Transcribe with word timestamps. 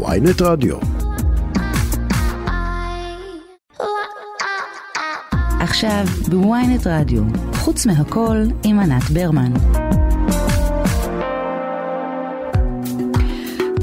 ויינט 0.00 0.42
רדיו. 0.42 0.76
עכשיו 5.60 6.04
בוויינט 6.28 6.86
רדיו, 6.86 7.22
חוץ 7.54 7.86
מהכל 7.86 8.36
עם 8.64 8.78
ענת 8.78 9.10
ברמן. 9.10 9.52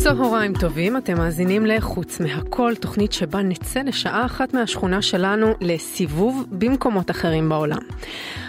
צהריים 0.04 0.54
טובים, 0.54 0.98
אתם 0.98 1.18
מאזינים 1.18 1.66
ל"חוץ 1.66 2.20
מהכל", 2.20 2.76
תוכנית 2.76 3.14
שבה 3.14 3.42
נצא 3.42 3.82
לשעה 3.82 4.26
אחת 4.26 4.54
מהשכונה 4.54 5.02
שלנו 5.02 5.54
לסיבוב 5.62 6.46
במקומות 6.52 7.12
אחרים 7.12 7.50
בעולם. 7.50 7.80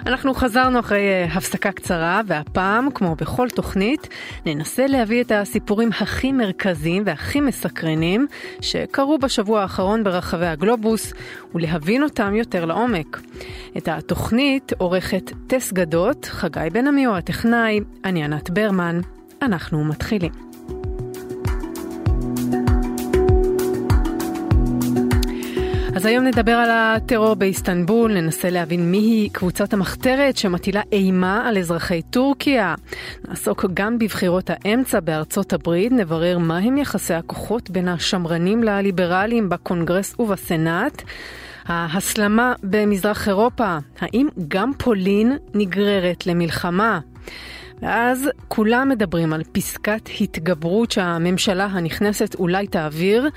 אנחנו 0.06 0.34
חזרנו 0.34 0.80
אחרי 0.80 1.24
uh, 1.24 1.36
הפסקה 1.36 1.72
קצרה, 1.72 2.20
והפעם, 2.26 2.90
כמו 2.90 3.14
בכל 3.14 3.48
תוכנית, 3.48 4.08
ננסה 4.46 4.86
להביא 4.86 5.22
את 5.22 5.32
הסיפורים 5.32 5.90
הכי 6.00 6.32
מרכזיים 6.32 7.02
והכי 7.06 7.40
מסקרנים 7.40 8.26
שקרו 8.60 9.18
בשבוע 9.18 9.62
האחרון 9.62 10.04
ברחבי 10.04 10.46
הגלובוס, 10.46 11.12
ולהבין 11.54 12.02
אותם 12.02 12.34
יותר 12.34 12.64
לעומק. 12.64 13.20
את 13.76 13.88
התוכנית 13.88 14.72
עורכת 14.78 15.30
טס 15.46 15.72
גדות, 15.72 16.24
חגי 16.24 16.70
בן 16.72 16.86
עמי 16.86 17.04
הוא 17.04 17.16
הטכנאי, 17.16 17.80
אני 18.04 18.24
ענת 18.24 18.50
ברמן, 18.50 19.00
אנחנו 19.42 19.84
מתחילים. 19.84 20.49
אז 26.00 26.06
היום 26.06 26.24
נדבר 26.24 26.52
על 26.52 26.70
הטרור 26.70 27.34
באיסטנבול, 27.34 28.12
ננסה 28.12 28.50
להבין 28.50 28.90
מיהי 28.90 29.28
קבוצת 29.32 29.72
המחתרת 29.72 30.36
שמטילה 30.36 30.82
אימה 30.92 31.48
על 31.48 31.58
אזרחי 31.58 32.02
טורקיה. 32.02 32.74
נעסוק 33.28 33.64
גם 33.74 33.98
בבחירות 33.98 34.50
האמצע 34.50 35.00
בארצות 35.00 35.52
הברית, 35.52 35.92
נברר 35.92 36.38
מהם 36.38 36.78
יחסי 36.78 37.14
הכוחות 37.14 37.70
בין 37.70 37.88
השמרנים 37.88 38.62
לליברלים 38.62 39.48
בקונגרס 39.48 40.14
ובסנאט. 40.18 41.02
ההסלמה 41.66 42.54
במזרח 42.62 43.28
אירופה, 43.28 43.78
האם 44.00 44.28
גם 44.48 44.72
פולין 44.78 45.36
נגררת 45.54 46.26
למלחמה? 46.26 47.00
ואז 47.82 48.30
כולם 48.48 48.88
מדברים 48.88 49.32
על 49.32 49.42
פסקת 49.52 50.08
התגברות 50.20 50.90
שהממשלה 50.90 51.64
הנכנסת 51.64 52.34
אולי 52.34 52.66
תעביר. 52.66 53.28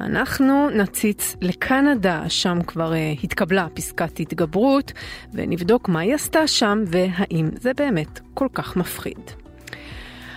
אנחנו 0.00 0.70
נציץ 0.70 1.36
לקנדה, 1.40 2.24
שם 2.28 2.58
כבר 2.66 2.92
uh, 2.92 3.24
התקבלה 3.24 3.66
פסקת 3.74 4.20
התגברות, 4.20 4.92
ונבדוק 5.34 5.88
מה 5.88 6.00
היא 6.00 6.14
עשתה 6.14 6.46
שם 6.46 6.84
והאם 6.86 7.48
זה 7.60 7.70
באמת 7.76 8.20
כל 8.34 8.48
כך 8.54 8.76
מפחיד. 8.76 9.18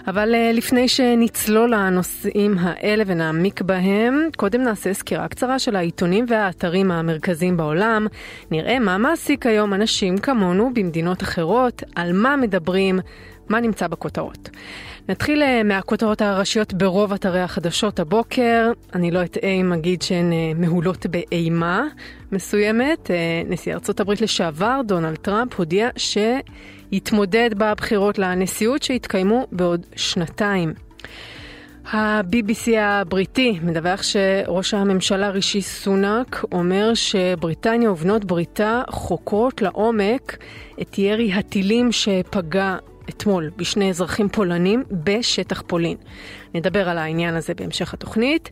אבל 0.08 0.36
uh, 0.36 0.56
לפני 0.56 0.88
שנצלול 0.88 1.74
לנושאים 1.76 2.58
האלה 2.60 3.04
ונעמיק 3.08 3.62
בהם, 3.62 4.30
קודם 4.38 4.62
נעשה 4.62 4.94
סקירה 4.94 5.28
קצרה 5.28 5.60
של 5.60 5.76
העיתונים 5.76 6.26
והאתרים 6.28 6.92
המרכזיים 6.92 7.58
בעולם. 7.58 8.08
נראה 8.52 8.80
מה 8.80 8.98
מעסיק 8.98 9.46
היום 9.46 9.74
אנשים 9.74 10.18
כמונו 10.18 10.72
במדינות 10.74 11.24
אחרות, 11.24 11.84
על 11.96 12.14
מה 12.14 12.36
מדברים, 12.36 13.00
מה 13.50 13.60
נמצא 13.60 13.88
בכותרות. 13.88 14.50
נתחיל 15.10 15.44
אה, 15.44 15.64
מהכותרות 15.64 16.22
הראשיות 16.22 16.74
ברוב 16.74 17.14
אתרי 17.14 17.42
החדשות 17.42 18.00
הבוקר. 18.00 18.72
אני 18.94 19.12
לא 19.12 19.24
אטעה 19.24 19.50
אם 19.50 19.74
אגיד 19.74 20.02
שהן 20.02 20.34
אה, 20.34 20.52
מהולות 20.56 21.06
באימה 21.06 21.84
מסוימת. 22.32 23.12
אה, 23.12 23.16
נשיא 23.50 23.74
ארצות 23.74 24.00
הברית 24.00 24.22
לשעבר, 24.22 24.82
דונלד 24.86 25.16
טראמפ, 25.16 25.54
הודיע 25.54 25.90
שיתמודד 25.98 27.50
בבחירות 27.58 28.20
לנשיאות 28.20 28.84
שיתקיימו 28.84 29.48
בעוד 29.52 29.86
שנתיים. 29.96 30.74
ה-BBC 31.92 32.78
הבריטי 32.80 33.60
מדווח 33.64 34.04
שראש 34.04 34.74
הממשלה 34.74 35.30
רישי 35.30 35.62
סונאק 35.62 36.44
אומר 36.52 36.94
שבריטניה 36.94 37.92
ובנות 37.92 38.26
בריתה 38.26 38.82
חוקרות 38.90 39.62
לעומק 39.62 40.38
את 40.82 40.98
ירי 40.98 41.34
הטילים 41.34 41.92
שפגע 41.92 42.78
אתמול 43.10 43.50
בשני 43.58 43.90
אזרחים 43.90 44.30
פולנים 44.30 44.84
בשטח 44.92 45.64
פולין. 45.68 45.98
נדבר 46.54 46.90
על 46.90 46.98
העניין 46.98 47.36
הזה 47.36 47.54
בהמשך 47.54 47.94
התוכנית. 47.94 48.50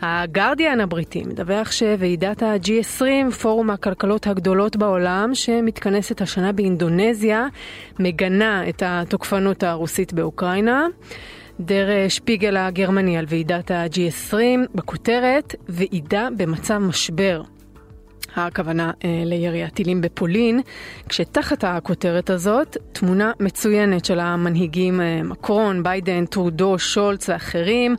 הגרדיאן 0.00 0.80
הבריטי 0.80 1.22
מדווח 1.22 1.70
שוועידת 1.72 2.42
ה-G20, 2.42 3.30
פורום 3.30 3.70
הכלכלות 3.70 4.26
הגדולות 4.26 4.76
בעולם, 4.76 5.34
שמתכנסת 5.34 6.20
השנה 6.20 6.52
באינדונזיה, 6.52 7.46
מגנה 7.98 8.68
את 8.68 8.82
התוקפנות 8.86 9.62
הרוסית 9.62 10.12
באוקראינה. 10.12 10.86
דר 11.60 12.08
שפיגל 12.08 12.56
הגרמני 12.56 13.18
על 13.18 13.24
ועידת 13.28 13.70
ה-G20, 13.70 14.34
בכותרת, 14.74 15.54
ועידה 15.68 16.28
במצב 16.36 16.78
משבר. 16.78 17.42
הכוונה 18.36 18.90
אה, 19.04 19.22
לירי 19.24 19.64
הטילים 19.64 20.00
בפולין, 20.00 20.60
כשתחת 21.08 21.64
הכותרת 21.64 22.30
הזאת 22.30 22.76
תמונה 22.92 23.32
מצוינת 23.40 24.04
של 24.04 24.20
המנהיגים 24.20 25.00
אה, 25.00 25.22
מקרון, 25.22 25.82
ביידן, 25.82 26.26
טרודו, 26.26 26.78
שולץ 26.78 27.28
ואחרים 27.28 27.96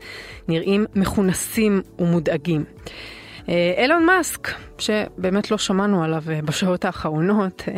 נראים 0.48 0.86
מכונסים 0.96 1.82
ומודאגים. 2.00 2.64
אה, 3.50 3.74
אילון 3.78 4.06
מאסק, 4.06 4.50
שבאמת 4.78 5.52
לא 5.52 5.58
שמענו 5.58 6.04
עליו 6.04 6.24
אה, 6.30 6.42
בשעות 6.42 6.86
האחרונות, 6.86 7.64
אה, 7.68 7.74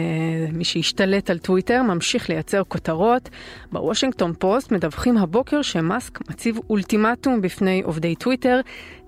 מי 0.53 0.63
שהשתלט 0.63 1.29
על 1.29 1.37
טוויטר, 1.37 1.81
ממשיך 1.81 2.29
לייצר 2.29 2.63
כותרות. 2.67 3.29
בוושינגטון 3.71 4.33
פוסט 4.39 4.71
מדווחים 4.71 5.17
הבוקר 5.17 5.61
שמאסק 5.61 6.29
מציב 6.29 6.59
אולטימטום 6.69 7.41
בפני 7.41 7.81
עובדי 7.85 8.15
טוויטר, 8.15 8.59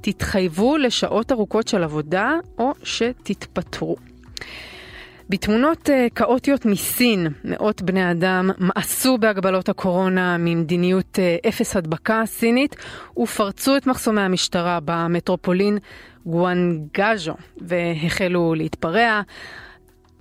תתחייבו 0.01 0.77
לשעות 0.77 1.31
ארוכות 1.31 1.67
של 1.67 1.83
עבודה 1.83 2.31
או 2.57 2.71
שתתפטרו. 2.83 3.95
בתמונות 5.29 5.89
כאוטיות 6.16 6.66
מסין, 6.66 7.27
מאות 7.44 7.81
בני 7.81 8.11
אדם 8.11 8.50
מאסו 8.57 9.17
בהגבלות 9.17 9.69
הקורונה 9.69 10.38
ממדיניות 10.38 11.19
אפס 11.47 11.75
הדבקה 11.75 12.23
סינית 12.25 12.75
ופרצו 13.17 13.77
את 13.77 13.88
מחסומי 13.88 14.21
המשטרה 14.21 14.79
במטרופולין 14.85 15.77
גואנגז'ו 16.25 17.33
והחלו 17.57 18.53
להתפרע. 18.55 19.21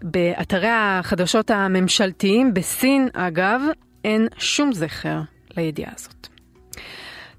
באתרי 0.02 0.68
החדשות 0.70 1.50
הממשלתיים 1.50 2.54
בסין, 2.54 3.08
אגב, 3.12 3.60
אין 4.04 4.28
שום 4.38 4.72
זכר 4.72 5.20
לידיעה 5.56 5.92
הזאת. 5.96 6.26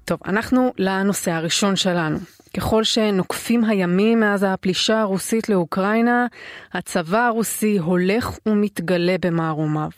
טוב, 0.04 0.18
אנחנו 0.26 0.72
לנושא 0.78 1.30
הראשון 1.30 1.76
שלנו. 1.76 2.18
ככל 2.56 2.84
שנוקפים 2.84 3.64
הימים 3.64 4.20
מאז 4.20 4.46
הפלישה 4.48 5.00
הרוסית 5.00 5.48
לאוקראינה, 5.48 6.26
הצבא 6.72 7.26
הרוסי 7.26 7.78
הולך 7.78 8.38
ומתגלה 8.46 9.16
במערומיו. 9.20 9.90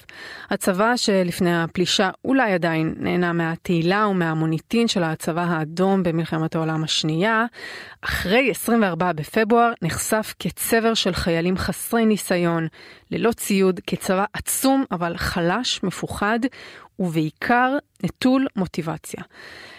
הצבא 0.50 0.96
שלפני 0.96 1.62
הפלישה 1.62 2.10
אולי 2.24 2.52
עדיין 2.52 2.94
נהנה 2.98 3.32
מהתהילה 3.32 4.06
ומהמוניטין 4.06 4.88
של 4.88 5.02
הצבא 5.02 5.44
האדום 5.48 6.02
במלחמת 6.02 6.54
העולם 6.54 6.84
השנייה, 6.84 7.44
אחרי 8.00 8.50
24 8.50 9.12
בפברואר 9.12 9.72
נחשף 9.82 10.34
כצבר 10.38 10.94
של 10.94 11.12
חיילים 11.12 11.56
חסרי 11.56 12.06
ניסיון, 12.06 12.68
ללא 13.10 13.32
ציוד, 13.32 13.80
כצבא 13.86 14.24
עצום 14.32 14.84
אבל 14.90 15.16
חלש, 15.16 15.80
מפוחד, 15.82 16.38
ובעיקר 16.98 17.76
נטול 18.02 18.46
מוטיבציה. 18.56 19.22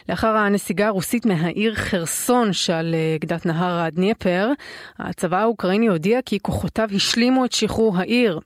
לאחר 0.10 0.28
הנסיגה 0.28 0.88
הרוסית 0.88 1.26
מהעיר 1.26 1.76
חרסון 1.76 2.54
שעל 2.54 2.96
אה, 2.96 3.18
גדת 3.20 3.46
נהר 3.46 3.80
הדניפר, 3.80 4.52
הצבא 5.00 5.42
האוקראיני 5.42 5.88
הודיע 5.88 6.20
כי 6.26 6.40
כוחותיו 6.40 6.90
השלימו 6.96 7.46
את 7.46 7.52
שחרור 7.52 7.98
העיר. 7.98 8.40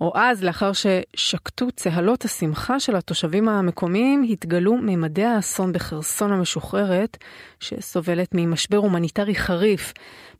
או 0.00 0.12
אז, 0.14 0.44
לאחר 0.44 0.72
ששקטו 0.72 1.66
צהלות 1.76 2.24
השמחה 2.24 2.80
של 2.80 2.96
התושבים 2.96 3.48
המקומיים, 3.48 4.26
התגלו 4.30 4.76
ממדי 4.76 5.24
האסון 5.24 5.72
בחרסון 5.72 6.32
המשוחררת, 6.32 7.16
שסובלת 7.60 8.28
ממשבר 8.34 8.76
הומניטרי 8.76 9.34
חריף, 9.34 9.92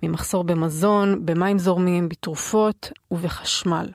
ממחסור 0.02 0.44
במזון, 0.44 1.26
במים 1.26 1.58
זורמים, 1.58 2.08
בתרופות 2.08 2.92
ובחשמל. 3.10 3.86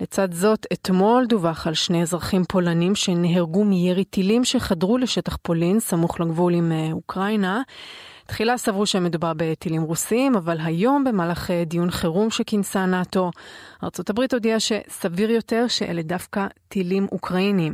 לצד 0.00 0.32
זאת, 0.32 0.66
אתמול 0.72 1.26
דווח 1.26 1.66
על 1.66 1.74
שני 1.74 2.02
אזרחים 2.02 2.42
פולנים 2.44 2.94
שנהרגו 2.94 3.64
מירי 3.64 4.04
טילים 4.04 4.44
שחדרו 4.44 4.98
לשטח 4.98 5.36
פולין, 5.36 5.80
סמוך 5.80 6.20
לגבול 6.20 6.54
עם 6.54 6.72
אה, 6.72 6.88
אוקראינה. 6.92 7.62
תחילה 8.26 8.56
סברו 8.56 8.86
שמדובר 8.86 9.32
בטילים 9.36 9.82
רוסיים, 9.82 10.34
אבל 10.34 10.56
היום 10.64 11.04
במהלך 11.04 11.50
אה, 11.50 11.62
דיון 11.66 11.90
חירום 11.90 12.30
שכינסה 12.30 12.86
נאט"ו, 12.86 13.30
ארה"ב 13.82 14.20
הודיעה 14.32 14.60
שסביר 14.60 15.30
יותר 15.30 15.64
שאלה 15.68 16.02
דווקא 16.02 16.46
טילים 16.68 17.06
אוקראינים. 17.12 17.72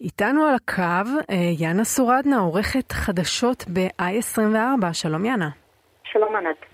איתנו 0.00 0.44
על 0.44 0.54
הקו 0.54 1.10
אה, 1.30 1.36
יאנה 1.58 1.84
סורדנה, 1.84 2.38
עורכת 2.38 2.92
חדשות 2.92 3.64
ב-i24. 3.72 4.92
שלום 4.92 5.24
יאנה. 5.24 5.48
שלום 6.04 6.36
ענת. 6.36 6.67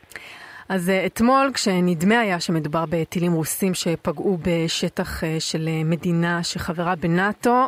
אז 0.68 0.90
אה, 0.90 1.06
אתמול, 1.06 1.50
כשנדמה 1.54 2.20
היה 2.20 2.40
שמדובר 2.40 2.84
בטילים 2.88 3.32
רוסים 3.32 3.74
שפגעו 3.74 4.38
בשטח 4.42 5.22
של 5.38 5.68
מדינה 5.84 6.42
שחברה 6.42 6.94
בנאט"ו, 6.96 7.66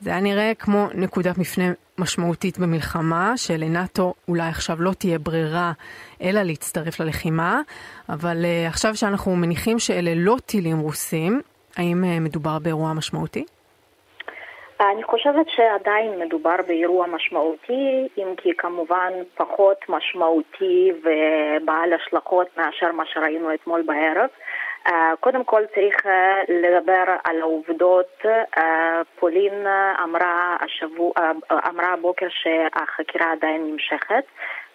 זה 0.00 0.10
היה 0.10 0.20
נראה 0.20 0.52
כמו 0.58 0.88
נקודת 0.94 1.38
מפנה 1.38 1.64
משמעותית 1.98 2.58
במלחמה, 2.58 3.36
שלנאט"ו 3.36 4.14
אולי 4.28 4.48
עכשיו 4.48 4.82
לא 4.82 4.92
תהיה 4.92 5.18
ברירה 5.18 5.72
אלא 6.22 6.42
להצטרף 6.42 7.00
ללחימה, 7.00 7.60
אבל 8.08 8.44
עכשיו 8.68 8.96
שאנחנו 8.96 9.36
מניחים 9.36 9.78
שאלה 9.78 10.14
לא 10.14 10.36
טילים 10.46 10.78
רוסים, 10.78 11.40
האם 11.76 12.24
מדובר 12.24 12.58
באירוע 12.58 12.92
משמעותי? 12.92 13.44
אני 14.80 15.02
חושבת 15.02 15.46
שעדיין 15.48 16.20
מדובר 16.20 16.56
באירוע 16.66 17.06
משמעותי, 17.06 18.08
אם 18.18 18.34
כי 18.36 18.52
כמובן 18.58 19.12
פחות 19.34 19.78
משמעותי 19.88 20.92
ובעל 21.02 21.92
השלכות 21.92 22.46
מאשר 22.56 22.92
מה 22.92 23.06
שראינו 23.06 23.54
אתמול 23.54 23.82
בערב. 23.82 24.28
אה, 24.86 25.12
קודם 25.20 25.44
כל 25.44 25.62
צריך 25.74 26.06
אה, 26.06 26.42
לדבר 26.48 27.04
על 27.24 27.40
העובדות. 27.40 28.26
אה, 28.58 29.00
פולין 29.18 29.66
אמרה, 30.02 30.56
השבוע, 30.60 31.12
אמרה 31.68 31.92
הבוקר 31.92 32.26
שהחקירה 32.30 33.32
עדיין 33.32 33.64
נמשכת, 33.70 34.24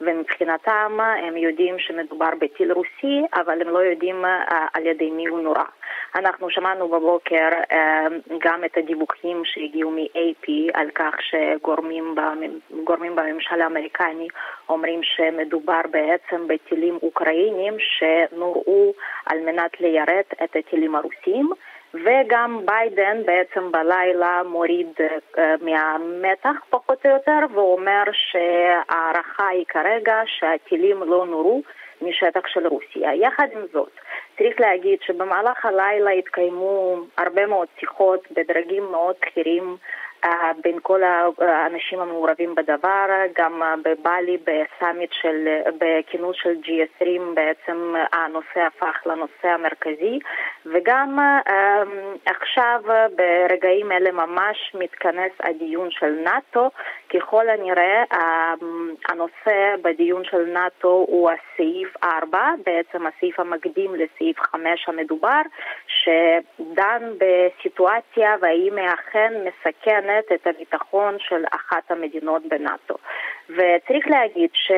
ומבחינתם 0.05 0.97
הם 1.23 1.38
יודעים 1.38 1.79
שמדובר 1.79 2.29
בטיל 2.39 2.71
רוסי, 2.71 3.21
אבל 3.33 3.61
הם 3.61 3.69
לא 3.69 3.79
יודעים 3.79 4.25
על 4.73 4.85
ידי 4.85 5.11
מי 5.11 5.25
הוא 5.25 5.39
נורא. 5.39 5.63
אנחנו 6.15 6.50
שמענו 6.50 6.88
בבוקר 6.88 7.50
גם 8.39 8.63
את 8.65 8.77
הדיווחים 8.77 9.41
שהגיעו 9.45 9.91
מ-AP 9.91 10.47
על 10.73 10.89
כך 10.95 11.15
שגורמים 11.21 12.15
בממשל 13.15 13.61
האמריקני 13.61 14.27
אומרים 14.69 15.00
שמדובר 15.03 15.81
בעצם 15.91 16.47
בטילים 16.47 17.00
אוקראינים 17.03 17.73
שנוראו 17.79 18.94
על 19.25 19.39
מנת 19.39 19.81
ליירט 19.81 20.33
את 20.44 20.55
הטילים 20.55 20.95
הרוסים. 20.95 21.50
וגם 21.93 22.61
ביידן 22.65 23.17
בעצם 23.25 23.71
בלילה 23.71 24.41
מוריד 24.45 24.87
uh, 24.97 25.39
מהמתח 25.61 26.55
פחות 26.69 27.05
או 27.05 27.11
יותר 27.11 27.39
ואומר 27.53 28.03
שההערכה 28.13 29.47
היא 29.47 29.65
כרגע 29.67 30.21
שהטילים 30.25 31.03
לא 31.03 31.25
נורו 31.25 31.61
משטח 32.01 32.47
של 32.47 32.67
רוסיה. 32.67 33.15
יחד 33.15 33.47
עם 33.53 33.61
זאת, 33.73 33.91
צריך 34.37 34.59
להגיד 34.59 34.99
שבמהלך 35.01 35.65
הלילה 35.65 36.11
התקיימו 36.11 36.97
הרבה 37.17 37.45
מאוד 37.45 37.67
שיחות 37.79 38.27
בדרגים 38.31 38.83
מאוד 38.91 39.15
בכירים 39.21 39.77
בין 40.63 40.79
כל 40.81 41.01
האנשים 41.37 41.99
המעורבים 41.99 42.55
בדבר, 42.55 43.05
גם 43.37 43.61
בבלי 43.83 44.37
בסאמיט 44.37 45.09
של, 45.21 45.47
בכינוס 45.77 46.35
של 46.43 46.55
G20 46.63 47.05
בעצם 47.33 47.93
הנושא 48.13 48.59
הפך 48.59 48.97
לנושא 49.05 49.47
המרכזי. 49.47 50.19
וגם 50.65 51.19
עכשיו 52.25 52.81
ברגעים 53.15 53.91
אלה 53.91 54.11
ממש 54.11 54.75
מתכנס 54.79 55.31
הדיון 55.39 55.91
של 55.91 56.11
נאט"ו, 56.23 56.69
ככל 57.13 57.50
הנראה 57.50 58.04
הנושא 59.10 59.75
בדיון 59.81 60.24
של 60.24 60.45
נאט"ו 60.45 61.06
הוא 61.07 61.30
הסעיף 61.31 62.04
4, 62.04 62.39
בעצם 62.65 63.07
הסעיף 63.07 63.39
המקדים 63.39 63.95
לסעיף 63.95 64.39
5 64.39 64.89
המדובר, 64.89 65.42
שדן 65.88 67.13
בסיטואציה 67.18 68.36
והאם 68.42 68.77
היא 68.77 68.89
אכן 68.94 69.33
מסכנת 69.45 69.83
מסכנת 69.94 70.31
את 70.33 70.48
הביטחון 70.48 71.15
של 71.19 71.44
אחת 71.51 71.92
המדינות 71.92 72.42
בנאט"ו. 72.45 72.95
וצריך 73.50 74.07
להגיד 74.07 74.50
ש... 74.54 74.71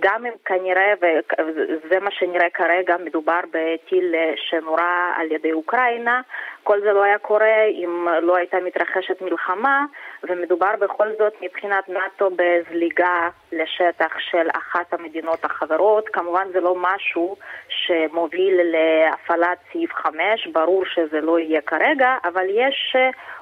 גם 0.00 0.26
אם 0.26 0.32
כנראה, 0.44 0.92
וזה 1.00 2.00
מה 2.00 2.10
שנראה 2.10 2.50
כרגע, 2.50 2.96
מדובר 3.04 3.40
בטיל 3.52 4.14
שנורה 4.36 5.14
על 5.16 5.32
ידי 5.32 5.52
אוקראינה, 5.52 6.20
כל 6.62 6.80
זה 6.80 6.92
לא 6.92 7.02
היה 7.02 7.18
קורה 7.18 7.64
אם 7.64 8.08
לא 8.22 8.36
הייתה 8.36 8.56
מתרחשת 8.60 9.22
מלחמה, 9.22 9.84
ומדובר 10.22 10.70
בכל 10.80 11.08
זאת 11.18 11.32
מבחינת 11.42 11.88
נאט"ו 11.88 12.30
בזליגה 12.36 13.28
לשטח 13.52 14.18
של 14.18 14.48
אחת 14.52 14.92
המדינות 14.92 15.44
החברות. 15.44 16.08
כמובן 16.08 16.48
זה 16.52 16.60
לא 16.60 16.74
משהו 16.78 17.36
שמוביל 17.68 18.60
להפעלת 18.62 19.58
סעיף 19.72 19.92
5, 19.92 20.46
ברור 20.46 20.84
שזה 20.84 21.20
לא 21.20 21.38
יהיה 21.38 21.60
כרגע, 21.60 22.16
אבל 22.24 22.46
יש 22.48 22.96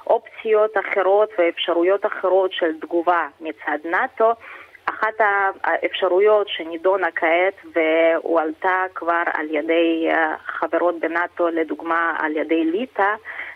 אופציות 0.07 0.77
אחרות 0.77 1.29
ואפשרויות 1.37 2.05
אחרות 2.05 2.53
של 2.53 2.79
תגובה 2.79 3.27
מצד 3.41 3.77
נאט"ו. 3.85 4.31
אחת 4.93 5.13
האפשרויות 5.63 6.47
שנידונה 6.49 7.07
כעת 7.15 7.73
והועלתה 7.75 8.83
כבר 8.95 9.23
על 9.33 9.45
ידי 9.49 10.07
אה, 10.09 10.35
חברות 10.45 10.95
בנאט"ו, 10.99 11.47
לדוגמה 11.47 12.15
על 12.19 12.35
ידי 12.37 12.65
ליטא, 12.65 13.13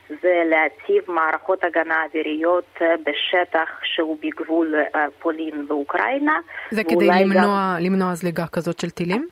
זה 0.10 0.44
להציב 0.45 1.04
מערכות 1.07 1.63
הגנה 1.63 2.04
אוויריות 2.04 2.66
אה, 2.81 2.95
בשטח 3.06 3.69
שהוא 3.84 4.18
בגבול 4.24 4.75
אה, 4.95 5.06
פולין 5.19 5.66
ואוקראינה. 5.68 6.39
זה 6.72 6.84
כדי 6.84 7.07
למנוע, 7.07 7.44
גם... 7.44 7.78
למנוע 7.80 8.16
זליגה 8.16 8.45
כזאת 8.48 8.80
של 8.80 8.90
טילים? 8.90 9.28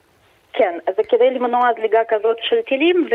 כן, 0.57 0.77
זה 0.97 1.03
כדי 1.09 1.29
למנוע 1.29 1.69
זליגה 1.79 1.99
כזאת 2.07 2.37
של 2.41 2.61
טילים, 2.61 3.07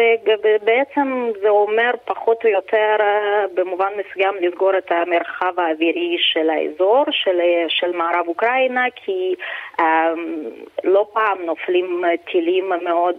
ובעצם 0.44 1.28
זה 1.42 1.48
אומר 1.48 1.90
פחות 2.04 2.44
או 2.44 2.48
יותר 2.48 2.96
אה, 3.00 3.44
במובן 3.54 3.88
מסוים 4.00 4.34
לסגור 4.40 4.78
את 4.78 4.90
המרחב 4.90 5.60
האווירי 5.60 6.16
של 6.18 6.50
האזור, 6.50 7.04
של, 7.10 7.40
של 7.68 7.96
מערב 7.96 8.28
אוקראינה, 8.28 8.84
כי 8.96 9.34
um, 9.80 9.82
לא 10.84 11.06
פעם 11.12 11.38
נופלים 11.46 12.02
טילים 12.32 12.72
מאוד, 12.84 13.14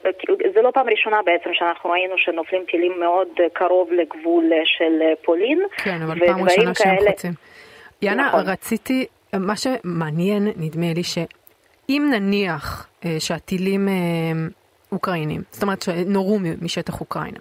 זה 0.53 0.61
לא 0.61 0.71
פעם 0.73 0.89
ראשונה 0.89 1.17
בעצם 1.25 1.49
שאנחנו 1.53 1.89
ראינו 1.89 2.17
שנופלים 2.17 2.63
טילים 2.71 2.99
מאוד 2.99 3.27
קרוב 3.53 3.91
לגבול 3.91 4.43
של 4.65 5.01
פולין. 5.25 5.61
כן, 5.83 6.01
אבל 6.05 6.27
פעם 6.27 6.43
ראשונה 6.43 6.75
שהם 6.75 6.97
חוצים. 7.07 7.31
יאנה, 8.01 8.27
נכון. 8.27 8.39
רציתי, 8.45 9.05
מה 9.33 9.53
שמעניין, 9.55 10.47
נדמה 10.57 10.93
לי, 10.95 11.03
שאם 11.91 12.11
נניח 12.11 12.87
אה, 13.05 13.15
שהטילים 13.19 13.89
אה, 13.89 13.93
אוקראינים, 14.91 15.41
זאת 15.51 15.63
אומרת 15.63 15.81
שנורו 15.81 16.39
משטח 16.61 17.01
אוקראינה, 17.01 17.39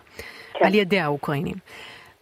כן. 0.53 0.65
על 0.65 0.75
ידי 0.75 1.01
האוקראינים. 1.01 1.55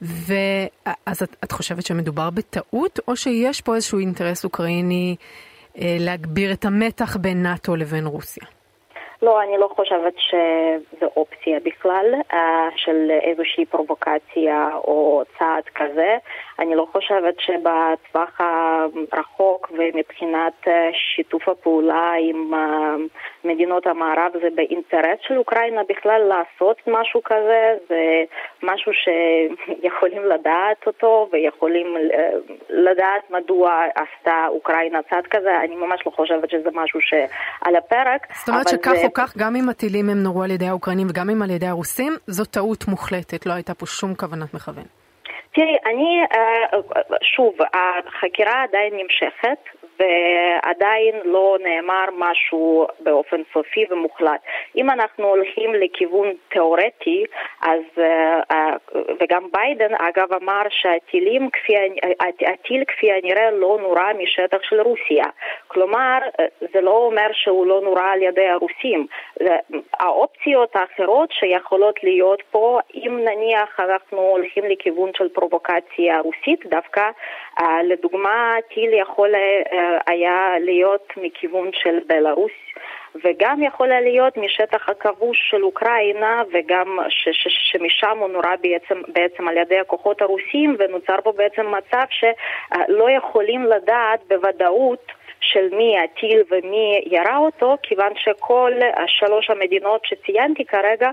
ואז 0.00 1.22
את, 1.22 1.36
את 1.44 1.52
חושבת 1.52 1.86
שמדובר 1.86 2.30
בטעות, 2.30 3.00
או 3.08 3.16
שיש 3.16 3.60
פה 3.60 3.74
איזשהו 3.74 3.98
אינטרס 3.98 4.44
אוקראיני 4.44 5.16
אה, 5.78 5.96
להגביר 6.00 6.52
את 6.52 6.64
המתח 6.64 7.16
בין 7.16 7.42
נאט"ו 7.42 7.76
לבין 7.76 8.06
רוסיה? 8.06 8.44
לא, 9.22 9.42
אני 9.42 9.58
לא 9.58 9.68
חושבת 9.76 10.14
שזו 10.18 11.06
אופציה 11.16 11.58
בכלל 11.64 12.14
אה, 12.32 12.68
של 12.76 13.10
איזושהי 13.22 13.66
פרובוקציה 13.66 14.68
או 14.74 15.22
צעד 15.38 15.64
כזה. 15.74 16.16
אני 16.58 16.74
לא 16.74 16.86
חושבת 16.92 17.34
שבטווח 17.40 18.40
הרחוק 19.12 19.72
ומבחינת 19.72 20.68
אה, 20.68 20.90
שיתוף 20.92 21.48
הפעולה 21.48 22.12
עם 22.20 22.54
אה, 22.54 22.94
מדינות 23.44 23.86
המערב 23.86 24.32
זה 24.42 24.48
באינטרס 24.54 25.18
של 25.20 25.38
אוקראינה 25.38 25.80
בכלל 25.88 26.22
לעשות 26.22 26.76
משהו 26.86 27.20
כזה, 27.24 27.74
זה 27.88 28.24
משהו 28.62 28.92
שיכולים 28.92 30.24
לדעת 30.24 30.86
אותו 30.86 31.28
ויכולים 31.32 31.96
לדעת 32.68 33.30
מדוע 33.30 33.82
עשתה 33.94 34.46
אוקראינה 34.48 35.02
צעד 35.10 35.26
כזה. 35.26 35.60
אני 35.60 35.76
ממש 35.76 36.00
לא 36.06 36.10
חושבת 36.10 36.50
שזה 36.50 36.68
משהו 36.74 37.00
שעל 37.00 37.76
הפרק. 37.76 38.26
זאת 38.32 38.48
אומרת 38.48 38.68
שכך 38.68 39.07
או 39.08 39.12
כך, 39.14 39.36
גם 39.36 39.56
אם 39.56 39.68
הטילים 39.68 40.08
הם 40.10 40.22
נורו 40.22 40.42
על 40.42 40.50
ידי 40.50 40.66
האוקראינים 40.66 41.06
וגם 41.10 41.30
אם 41.30 41.42
על 41.42 41.50
ידי 41.50 41.66
הרוסים, 41.66 42.12
זו 42.26 42.44
טעות 42.44 42.88
מוחלטת, 42.88 43.46
לא 43.46 43.52
הייתה 43.52 43.74
פה 43.74 43.86
שום 43.86 44.14
כוונת 44.14 44.54
מכוון. 44.54 44.84
תראי, 45.54 45.76
אני, 45.86 46.10
אה, 46.34 46.78
שוב, 47.22 47.54
החקירה 47.74 48.62
עדיין 48.62 48.92
נמשכת, 49.00 49.77
ועדיין 49.98 51.14
לא 51.24 51.56
נאמר 51.60 52.04
משהו 52.18 52.86
באופן 53.00 53.40
סופי 53.52 53.84
ומוחלט. 53.90 54.40
אם 54.76 54.90
אנחנו 54.90 55.26
הולכים 55.26 55.74
לכיוון 55.74 56.32
תיאורטי, 56.48 57.24
אז, 57.62 57.80
אה, 57.98 58.40
אה, 58.50 58.72
וגם 59.20 59.46
ביידן 59.52 59.94
אגב 59.94 60.32
אמר 60.32 60.62
שהטילים 60.70 61.50
כפי, 61.50 61.74
הטיל 62.46 62.84
כפי 62.84 63.12
הנראה 63.12 63.50
לא 63.50 63.78
נורה 63.80 64.12
משטח 64.18 64.58
של 64.62 64.80
רוסיה. 64.80 65.24
כלומר, 65.68 66.18
אה, 66.40 66.46
זה 66.72 66.80
לא 66.80 66.90
אומר 66.90 67.28
שהוא 67.32 67.66
לא 67.66 67.80
נורה 67.80 68.12
על 68.12 68.22
ידי 68.22 68.48
הרוסים. 68.48 69.06
האופציות 70.00 70.76
האחרות 70.76 71.32
שיכולות 71.32 72.04
להיות 72.04 72.42
פה, 72.50 72.78
אם 72.94 73.18
נניח 73.24 73.80
אנחנו 73.80 74.18
הולכים 74.18 74.64
לכיוון 74.64 75.10
של 75.16 75.28
פרובוקציה 75.28 76.20
רוסית, 76.20 76.66
דווקא 76.66 77.10
לדוגמה 77.84 78.54
טיל 78.74 78.94
יכול 78.94 79.34
היה 80.06 80.52
להיות 80.60 81.12
מכיוון 81.16 81.70
של 81.72 81.98
בלארוס 82.06 82.52
וגם 83.24 83.62
יכול 83.62 83.88
להיות 83.88 84.36
משטח 84.36 84.88
הכבוש 84.88 85.38
של 85.50 85.64
אוקראינה 85.64 86.42
וגם 86.52 86.98
ש- 87.08 87.28
ש- 87.32 87.72
שמשם 87.72 88.18
הוא 88.18 88.28
נורה 88.28 88.54
בעצם, 88.62 89.02
בעצם 89.08 89.48
על 89.48 89.56
ידי 89.56 89.78
הכוחות 89.78 90.22
הרוסים 90.22 90.76
ונוצר 90.78 91.16
פה 91.24 91.32
בעצם 91.32 91.66
מצב 91.74 92.04
שלא 92.10 93.10
יכולים 93.10 93.64
לדעת 93.64 94.20
בוודאות 94.28 95.12
של 95.40 95.68
מי 95.72 95.96
הטיל 96.04 96.42
ומי 96.50 97.04
ירה 97.06 97.36
אותו 97.36 97.76
כיוון 97.82 98.12
שכל 98.16 98.72
שלוש 99.06 99.50
המדינות 99.50 100.00
שציינתי 100.04 100.64
כרגע 100.64 101.10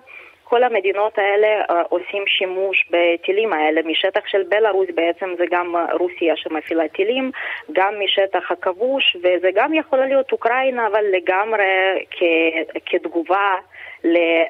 כל 0.50 0.64
המדינות 0.64 1.18
האלה 1.18 1.48
עושים 1.90 2.24
שימוש 2.28 2.90
בטילים 2.92 3.54
האלה. 3.54 3.82
משטח 3.86 4.28
של 4.28 4.44
בלארוס 4.50 4.88
בעצם 4.96 5.34
זה 5.38 5.46
גם 5.52 5.76
רוסיה 6.00 6.36
שמפעילה 6.36 6.88
טילים, 6.88 7.32
גם 7.72 7.94
משטח 8.00 8.52
הכבוש, 8.52 9.16
וזה 9.20 9.50
גם 9.54 9.74
יכול 9.74 10.00
להיות 10.00 10.32
אוקראינה, 10.32 10.88
אבל 10.88 11.04
לגמרי 11.12 11.66
כ- 12.12 12.80
כתגובה 12.86 13.56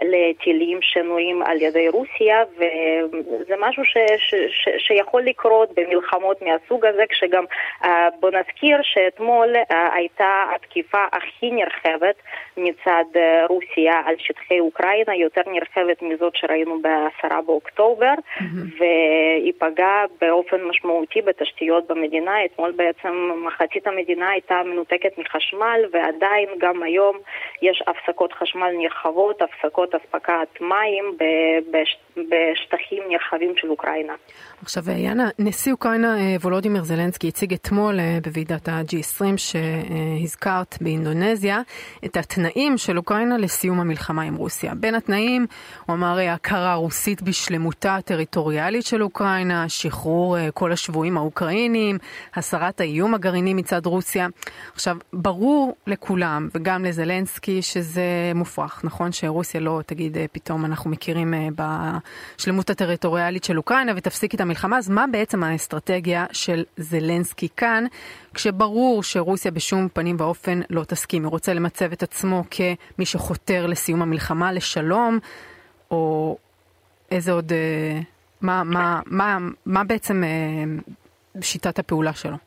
לטילים 0.01 0.79
שנועים 0.81 1.41
על 1.41 1.61
ידי 1.61 1.89
רוסיה, 1.89 2.43
וזה 2.57 3.55
משהו 3.59 3.85
ש, 3.85 3.97
ש, 4.17 4.35
ש, 4.49 4.69
שיכול 4.77 5.21
לקרות 5.21 5.69
במלחמות 5.75 6.41
מהסוג 6.41 6.85
הזה, 6.85 7.03
כשגם 7.09 7.43
אה, 7.83 8.07
בוא 8.19 8.31
נזכיר 8.31 8.77
שאתמול 8.81 9.55
אה, 9.71 9.93
הייתה 9.93 10.43
התקיפה 10.55 11.03
הכי 11.11 11.51
נרחבת 11.51 12.15
מצד 12.57 13.03
אה, 13.15 13.45
רוסיה 13.49 14.01
על 14.05 14.15
שטחי 14.17 14.59
אוקראינה, 14.59 15.15
יותר 15.15 15.41
נרחבת 15.47 16.01
מזאת 16.01 16.35
שראינו 16.35 16.81
בעשרה 16.81 17.41
באוקטובר, 17.41 18.13
mm-hmm. 18.13 18.43
והיא 18.79 19.53
פגעה 19.57 20.05
באופן 20.21 20.61
משמעותי 20.63 21.21
בתשתיות 21.21 21.87
במדינה. 21.87 22.45
אתמול 22.45 22.71
בעצם 22.71 23.31
מחצית 23.47 23.87
המדינה 23.87 24.29
הייתה 24.29 24.61
מנותקת 24.65 25.17
מחשמל, 25.17 25.81
ועדיין 25.91 26.49
גם 26.57 26.83
היום 26.83 27.17
יש 27.61 27.83
הפסקות 27.87 28.33
חשמל 28.33 28.71
נרחבות. 28.77 29.41
הפסקות 29.45 29.95
אספקת 29.95 30.61
מים 30.61 31.17
בשטחים 32.17 33.03
נרחבים 33.09 33.53
של 33.57 33.69
אוקראינה. 33.69 34.13
עכשיו, 34.61 34.83
יאנה, 34.89 35.29
נשיא 35.39 35.71
אוקראינה 35.71 36.17
אה, 36.17 36.35
וולודימיר 36.41 36.83
זלנסקי 36.83 37.27
הציג 37.27 37.53
אתמול 37.53 37.99
אה, 37.99 38.17
בוועידת 38.23 38.67
ה-G20 38.67 39.37
שהזכרת 39.37 40.77
באינדונזיה 40.81 41.61
את 42.05 42.17
התנאים 42.17 42.77
של 42.77 42.97
אוקראינה 42.97 43.37
לסיום 43.37 43.79
המלחמה 43.79 44.21
עם 44.21 44.35
רוסיה. 44.35 44.75
בין 44.75 44.95
התנאים, 44.95 45.45
הוא 45.85 45.95
אמר 45.95 46.19
הכרה 46.19 46.73
רוסית 46.73 47.21
בשלמותה 47.21 47.95
הטריטוריאלית 47.95 48.85
של 48.85 49.03
אוקראינה, 49.03 49.69
שחרור 49.69 50.37
אה, 50.37 50.51
כל 50.51 50.71
השבויים 50.71 51.17
האוקראינים, 51.17 51.97
הסרת 52.35 52.81
האיום 52.81 53.13
הגרעיני 53.13 53.53
מצד 53.53 53.85
רוסיה. 53.85 54.27
עכשיו, 54.73 54.97
ברור 55.13 55.75
לכולם, 55.87 56.47
וגם 56.55 56.85
לזלנסקי, 56.85 57.61
שזה 57.61 58.31
מופרך, 58.35 58.81
נכון? 58.83 59.11
שרוסיה 59.35 59.61
לא 59.61 59.81
תגיד 59.85 60.17
פתאום 60.31 60.65
אנחנו 60.65 60.89
מכירים 60.89 61.33
בשלמות 61.55 62.69
הטריטוריאלית 62.69 63.43
של 63.43 63.57
אוקראינה 63.57 63.91
ותפסיק 63.95 64.35
את 64.35 64.41
המלחמה, 64.41 64.77
אז 64.77 64.89
מה 64.89 65.05
בעצם 65.11 65.43
האסטרטגיה 65.43 66.25
של 66.31 66.63
זלנסקי 66.77 67.47
כאן, 67.57 67.85
כשברור 68.33 69.03
שרוסיה 69.03 69.51
בשום 69.51 69.87
פנים 69.93 70.15
ואופן 70.19 70.61
לא 70.69 70.83
תסכים, 70.83 71.23
היא 71.23 71.29
רוצה 71.29 71.53
למצב 71.53 71.91
את 71.91 72.03
עצמו 72.03 72.43
כמי 72.51 73.05
שחותר 73.05 73.65
לסיום 73.65 74.01
המלחמה, 74.01 74.51
לשלום, 74.51 75.19
או 75.91 76.37
איזה 77.11 77.31
עוד, 77.31 77.51
אה, 77.51 78.01
מה, 78.41 78.63
מה, 78.63 79.01
מה, 79.05 79.37
מה 79.65 79.83
בעצם 79.83 80.23
אה, 80.23 80.29
שיטת 81.41 81.79
הפעולה 81.79 82.13
שלו? 82.13 82.37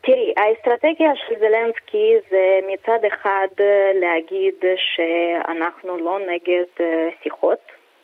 תראי, 0.00 0.34
האסטרטגיה 0.36 1.10
של 1.16 1.34
זלנסקי 1.38 2.14
זה 2.30 2.58
מצד 2.66 3.04
אחד 3.04 3.48
אה, 3.60 3.92
להגיד 3.94 4.54
שאנחנו 4.76 5.98
לא 5.98 6.18
נגד 6.18 6.84
שיחות, 7.22 7.58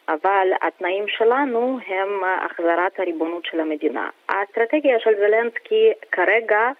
אבל 0.08 0.48
התנאים 0.62 1.08
שלנו 1.08 1.78
הם 1.86 2.22
החזרת 2.24 3.00
הריבונות 3.00 3.44
של 3.44 3.60
המדינה. 3.60 4.10
האסטרטגיה 4.28 5.00
של 5.00 5.14
זלנסקי 5.16 5.92
כרגע 6.12 6.70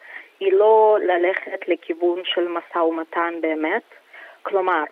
היא 0.40 0.52
לא 0.52 0.98
ללכת 1.02 1.68
לכיוון 1.68 2.20
של 2.24 2.48
משא 2.48 2.78
ומתן 2.78 3.34
באמת, 3.40 3.82
כלומר, 4.42 4.84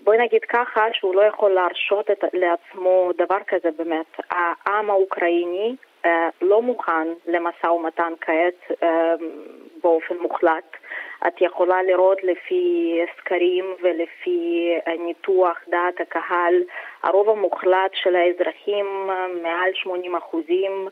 בואי 0.00 0.18
נגיד 0.18 0.44
ככה 0.44 0.86
שהוא 0.92 1.14
לא 1.14 1.22
יכול 1.22 1.50
להרשות 1.50 2.10
את, 2.10 2.24
לעצמו 2.32 3.10
דבר 3.18 3.38
כזה 3.46 3.68
באמת. 3.78 4.20
העם 4.30 4.90
האוקראיני 4.90 5.68
אה, 5.68 5.87
לא 6.42 6.62
מוכן 6.62 7.08
למשא 7.26 7.66
ומתן 7.66 8.12
כעת 8.20 8.82
אה, 8.82 9.14
באופן 9.82 10.14
מוחלט. 10.20 10.76
את 11.26 11.40
יכולה 11.40 11.82
לראות 11.82 12.24
לפי 12.24 12.94
סקרים 13.18 13.64
ולפי 13.82 14.72
ניתוח 14.98 15.58
דעת 15.68 16.00
הקהל, 16.00 16.54
הרוב 17.02 17.30
המוחלט 17.30 17.90
של 17.94 18.16
האזרחים, 18.16 18.86
מעל 19.42 19.70
80 19.74 20.16
אחוזים, 20.16 20.88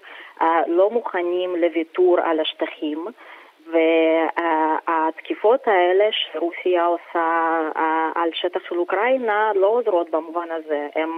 לא 0.67 0.91
מוכנים 0.91 1.57
לוויתור 1.57 2.21
על 2.21 2.41
השטחים. 2.41 3.07
והתקיפות 3.73 5.61
האלה 5.69 6.05
שרוסיה 6.11 6.85
עושה 6.85 7.59
על 8.15 8.29
שטח 8.35 8.61
של 8.69 8.79
אוקראינה 8.79 9.53
לא 9.55 9.67
עוזרות 9.67 10.11
במובן 10.11 10.49
הזה, 10.51 10.89
הן 10.95 11.11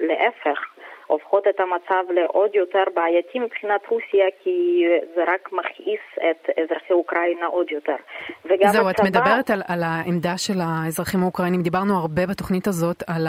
להפך. 0.00 0.58
הופכות 1.06 1.44
את 1.48 1.60
המצב 1.60 2.10
לעוד 2.10 2.54
יותר 2.54 2.84
בעייתי 2.94 3.38
מבחינת 3.38 3.80
רוסיה, 3.88 4.26
כי 4.42 4.84
זה 5.14 5.24
רק 5.26 5.52
מכעיס 5.52 6.00
את 6.30 6.50
אזרחי 6.50 6.92
אוקראינה 6.92 7.46
עוד 7.46 7.70
יותר. 7.70 7.96
זהו, 8.44 8.88
הצבא... 8.88 8.90
את 8.90 9.00
מדברת 9.00 9.50
על, 9.50 9.62
על 9.68 9.82
העמדה 9.82 10.38
של 10.38 10.60
האזרחים 10.60 11.22
האוקראינים. 11.22 11.62
דיברנו 11.62 11.94
הרבה 11.98 12.26
בתוכנית 12.26 12.66
הזאת 12.66 13.02
על 13.06 13.26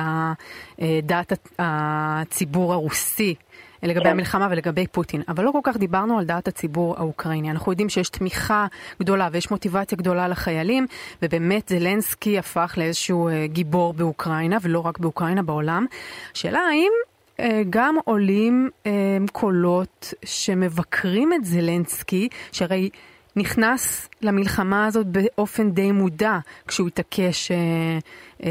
דעת 1.02 1.32
הציבור 1.60 2.74
הרוסי. 2.74 3.36
לגבי 3.84 4.04
כן. 4.04 4.10
המלחמה 4.10 4.48
ולגבי 4.52 4.88
פוטין, 4.88 5.22
אבל 5.28 5.44
לא 5.44 5.52
כל 5.52 5.60
כך 5.64 5.78
דיברנו 5.78 6.20
על 6.20 6.26
דעת 6.26 6.48
הציבור 6.48 6.96
האוקראיני. 6.98 7.52
אנחנו 7.52 7.72
יודעים 7.72 7.90
שיש 7.90 8.10
תמיכה 8.10 8.68
גדולה 9.00 9.30
ויש 9.32 9.52
מוטיבציה 9.52 9.98
גדולה 9.98 10.28
לחיילים, 10.28 10.88
ובאמת 11.22 11.70
זלנסקי 11.70 12.40
הפך 12.40 12.74
לאיזשהו 12.78 13.28
אה, 13.28 13.48
גיבור 13.48 13.94
באוקראינה, 13.94 14.58
ולא 14.62 14.80
רק 14.80 15.00
באוקראינה, 15.00 15.44
בעולם. 15.44 15.86
השאלה 16.34 16.60
האם 16.60 16.92
אה, 17.40 17.62
גם 17.70 17.96
עולים 18.06 18.70
אה, 18.86 18.92
קולות 19.32 20.14
שמבקרים 20.26 21.34
את 21.34 21.46
זלנסקי, 21.46 22.30
שהרי 22.52 22.90
נכנס 23.36 24.10
למלחמה 24.22 24.86
הזאת 24.86 25.08
באופן 25.08 25.72
די 25.72 25.92
מודע, 25.92 26.38
כשהוא 26.68 26.88
התעקש 26.88 27.52
אה, 27.52 27.58
אה, 28.44 28.50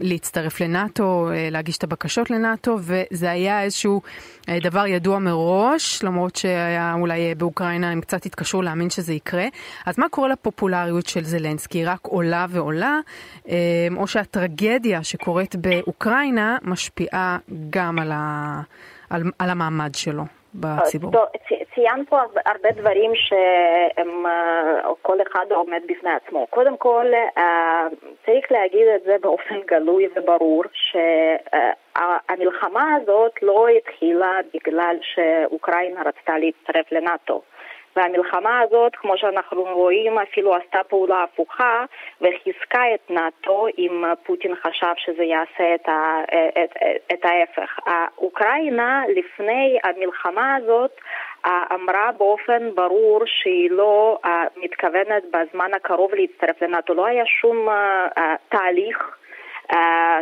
להצטרף 0.00 0.60
לנאטו, 0.60 1.30
אה, 1.30 1.48
להגיש 1.50 1.78
את 1.78 1.84
הבקשות 1.84 2.30
לנאטו, 2.30 2.76
וזה 2.80 3.30
היה 3.30 3.62
איזשהו 3.62 4.02
אה, 4.48 4.58
דבר 4.62 4.86
ידוע 4.86 5.18
מראש, 5.18 6.02
למרות 6.02 6.36
שהיה 6.36 6.94
אולי 7.00 7.34
באוקראינה 7.34 7.90
הם 7.90 8.00
קצת 8.00 8.26
התקשרו 8.26 8.62
להאמין 8.62 8.90
שזה 8.90 9.12
יקרה. 9.12 9.46
אז 9.86 9.98
מה 9.98 10.08
קורה 10.08 10.28
לפופולריות 10.28 11.06
של 11.06 11.24
זלנסקי? 11.24 11.84
רק 11.84 12.00
עולה 12.02 12.46
ועולה, 12.48 12.98
אה, 13.48 13.88
או 13.96 14.06
שהטרגדיה 14.06 15.04
שקורית 15.04 15.56
באוקראינה 15.56 16.56
משפיעה 16.62 17.38
גם 17.70 17.98
על, 17.98 18.12
ה, 18.12 18.60
על, 19.10 19.22
על 19.38 19.50
המעמד 19.50 19.94
שלו? 19.94 20.24
בציבור? 20.54 21.12
ציינת 21.78 22.08
פה 22.08 22.20
הרבה 22.46 22.70
דברים 22.70 23.12
שהם, 23.14 24.26
אה, 24.26 24.80
כל 25.02 25.22
אחד 25.22 25.46
עומד 25.50 25.82
בפני 25.86 26.10
עצמו. 26.10 26.46
קודם 26.50 26.76
כל, 26.76 27.06
אה, 27.38 27.86
צריך 28.26 28.52
להגיד 28.52 28.86
את 28.96 29.02
זה 29.02 29.16
באופן 29.20 29.60
גלוי 29.66 30.08
וברור, 30.16 30.64
שהמלחמה 31.92 32.94
הזאת 32.94 33.32
לא 33.42 33.66
התחילה 33.68 34.38
בגלל 34.54 34.96
שאוקראינה 35.02 36.02
רצתה 36.02 36.38
להצטרף 36.38 36.92
לנאט"ו. 36.92 37.42
והמלחמה 37.96 38.60
הזאת, 38.60 38.96
כמו 38.96 39.18
שאנחנו 39.18 39.62
רואים, 39.62 40.18
אפילו 40.18 40.54
עשתה 40.54 40.84
פעולה 40.88 41.22
הפוכה 41.22 41.84
וחיזקה 42.20 42.82
את 42.94 43.10
נאט"ו 43.10 43.66
אם 43.78 44.04
פוטין 44.22 44.54
חשב 44.54 44.92
שזה 44.96 45.22
יעשה 45.22 45.74
את, 45.74 45.88
ה, 45.88 46.20
את, 46.64 46.76
את 47.12 47.24
ההפך. 47.24 47.78
אוקראינה 48.18 49.02
לפני 49.08 49.78
המלחמה 49.84 50.56
הזאת 50.56 51.00
אמרה 51.46 52.10
באופן 52.18 52.70
ברור 52.74 53.22
שהיא 53.26 53.70
לא 53.70 54.18
מתכוונת 54.56 55.22
בזמן 55.30 55.74
הקרוב 55.74 56.14
להצטרף 56.14 56.62
לנאט"ו. 56.62 56.94
לא 56.94 57.06
היה 57.06 57.26
שום 57.26 57.68
תהליך 58.48 58.98
אה, 58.98 59.27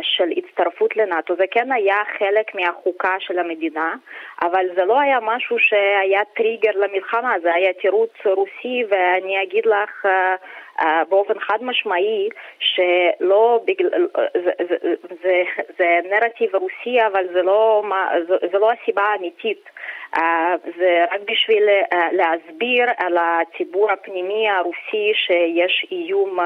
של 0.01 0.29
הצטרפות 0.37 0.97
לנאט"ו. 0.97 1.35
זה 1.35 1.45
כן 1.51 1.71
היה 1.71 1.97
חלק 2.19 2.55
מהחוקה 2.55 3.15
של 3.19 3.39
המדינה, 3.39 3.95
אבל 4.41 4.65
זה 4.75 4.85
לא 4.85 4.99
היה 4.99 5.19
משהו 5.21 5.59
שהיה 5.59 6.21
טריגר 6.35 6.71
למלחמה, 6.75 7.33
זה 7.41 7.53
היה 7.53 7.73
תירוץ 7.73 8.13
רוסי, 8.25 8.83
ואני 8.89 9.43
אגיד 9.43 9.65
לך 9.65 10.05
אה, 10.05 10.11
אה, 10.11 10.35
באופן 11.09 11.39
חד 11.39 11.57
משמעי 11.61 12.29
שלא 12.59 13.59
בגלל, 13.65 14.07
זה, 14.33 14.51
זה, 14.69 14.93
זה, 15.23 15.43
זה 15.77 15.99
נרטיב 16.09 16.55
רוסי, 16.55 17.05
אבל 17.07 17.25
זה 17.33 17.41
לא, 17.41 17.83
זה, 18.27 18.35
זה 18.51 18.57
לא 18.57 18.71
הסיבה 18.71 19.01
האמיתית. 19.01 19.69
זה 20.77 21.05
רק 21.11 21.21
בשביל 21.31 21.63
להסביר 22.11 22.85
על 22.97 23.17
הציבור 23.17 23.91
הפנימי 23.91 24.49
הרוסי 24.49 25.11
שיש 25.13 25.85
איום 25.91 26.39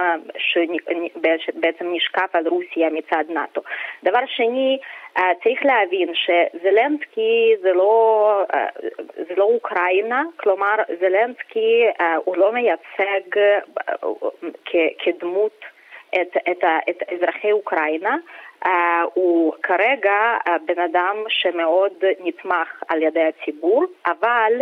שבעצם 1.38 1.94
נשקף 1.94 2.30
על 2.34 2.48
רוסיה 2.48 2.90
מצד 2.90 3.24
נאט"ו. 3.30 3.62
דבר 4.04 4.20
שני, 4.26 4.80
צריך 5.16 5.66
להבין 5.66 6.10
שזלנסקי 6.14 7.56
זה 7.62 7.74
לא, 7.74 8.44
זה 9.16 9.34
לא 9.38 9.44
אוקראינה, 9.44 10.24
כלומר 10.38 10.76
זלנסקי 11.00 11.86
הוא 12.26 12.38
לא 12.38 12.52
מייצג 12.52 13.40
כדמות 15.00 15.66
את, 16.10 16.38
את, 16.52 16.64
את 16.90 17.04
אזרחי 17.14 17.52
אוקראינה, 17.52 18.18
הוא 19.14 19.54
כרגע 19.64 20.38
בן 20.66 20.82
אדם 20.82 21.16
שמאוד 21.28 21.94
נתמך 22.20 22.84
על 22.88 23.04
ידי 23.04 23.24
הציבור, 23.24 23.86
אבל 24.06 24.54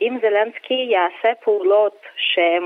אם 0.00 0.18
זלנסקי 0.22 0.88
יעשה 0.90 1.34
פעולות 1.44 1.96
שהן 2.16 2.62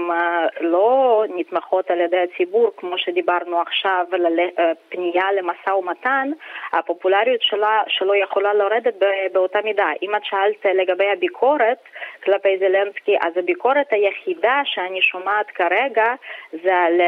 לא 0.61 1.25
נתמכות 1.37 1.91
על 1.91 2.01
ידי 2.01 2.19
הציבור, 2.19 2.71
כמו 2.77 2.99
שדיברנו 2.99 3.61
עכשיו, 3.61 4.07
פנייה 4.89 5.33
למשא 5.33 5.71
ומתן, 5.71 6.31
הפופולריות 6.73 7.43
שלה, 7.43 7.81
שלו 7.89 8.15
יכולה 8.15 8.55
לרדת 8.55 8.95
באותה 9.33 9.59
מידה. 9.65 9.89
אם 10.03 10.15
את 10.17 10.25
שאלת 10.25 10.67
לגבי 10.75 11.11
הביקורת 11.13 11.79
כלפי 12.25 12.59
זלנסקי, 12.59 13.17
אז 13.21 13.37
הביקורת 13.37 13.93
היחידה 13.93 14.61
שאני 14.65 15.03
שומעת 15.03 15.47
כרגע 15.47 16.15
זה 16.63 16.77
על 16.77 17.01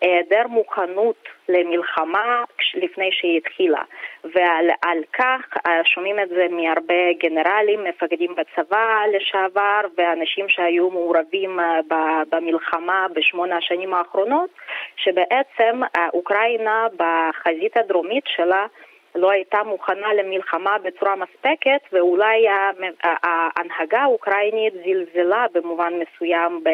היעדר 0.00 0.46
מוכנות 0.46 1.28
למלחמה 1.48 2.44
לפני 2.74 3.12
שהיא 3.12 3.36
התחילה. 3.36 3.82
ועל 4.24 5.02
כך 5.12 5.40
שומעים 5.84 6.20
את 6.20 6.28
זה 6.28 6.46
מהרבה 6.50 7.12
גנרלים, 7.18 7.84
מפקדים 7.84 8.34
בצבא 8.34 8.75
לשעבר 9.12 9.80
ואנשים 9.98 10.48
שהיו 10.48 10.90
מעורבים 10.90 11.58
במלחמה 12.30 13.06
בשמונה 13.14 13.56
השנים 13.56 13.94
האחרונות, 13.94 14.50
שבעצם 14.96 15.80
אוקראינה 16.14 16.86
בחזית 16.96 17.76
הדרומית 17.76 18.24
שלה 18.26 18.66
לא 19.16 19.30
הייתה 19.30 19.58
מוכנה 19.62 20.14
למלחמה 20.14 20.76
בצורה 20.84 21.14
מספקת 21.16 21.80
ואולי 21.92 22.46
ההנהגה 23.02 24.00
האוקראינית 24.00 24.74
זלזלה 24.84 25.46
במובן 25.54 25.92
מסוים 26.02 26.64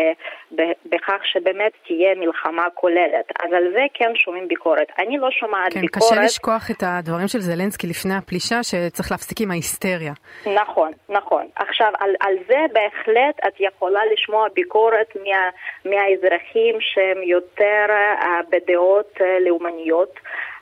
בכך 0.86 1.20
שבאמת 1.24 1.72
תהיה 1.86 2.14
מלחמה 2.14 2.70
כוללת. 2.74 3.26
אז 3.44 3.52
על 3.52 3.64
זה 3.72 3.84
כן 3.94 4.12
שומעים 4.14 4.48
ביקורת. 4.48 4.92
אני 4.98 5.18
לא 5.18 5.30
שומעת 5.30 5.72
כן, 5.72 5.80
ביקורת... 5.80 6.10
כן, 6.10 6.16
קשה 6.16 6.24
לשכוח 6.24 6.70
את 6.70 6.82
הדברים 6.86 7.28
של 7.28 7.38
זלנסקי 7.38 7.86
לפני 7.86 8.14
הפלישה, 8.14 8.62
שצריך 8.62 9.10
להפסיק 9.10 9.40
עם 9.40 9.50
ההיסטריה. 9.50 10.12
נכון, 10.46 10.92
נכון. 11.08 11.46
עכשיו, 11.56 11.92
על, 11.98 12.10
על 12.20 12.34
זה 12.48 12.60
בהחלט 12.72 13.36
את 13.46 13.60
יכולה 13.60 14.00
לשמוע 14.12 14.48
ביקורת 14.54 15.16
מה, 15.16 15.50
מהאזרחים 15.84 16.74
שהם 16.80 17.22
יותר 17.22 17.86
uh, 17.88 18.24
בדעות 18.50 19.12
uh, 19.16 19.22
לאומניות. 19.46 20.14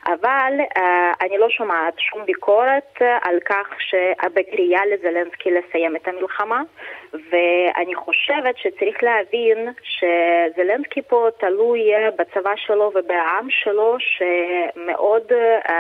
אבל 0.07 0.53
uh, 0.61 0.81
אני 1.21 1.39
לא 1.39 1.51
שומעת 1.51 1.95
שום 1.99 2.25
ביקורת 2.25 2.97
uh, 2.99 3.05
על 3.23 3.39
כך 3.45 3.67
שבקריאה 3.79 4.87
לזלנסקי 4.87 5.51
לסיים 5.51 5.97
את 5.97 6.09
המלחמה, 6.09 6.63
ואני 7.13 7.95
חושבת 7.95 8.57
שצריך 8.57 9.03
להבין 9.03 9.69
שזלנסקי 9.83 11.03
פה 11.03 11.29
תלוי 11.39 11.81
בצבא 12.19 12.57
שלו 12.57 12.93
ובעם 12.95 13.47
שלו 13.51 13.97
שמאוד... 13.99 15.33
Uh, 15.69 15.73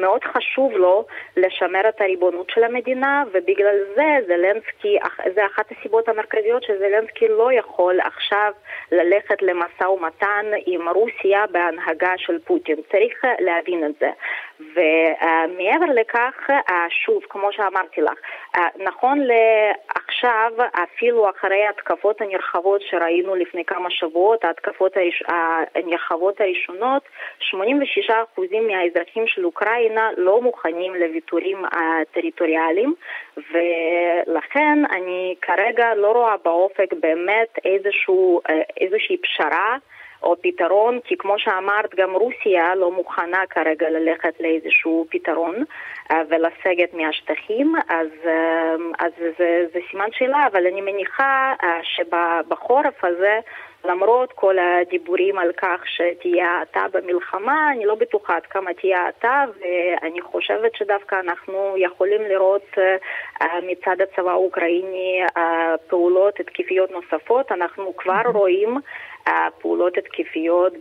מאוד 0.00 0.24
חשוב 0.24 0.72
לו 0.72 1.04
לשמר 1.36 1.88
את 1.88 2.00
הריבונות 2.00 2.50
של 2.50 2.64
המדינה, 2.64 3.24
ובגלל 3.32 3.76
זה 3.94 4.16
זלנסקי, 4.26 4.98
זה 5.34 5.46
אחת 5.46 5.72
הסיבות 5.72 6.08
המרכזיות 6.08 6.62
שזלנסקי 6.62 7.28
לא 7.28 7.52
יכול 7.52 8.00
עכשיו 8.00 8.52
ללכת 8.92 9.42
למשא 9.42 9.84
ומתן 9.84 10.46
עם 10.66 10.88
רוסיה 10.88 11.44
בהנהגה 11.50 12.12
של 12.16 12.38
פוטין. 12.38 12.76
צריך 12.90 13.24
להבין 13.38 13.86
את 13.86 13.92
זה. 14.00 14.10
ומעבר 14.60 15.92
לכך, 15.94 16.50
שוב, 16.88 17.22
כמו 17.28 17.52
שאמרתי 17.52 18.00
לך, 18.00 18.18
נכון 18.76 19.18
לעכשיו, 19.20 20.52
אפילו 20.84 21.30
אחרי 21.30 21.64
ההתקפות 21.66 22.20
הנרחבות 22.20 22.80
שראינו 22.82 23.34
לפני 23.34 23.64
כמה 23.64 23.90
שבועות, 23.90 24.44
ההתקפות 24.44 24.92
הנרחבות 25.74 26.40
הראשונות, 26.40 27.02
86% 27.54 27.54
מהאזרחים 28.68 29.26
של 29.26 29.44
אוקראינה 29.44 29.89
לא 30.16 30.42
מוכנים 30.42 30.94
לוויתורים 30.94 31.64
הטריטוריאליים, 31.64 32.94
ולכן 33.36 34.78
אני 34.90 35.34
כרגע 35.42 35.94
לא 35.94 36.12
רואה 36.12 36.34
באופק 36.44 36.92
באמת 37.00 37.58
איזשהו, 37.64 38.40
איזושהי 38.80 39.16
פשרה. 39.16 39.76
או 40.22 40.36
פתרון, 40.42 41.00
כי 41.04 41.16
כמו 41.16 41.38
שאמרת, 41.38 41.94
גם 41.94 42.10
רוסיה 42.14 42.74
לא 42.74 42.92
מוכנה 42.92 43.42
כרגע 43.50 43.90
ללכת 43.90 44.34
לאיזשהו 44.40 45.06
פתרון 45.10 45.64
אה, 46.10 46.22
ולסגת 46.28 46.94
מהשטחים, 46.94 47.74
אז, 47.88 48.08
אה, 48.26 48.74
אז 48.98 49.12
זה, 49.38 49.66
זה 49.72 49.78
סימן 49.90 50.08
שאלה, 50.12 50.46
אבל 50.46 50.66
אני 50.66 50.80
מניחה 50.80 51.54
אה, 51.62 51.80
שבחורף 51.82 53.04
הזה 53.04 53.38
למרות 53.84 54.32
כל 54.32 54.56
הדיבורים 54.58 55.38
על 55.38 55.52
כך 55.52 55.82
שתהיה 55.86 56.46
האטה 56.46 56.86
במלחמה, 56.92 57.70
אני 57.72 57.84
לא 57.86 57.94
בטוחה 57.94 58.36
עד 58.36 58.46
כמה 58.46 58.74
תהיה 58.74 59.00
האטה, 59.00 59.44
ואני 59.60 60.20
חושבת 60.20 60.74
שדווקא 60.74 61.20
אנחנו 61.20 61.74
יכולים 61.76 62.22
לראות 62.22 62.78
מצד 63.62 63.96
הצבא 64.00 64.30
האוקראיני 64.30 65.22
פעולות 65.86 66.40
התקפיות 66.40 66.90
נוספות. 66.90 67.52
אנחנו 67.52 67.96
כבר 67.96 68.22
רואים 68.34 68.76
פעולות 69.58 69.98
התקפיות 69.98 70.72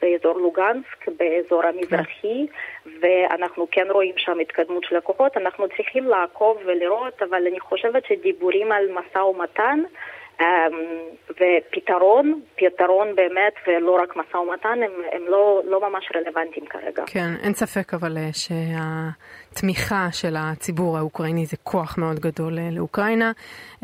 באזור 0.00 0.38
לוגנסק, 0.38 1.08
באזור 1.18 1.62
המזרחי, 1.66 2.46
ואנחנו 3.00 3.66
כן 3.70 3.86
רואים 3.90 4.14
שם 4.16 4.38
התקדמות 4.38 4.84
של 4.84 4.96
הכוחות. 4.96 5.36
אנחנו 5.36 5.68
צריכים 5.76 6.04
לעקוב 6.04 6.58
ולראות, 6.64 7.22
אבל 7.22 7.46
אני 7.46 7.60
חושבת 7.60 8.04
שדיבורים 8.06 8.72
על 8.72 8.88
משא 8.92 9.18
ומתן 9.18 9.80
ופתרון, 11.30 12.40
פתרון 12.56 13.14
באמת, 13.14 13.52
ולא 13.66 13.98
רק 14.02 14.16
משא 14.16 14.36
ומתן, 14.36 14.82
הם, 14.82 14.92
הם 15.12 15.22
לא, 15.28 15.60
לא 15.64 15.90
ממש 15.90 16.08
רלוונטיים 16.14 16.66
כרגע. 16.66 17.02
כן, 17.06 17.30
אין 17.42 17.54
ספק 17.54 17.94
אבל 17.94 18.16
אה, 18.16 18.30
שהתמיכה 18.32 20.06
של 20.12 20.34
הציבור 20.38 20.98
האוקראיני 20.98 21.46
זה 21.46 21.56
כוח 21.62 21.98
מאוד 21.98 22.18
גדול 22.18 22.58
אה, 22.58 22.68
לאוקראינה 22.72 23.32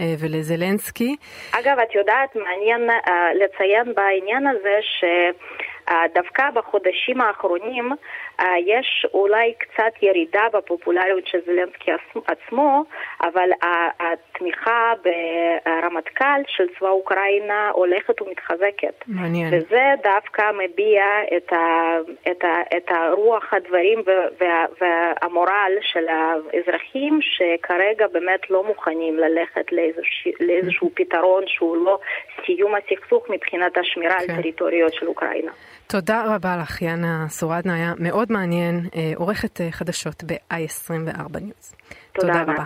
אה, 0.00 0.14
ולזלנסקי. 0.18 1.16
אגב, 1.52 1.78
את 1.78 1.94
יודעת, 1.94 2.36
מעניין 2.36 2.90
לציין 3.34 3.94
בעניין 3.94 4.46
הזה 4.46 4.76
ש... 4.80 5.04
דווקא 6.14 6.50
בחודשים 6.54 7.20
האחרונים 7.20 7.92
יש 8.66 9.06
אולי 9.14 9.54
קצת 9.58 10.02
ירידה 10.02 10.42
בפופולריות 10.52 11.26
של 11.26 11.38
זלנסקי 11.46 11.90
עצמו, 12.26 12.84
אבל 13.22 13.50
התמיכה 14.00 14.92
ברמטכ"ל 15.04 16.42
של 16.46 16.64
צבא 16.78 16.88
אוקראינה 16.88 17.70
הולכת 17.72 18.22
ומתחזקת. 18.22 19.04
מעניין. 19.06 19.54
וזה 19.54 19.84
דווקא 20.02 20.42
מביע 20.54 21.04
את, 21.36 21.52
ה, 21.52 21.96
את, 22.30 22.44
ה, 22.44 22.76
את 22.76 22.90
הרוח 22.90 23.44
הדברים 23.52 24.02
וה, 24.40 24.64
והמורל 24.80 25.72
של 25.80 26.06
האזרחים 26.08 27.18
שכרגע 27.22 28.06
באמת 28.12 28.50
לא 28.50 28.64
מוכנים 28.64 29.18
ללכת 29.18 29.72
לאיזושה, 29.72 30.30
לאיזשהו 30.40 30.90
פתרון 30.94 31.42
שהוא 31.46 31.76
לא 31.76 31.98
סיום 32.46 32.74
הסכסוך 32.74 33.30
מבחינת 33.30 33.72
השמירה 33.78 34.18
כן. 34.18 34.34
על 34.34 34.42
טריטוריות 34.42 34.94
של 34.94 35.06
אוקראינה. 35.06 35.52
תודה 35.86 36.24
רבה 36.34 36.56
לך, 36.62 36.82
יאנה 36.82 37.28
סורדנה, 37.28 37.74
היה 37.74 37.92
מאוד 37.98 38.23
מעניין, 38.30 38.88
אה, 38.94 39.12
עורכת 39.16 39.60
אה, 39.60 39.72
חדשות 39.72 40.24
ב-i24 40.24 41.38
ניוז. 41.40 41.74
תודה, 42.12 42.32
תודה 42.32 42.42
רבה. 42.42 42.64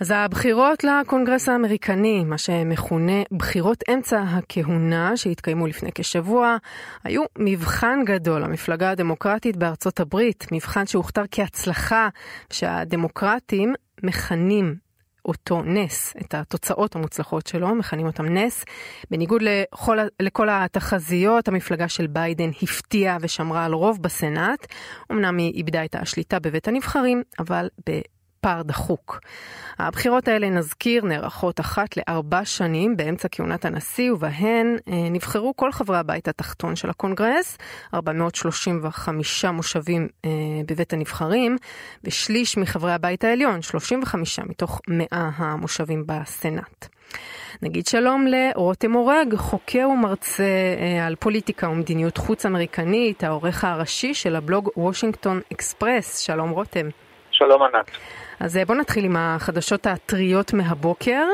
אז 0.00 0.10
הבחירות 0.10 0.84
לקונגרס 0.84 1.48
האמריקני, 1.48 2.24
מה 2.24 2.38
שמכונה 2.38 3.22
בחירות 3.32 3.84
אמצע 3.94 4.22
הכהונה 4.22 5.16
שהתקיימו 5.16 5.66
לפני 5.66 5.90
כשבוע, 5.94 6.56
היו 7.04 7.22
מבחן 7.38 7.98
גדול 8.06 8.42
למפלגה 8.42 8.90
הדמוקרטית 8.90 9.56
בארצות 9.56 10.00
הברית, 10.00 10.46
מבחן 10.52 10.86
שהוכתר 10.86 11.22
כהצלחה, 11.30 12.08
שהדמוקרטים 12.52 13.74
מכנים 14.02 14.74
אותו 15.24 15.62
נס, 15.62 16.14
את 16.20 16.34
התוצאות 16.34 16.96
המוצלחות 16.96 17.46
שלו, 17.46 17.74
מכנים 17.74 18.06
אותם 18.06 18.24
נס. 18.24 18.64
בניגוד 19.10 19.42
לכל, 19.42 19.98
לכל 20.22 20.48
התחזיות, 20.50 21.48
המפלגה 21.48 21.88
של 21.88 22.06
ביידן 22.06 22.50
הפתיעה 22.62 23.16
ושמרה 23.20 23.64
על 23.64 23.72
רוב 23.72 23.98
בסנאט. 24.02 24.66
אמנם 25.12 25.38
היא 25.38 25.54
איבדה 25.54 25.84
את 25.84 25.94
השליטה 25.94 26.38
בבית 26.38 26.68
הנבחרים, 26.68 27.22
אבל 27.38 27.68
בפער 28.40 28.62
דחוק. 28.62 29.20
הבחירות 29.78 30.28
האלה, 30.28 30.50
נזכיר, 30.50 31.04
נערכות 31.04 31.60
אחת 31.60 31.96
לארבע 31.96 32.44
שנים 32.44 32.96
באמצע 32.96 33.28
כהונת 33.32 33.64
הנשיא, 33.64 34.12
ובהן 34.12 34.76
אה, 34.88 35.08
נבחרו 35.10 35.56
כל 35.56 35.72
חברי 35.72 35.98
הבית 35.98 36.28
התחתון 36.28 36.76
של 36.76 36.90
הקונגרס, 36.90 37.58
435 37.94 39.44
מושבים 39.44 40.08
אה, 40.24 40.30
בבית 40.68 40.92
הנבחרים, 40.92 41.56
ושליש 42.04 42.58
מחברי 42.58 42.92
הבית 42.92 43.24
העליון, 43.24 43.62
35 43.62 44.38
מתוך 44.38 44.80
100 44.88 45.06
המושבים 45.10 46.04
בסנאט. 46.06 46.88
נגיד 47.62 47.86
שלום 47.86 48.26
לרותם 48.26 48.94
אורג, 48.94 49.34
חוקר 49.36 49.88
ומרצה 49.92 50.42
אה, 50.80 51.06
על 51.06 51.14
פוליטיקה 51.14 51.68
ומדיניות 51.68 52.16
חוץ 52.16 52.46
אמריקנית, 52.46 53.24
העורך 53.24 53.64
הראשי 53.64 54.14
של 54.14 54.36
הבלוג 54.36 54.70
וושינגטון 54.76 55.40
אקספרס. 55.52 56.18
שלום 56.18 56.50
רותם. 56.50 56.88
שלום 57.30 57.62
ענת. 57.62 57.90
אז 58.40 58.56
אה, 58.56 58.64
בואו 58.64 58.78
נתחיל 58.78 59.04
עם 59.04 59.16
החדשות 59.18 59.86
הטריות 59.86 60.52
מהבוקר. 60.52 61.26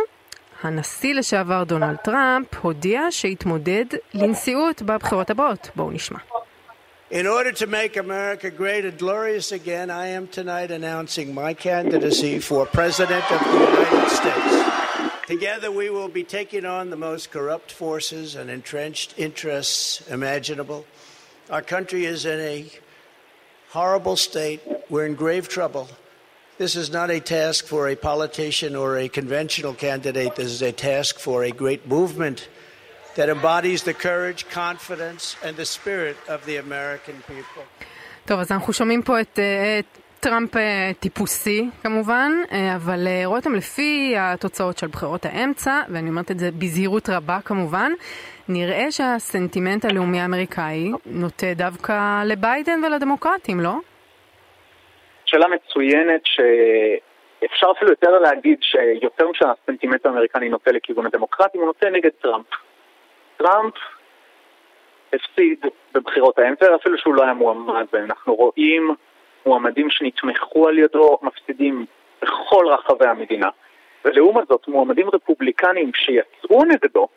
הנשיא 0.63 1.15
לשעבר 1.15 1.65
דונלד 1.65 1.97
טראמפ 1.97 2.47
הודיע 2.61 3.01
שהתמודד 3.11 3.85
לנשיאות 4.15 4.83
בבחירות 4.83 5.31
הבאות. 5.31 5.71
בואו 5.77 5.91
נשמע. 5.91 6.19
In 7.13 7.27
order 7.27 7.53
to 7.53 7.67
make 7.67 7.97
America 7.97 8.51
great 8.51 8.85
and 8.85 8.99
glorious 8.99 9.53
again, 9.53 9.91
I 9.91 10.07
am 10.19 10.27
tonight 10.39 10.71
announcing 10.73 11.29
my 11.33 11.55
candidacy 11.55 12.41
for 12.49 12.67
President 12.81 13.25
of 13.35 13.41
the 13.51 13.59
United 13.71 14.09
States. 14.21 14.55
Together, 15.35 15.71
we 15.71 15.89
will 15.97 16.13
be 16.21 16.25
taking 16.39 16.65
on 16.77 16.85
the 16.95 17.01
most 17.09 17.25
corrupt 17.31 17.71
forces 17.83 18.35
and 18.39 18.47
entrenched 18.59 19.11
interests 19.27 19.81
imaginable. 20.19 20.81
Our 21.55 21.65
country 21.75 22.03
is 22.15 22.21
in 22.33 22.41
a 22.55 22.57
horrible 23.77 24.17
state. 24.29 24.61
We're 24.91 25.07
in 25.11 25.15
grave 25.25 25.47
trouble. 25.59 25.87
This 26.59 26.75
is 26.75 26.91
not 26.91 27.11
a 27.11 27.21
task 27.21 27.67
for 27.67 27.83
a 27.95 27.97
politician 27.97 28.75
or 28.83 28.97
a 28.97 29.09
conventional 29.09 29.75
candidate. 29.75 30.37
This 30.37 30.51
is 30.57 30.63
a 30.63 30.73
task 30.73 31.19
for 31.19 31.45
a 31.45 31.53
great 31.63 31.83
movement 31.87 32.49
that 33.17 33.29
embodies 33.29 33.83
the 33.83 33.93
courage, 33.93 34.41
confidence 34.49 35.37
and 35.45 35.55
the 35.63 35.67
spirit 35.77 36.17
of 36.35 36.39
the 36.47 36.57
American 36.57 37.17
people. 37.29 37.65
טוב, 38.25 38.41
אז 38.41 38.53
אנחנו 38.53 38.73
שומעים 38.73 39.03
פה 39.03 39.21
את, 39.21 39.39
את 39.79 39.99
טראמפ 40.21 40.51
טיפוסי 41.01 41.71
כמובן, 41.83 42.33
אבל 42.77 43.09
רותם, 43.25 43.55
לפי 43.55 44.15
התוצאות 44.19 44.79
של 44.79 44.87
בחירות 44.87 45.27
האמצע, 45.27 45.81
ואני 45.89 46.11
אומרת 46.11 46.31
את 46.31 46.39
זה 46.39 46.51
בזהירות 46.51 47.09
רבה 47.09 47.39
כמובן, 47.45 47.93
נראה 48.49 48.93
שהסנטימנט 48.93 49.85
הלאומי 49.85 50.21
האמריקאי 50.21 50.93
נוטה 51.07 51.55
דווקא 51.57 52.25
לביידן 52.25 52.85
ולדמוקרטים, 52.85 53.61
לא? 53.61 53.79
שאלה 55.27 55.47
מצוינת 55.49 56.21
שאפשר 56.25 57.67
אפילו 57.77 57.91
יותר 57.91 58.19
להגיד 58.19 58.59
שיותר 58.63 59.29
משהסנטימנט 59.29 60.07
האמריקני 60.07 60.49
נוטה 60.49 60.73
לכיוון 60.73 61.07
הדמוקרטים, 61.07 61.61
הוא 61.61 61.67
נוטה 61.67 61.91
נגד 61.91 62.11
טראמפ. 62.11 62.47
טראמפ 63.37 63.75
הפסיד 65.13 65.65
בבחירות 65.95 66.39
האמצע, 66.39 66.75
אפילו 66.75 66.99
שהוא 66.99 67.15
לא 67.15 67.23
היה 67.23 67.33
מועמד, 67.35 67.87
ואנחנו 67.93 68.35
רואים 68.35 68.95
מועמדים 69.47 69.91
שנתמכו 69.91 70.69
על 70.69 70.79
ידו 70.79 71.19
מפסידים 71.23 71.87
בכל 72.23 72.67
רחבי 72.69 73.07
המדינה. 73.07 73.49
ולעומת 74.05 74.49
זאת, 74.49 74.69
מועמדים 74.69 75.09
רפובליקנים 75.13 75.91
שיצאו 75.95 76.65
נגדו, 76.65 77.09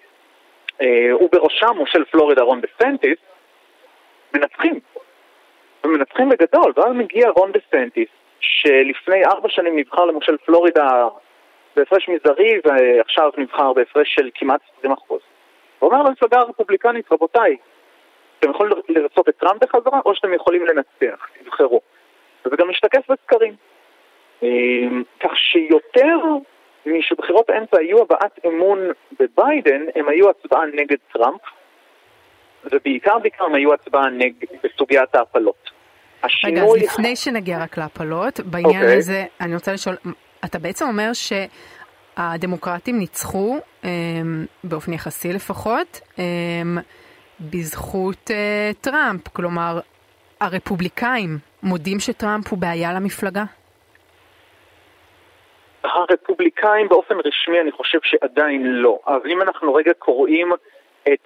אה, 0.81 1.15
ובראשם 1.21 1.71
מושל 1.75 2.05
פלורידה 2.05 2.41
רון 2.41 2.61
דה 2.61 2.67
סנטיס, 2.81 3.17
מנצחים. 4.33 4.79
ומנצחים 5.83 6.29
בגדול, 6.29 6.73
ואז 6.75 6.93
מגיע 6.95 7.29
רון 7.29 7.51
דה 7.51 7.59
סנטיס, 7.71 8.09
שלפני 8.39 9.25
ארבע 9.25 9.49
שנים 9.49 9.79
נבחר 9.79 10.05
למושל 10.05 10.37
פלורידה 10.37 11.07
בהפרש 11.75 12.09
מזערי, 12.09 12.59
ועכשיו 12.63 13.31
נבחר 13.37 13.73
בהפרש 13.73 14.15
של 14.15 14.29
כמעט 14.35 14.61
20 14.77 14.93
אחוז. 14.93 15.21
ואומר 15.81 16.03
למפלגה 16.03 16.39
הרפובליקנית, 16.39 17.11
רבותיי, 17.11 17.57
אתם 18.39 18.49
יכולים 18.49 18.73
לרצות 18.89 19.29
את 19.29 19.37
טראמפ 19.37 19.63
בחזרה, 19.63 19.99
או 20.05 20.15
שאתם 20.15 20.33
יכולים 20.33 20.65
לנצח, 20.65 21.27
תבחרו. 21.43 21.81
וזה 22.45 22.55
גם 22.55 22.69
משתקף 22.69 23.11
בסקרים. 23.11 23.55
אמ, 24.43 25.03
כך 25.19 25.31
שיותר 25.35 26.17
משבחירות 26.85 27.49
האמצע 27.49 27.77
היו 27.79 28.01
הבעת 28.01 28.39
אמון 28.45 28.79
בביידן, 29.19 29.85
הם 29.95 30.09
היו 30.09 30.29
הצבעה 30.29 30.65
נגד 30.65 30.97
טראמפ, 31.13 31.41
ובעיקר 32.71 33.19
בעיקר 33.19 33.45
הם 33.45 33.55
היו 33.55 33.73
הצבעה 33.73 34.09
נגד 34.09 34.47
בסוגיית 34.63 35.15
ההפלות. 35.15 35.68
רגע, 36.43 36.63
אז 36.63 36.75
לפני 36.75 37.15
שנגיע 37.15 37.63
רק 37.63 37.77
להפלות, 37.77 38.39
בעניין 38.39 38.71
okay. 38.71 38.83
אוקיי. 38.83 38.97
הזה 38.97 39.25
אני 39.41 39.53
רוצה 39.53 39.73
לשאול, 39.73 39.95
אתה 40.45 40.59
בעצם 40.59 40.85
אומר 40.87 41.13
ש... 41.13 41.33
הדמוקרטים 42.19 42.99
ניצחו, 42.99 43.57
אה, 43.83 43.89
באופן 44.63 44.93
יחסי 44.93 45.33
לפחות, 45.33 46.01
אה, 46.19 46.23
בזכות 47.39 48.31
אה, 48.31 48.71
טראמפ. 48.81 49.27
כלומר, 49.27 49.79
הרפובליקאים 50.41 51.37
מודים 51.63 51.99
שטראמפ 51.99 52.47
הוא 52.47 52.59
בעיה 52.59 52.93
למפלגה? 52.93 53.43
הרפובליקאים 55.83 56.87
באופן 56.89 57.15
רשמי 57.25 57.61
אני 57.61 57.71
חושב 57.71 57.99
שעדיין 58.03 58.61
לא, 58.65 58.99
אבל 59.07 59.31
אם 59.31 59.41
אנחנו 59.41 59.73
רגע 59.73 59.93
קוראים 59.93 60.51
את 61.13 61.25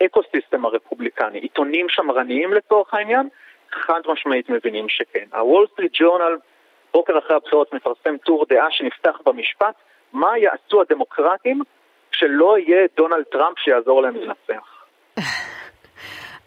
האקוסיסטם 0.00 0.64
הרפובליקני, 0.64 1.38
עיתונים 1.38 1.88
שמרניים 1.88 2.52
לצורך 2.54 2.94
העניין, 2.94 3.28
חד 3.72 4.00
משמעית 4.06 4.50
מבינים 4.50 4.88
שכן. 4.88 5.26
הוול 5.32 5.66
סטריט 5.72 5.92
ג'ורנל 6.00 6.36
בוקר 6.92 7.18
אחרי 7.18 7.36
הבחירות 7.36 7.74
מפרסם 7.74 8.16
טור 8.16 8.46
דעה 8.48 8.66
שנפתח 8.70 9.16
במשפט, 9.26 9.74
מה 10.12 10.38
יעשו 10.38 10.80
הדמוקרטים 10.80 11.62
כשלא 12.12 12.58
יהיה 12.58 12.86
דונלד 12.96 13.24
טראמפ 13.32 13.58
שיעזור 13.58 14.02
להם 14.02 14.16
לנצח. 14.16 14.84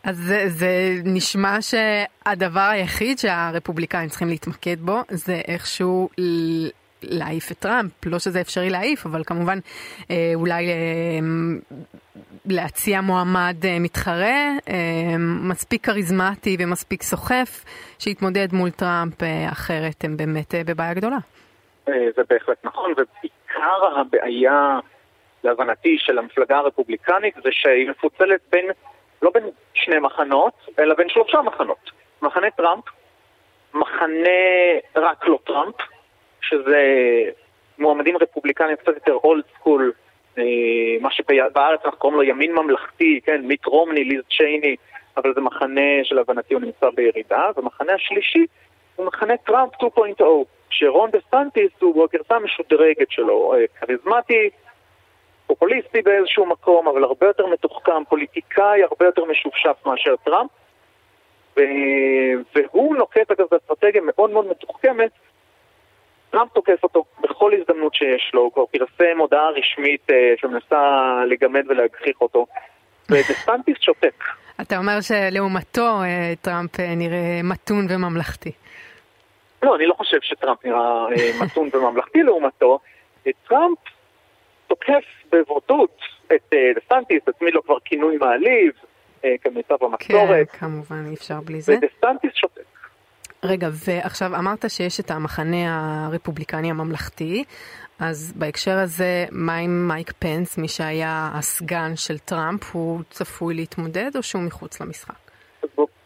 אז 0.08 0.18
זה, 0.18 0.44
זה 0.48 0.70
נשמע 1.06 1.58
שהדבר 1.62 2.70
היחיד 2.72 3.18
שהרפובליקאים 3.18 4.10
צריכים 4.10 4.28
להתמקד 4.28 4.80
בו 4.80 4.98
זה 5.10 5.42
איכשהו 5.48 6.10
להעיף 7.10 7.52
את 7.52 7.58
טראמפ, 7.58 7.92
לא 8.06 8.20
שזה 8.20 8.42
אפשרי 8.42 8.70
להעיף, 8.70 9.06
אבל 9.06 9.24
כמובן 9.24 9.60
אה, 10.12 10.32
אולי 10.36 10.70
אה, 10.70 10.74
להציע 12.46 13.02
מועמד 13.02 13.56
אה, 13.66 13.80
מתחרה, 13.80 14.38
מספיק 15.50 15.86
כריזמטי 15.86 16.58
ומספיק 16.60 17.04
סוחף, 17.04 17.66
שיתמודד 18.00 18.48
מול 18.54 18.70
טראמפ, 18.70 19.14
אחרת 19.52 20.04
הם 20.04 20.18
באמת 20.18 20.56
בבעיה 20.66 20.94
גדולה. 20.94 21.18
זה 21.86 22.22
בהחלט 22.30 22.58
נכון, 22.64 22.92
ובעיקר 22.92 24.00
הבעיה, 24.00 24.80
להבנתי, 25.44 25.98
של 26.00 26.18
המפלגה 26.18 26.58
הרפובליקנית 26.58 27.36
זה 27.36 27.50
שהיא 27.52 27.90
מפוצלת 27.90 28.42
בין, 28.52 28.66
לא 29.22 29.32
בין 29.34 29.44
שני 29.74 30.00
מחנות, 30.00 30.54
אלא 30.80 30.96
בין 30.96 31.10
שלושה 31.10 31.42
מחנות. 31.42 31.92
מחנה 32.22 32.52
טראמפ, 32.52 32.84
מחנה 33.74 34.30
רק 34.96 35.28
לא 35.28 35.40
טראמפ, 35.46 35.76
שזה 36.50 36.84
מועמדים 37.78 38.18
רפובליקנים 38.18 38.76
קצת 38.76 38.96
יותר 38.96 39.14
old 39.14 39.44
school, 39.56 39.92
אה, 40.38 40.44
מה 41.02 41.12
שבארץ 41.12 41.80
אנחנו 41.86 42.00
קוראים 42.00 42.18
לו 42.18 42.24
ימין 42.24 42.54
ממלכתי, 42.54 43.20
כן, 43.24 43.42
מיט 43.46 43.66
רומני, 43.66 44.04
ליז 44.04 44.22
צ'ייני, 44.38 44.76
אבל 45.18 45.34
זה 45.34 45.42
מחנה 45.42 46.04
שלהבנתי 46.04 46.54
הוא 46.54 46.62
נמצא 46.62 46.90
בירידה, 46.96 47.50
ומחנה 47.58 47.94
השלישי 47.94 48.46
הוא 48.96 49.06
מחנה 49.06 49.38
טראמפ 49.38 49.74
2.0, 49.76 50.24
שרון 50.70 51.12
דה 51.12 51.20
סנטיס 51.32 51.72
הוא 51.80 52.04
הגרסה 52.04 52.36
המשודרגת 52.36 53.12
שלו, 53.12 53.54
אה, 53.54 53.66
כריזמטי, 53.80 54.50
פופוליסטי 55.48 56.02
באיזשהו 56.02 56.46
מקום, 56.46 56.88
אבל 56.88 57.04
הרבה 57.04 57.28
יותר 57.28 57.46
מתוחכם, 57.48 58.04
פוליטיקאי 58.10 58.84
הרבה 58.84 59.06
יותר 59.06 59.26
משופשף 59.26 59.78
מאשר 59.86 60.16
טראמפ, 60.16 60.50
והוא 62.56 62.96
נוקט 62.96 63.32
אגב 63.32 63.46
באסטרטגיה 63.52 64.02
מאוד 64.06 64.30
מאוד 64.30 64.48
מתוחכמת 64.48 65.12
טראמפ 66.30 66.54
תוקף 66.54 66.84
אותו 66.84 67.06
בכל 67.22 67.52
הזדמנות 67.54 67.94
שיש 67.94 68.32
לו, 68.34 68.42
הוא 68.42 68.52
כבר 68.54 68.66
פרסם 68.66 69.18
הודעה 69.20 69.50
רשמית 69.50 70.08
אה, 70.10 70.34
שמנסה 70.38 71.14
לגמד 71.28 71.64
ולהגחיך 71.68 72.22
אותו, 72.22 72.46
ודסטנטיס 73.10 73.78
שותק. 73.86 74.24
אתה 74.62 74.78
אומר 74.78 75.02
שלעומתו 75.02 76.02
אה, 76.04 76.34
טראמפ 76.42 76.80
אה, 76.80 76.96
נראה 76.96 77.42
מתון 77.44 77.86
וממלכתי. 77.90 78.52
לא, 79.64 79.76
אני 79.76 79.86
לא 79.86 79.94
חושב 79.94 80.18
שטראמפ 80.22 80.66
נראה 80.66 81.06
מתון 81.42 81.70
וממלכתי 81.74 82.24
לעומתו. 82.24 82.80
טראמפ 83.48 83.78
תוקף 84.68 85.04
בבוטות 85.32 86.00
את 86.36 86.54
דסטנטיס, 86.76 87.22
הצמיד 87.28 87.54
לו 87.54 87.64
כבר 87.64 87.80
כינוי 87.86 88.18
מעליב, 88.18 88.72
כמיטב 89.42 89.84
המסורת. 89.84 90.50
כן, 90.52 90.58
כמובן, 90.58 91.06
אי 91.10 91.14
אפשר 91.14 91.42
בלי 91.42 91.62
זה. 91.62 91.74
ודסטנטיס 91.74 92.32
שותק. 92.34 92.77
רגע, 93.44 93.68
ועכשיו 93.86 94.36
אמרת 94.36 94.66
שיש 94.68 95.00
את 95.00 95.12
המחנה 95.12 95.66
הרפובליקני 96.08 96.70
הממלכתי, 96.70 97.44
אז 98.00 98.34
בהקשר 98.36 98.78
הזה, 98.78 99.26
מה 99.32 99.56
עם 99.56 99.88
מייק 99.88 100.12
פנס, 100.20 100.58
מי 100.58 100.68
שהיה 100.68 101.30
הסגן 101.34 101.96
של 101.96 102.18
טראמפ, 102.18 102.64
הוא 102.74 103.00
צפוי 103.10 103.54
להתמודד 103.54 104.12
או 104.16 104.24
שהוא 104.24 104.42
מחוץ 104.42 104.82
למשחק? 104.82 105.16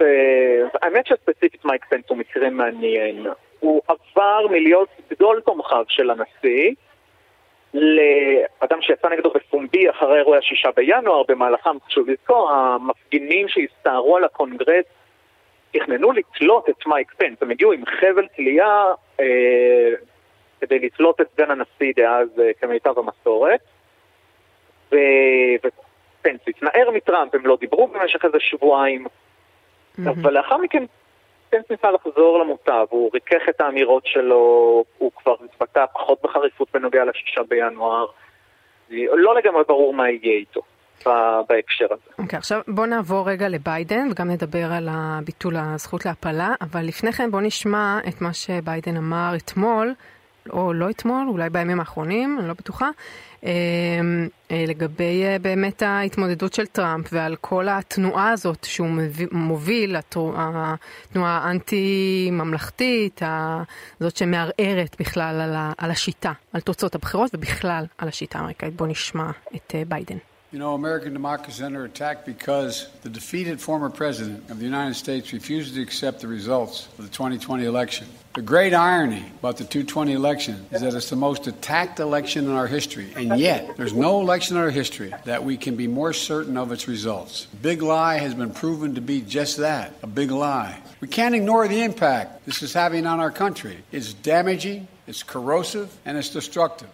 אה, 0.01 0.67
האמת 0.81 1.07
שספציפית 1.07 1.65
מייק 1.65 1.85
פנס 1.85 2.03
הוא 2.07 2.17
מקרה 2.17 2.49
מעניין. 2.49 3.27
הוא 3.59 3.81
עבר 3.87 4.47
מלהיות 4.49 4.89
גדול 5.11 5.41
תומכיו 5.45 5.83
של 5.87 6.09
הנשיא, 6.09 6.71
לאדם 7.73 8.81
שיצא 8.81 9.09
נגדו 9.09 9.29
בפומבי 9.29 9.89
אחרי 9.89 10.17
אירועי 10.17 10.39
השישה 10.39 10.69
בינואר, 10.75 11.23
במהלכם, 11.27 11.79
חשוב 11.85 12.09
לזכור, 12.09 12.51
המפגינים 12.51 13.47
שהסתערו 13.47 14.17
על 14.17 14.23
הקונגרס 14.23 14.85
תכננו 15.71 16.11
לתלות 16.11 16.69
את 16.69 16.87
מייק 16.87 17.13
פנס, 17.17 17.37
הם 17.41 17.51
הגיעו 17.51 17.71
עם 17.71 17.85
חבל 17.85 18.27
תלייה 18.35 18.85
אה, 19.19 19.89
כדי 20.61 20.79
לתלות 20.79 21.21
את 21.21 21.27
סגן 21.33 21.51
הנשיא 21.51 21.93
דאז 21.95 22.39
אה, 22.39 22.51
כמיטב 22.61 22.93
המסורת, 22.99 23.59
ו... 24.91 24.95
ופנס 25.57 26.41
התנער 26.47 26.91
מטראמפ, 26.93 27.35
הם 27.35 27.45
לא 27.45 27.57
דיברו 27.59 27.87
במשך 27.87 28.25
איזה 28.25 28.39
שבועיים, 28.39 29.05
mm-hmm. 29.05 30.09
אבל 30.09 30.33
לאחר 30.33 30.57
מכן 30.57 30.83
פנס 31.49 31.65
ניסה 31.69 31.91
לחזור 31.91 32.39
למוטב, 32.39 32.85
הוא 32.89 33.09
ריכך 33.13 33.49
את 33.49 33.61
האמירות 33.61 34.05
שלו, 34.05 34.83
הוא 34.97 35.11
כבר 35.15 35.35
התבטא 35.45 35.85
פחות 35.93 36.19
בחריפות 36.23 36.67
בנוגע 36.73 37.05
לשישה 37.05 37.43
בינואר. 37.43 38.05
לא 39.13 39.35
לגמרי 39.35 39.63
ברור 39.67 39.93
מה 39.93 40.09
יהיה 40.09 40.37
איתו. 40.37 40.61
בהקשר 41.49 41.85
הזה. 41.85 42.01
אוקיי, 42.19 42.37
okay, 42.37 42.37
עכשיו 42.37 42.61
בוא 42.67 42.85
נעבור 42.85 43.29
רגע 43.29 43.49
לביידן 43.49 44.07
וגם 44.11 44.29
נדבר 44.29 44.71
על 44.71 44.89
ביטול 45.25 45.55
הזכות 45.57 46.05
להפלה, 46.05 46.53
אבל 46.61 46.81
לפני 46.81 47.11
כן 47.11 47.31
בוא 47.31 47.41
נשמע 47.41 47.99
את 48.07 48.21
מה 48.21 48.33
שביידן 48.33 48.97
אמר 48.97 49.33
אתמול 49.35 49.93
או 50.49 50.73
לא 50.73 50.89
אתמול, 50.89 51.27
אולי 51.27 51.49
בימים 51.49 51.79
האחרונים, 51.79 52.37
אני 52.39 52.47
לא 52.47 52.53
בטוחה, 52.53 52.89
אמ, 53.43 53.49
אה, 54.51 54.65
לגבי 54.67 55.23
אה, 55.23 55.39
באמת 55.39 55.81
ההתמודדות 55.81 56.53
של 56.53 56.65
טראמפ 56.65 57.07
ועל 57.11 57.35
כל 57.41 57.67
התנועה 57.69 58.31
הזאת 58.31 58.63
שהוא 58.63 58.87
מוביל, 59.31 59.95
התנועה 59.95 60.77
האנטי-ממלכתית, 61.37 63.21
זאת 63.99 64.17
שמערערת 64.17 64.95
בכלל 64.99 65.55
על 65.77 65.91
השיטה, 65.91 66.31
על 66.53 66.61
תוצאות 66.61 66.95
הבחירות 66.95 67.31
ובכלל 67.33 67.85
על 67.97 68.07
השיטה 68.07 68.37
האמריקאית. 68.39 68.75
בואו 68.75 68.89
נשמע 68.89 69.29
את 69.55 69.75
אה, 69.75 69.83
ביידן. 69.87 70.17
You 70.51 70.59
know, 70.59 70.73
American 70.73 71.13
democracy 71.13 71.59
is 71.59 71.61
under 71.61 71.85
attack 71.85 72.25
because 72.25 72.89
the 73.03 73.09
defeated 73.09 73.61
former 73.61 73.89
president 73.89 74.49
of 74.49 74.59
the 74.59 74.65
United 74.65 74.95
States 74.95 75.31
refused 75.31 75.75
to 75.75 75.81
accept 75.81 76.19
the 76.19 76.27
results 76.27 76.89
of 76.97 77.05
the 77.05 77.09
2020 77.09 77.63
election. 77.63 78.05
The 78.33 78.41
great 78.41 78.73
irony 78.73 79.23
about 79.39 79.55
the 79.55 79.63
220 79.63 80.11
election 80.11 80.65
is 80.71 80.81
that 80.81 80.93
it's 80.93 81.09
the 81.09 81.15
most 81.15 81.47
attacked 81.47 82.01
election 82.01 82.47
in 82.47 82.51
our 82.51 82.67
history, 82.67 83.13
and 83.15 83.39
yet 83.39 83.77
there's 83.77 83.93
no 83.93 84.19
election 84.19 84.57
in 84.57 84.63
our 84.63 84.69
history 84.69 85.13
that 85.23 85.45
we 85.45 85.55
can 85.55 85.77
be 85.77 85.87
more 85.87 86.11
certain 86.11 86.57
of 86.57 86.73
its 86.73 86.85
results. 86.85 87.47
Big 87.61 87.81
lie 87.81 88.17
has 88.17 88.33
been 88.33 88.51
proven 88.51 88.95
to 88.95 89.01
be 89.01 89.21
just 89.21 89.55
that 89.59 89.93
a 90.03 90.07
big 90.07 90.31
lie. 90.31 90.81
We 90.99 91.07
can't 91.07 91.33
ignore 91.33 91.69
the 91.69 91.81
impact 91.81 92.45
this 92.45 92.61
is 92.61 92.73
having 92.73 93.07
on 93.07 93.21
our 93.21 93.31
country. 93.31 93.77
It's 93.93 94.13
damaging, 94.13 94.89
it's 95.07 95.23
corrosive, 95.23 95.97
and 96.03 96.17
it's 96.17 96.29
destructive. 96.29 96.89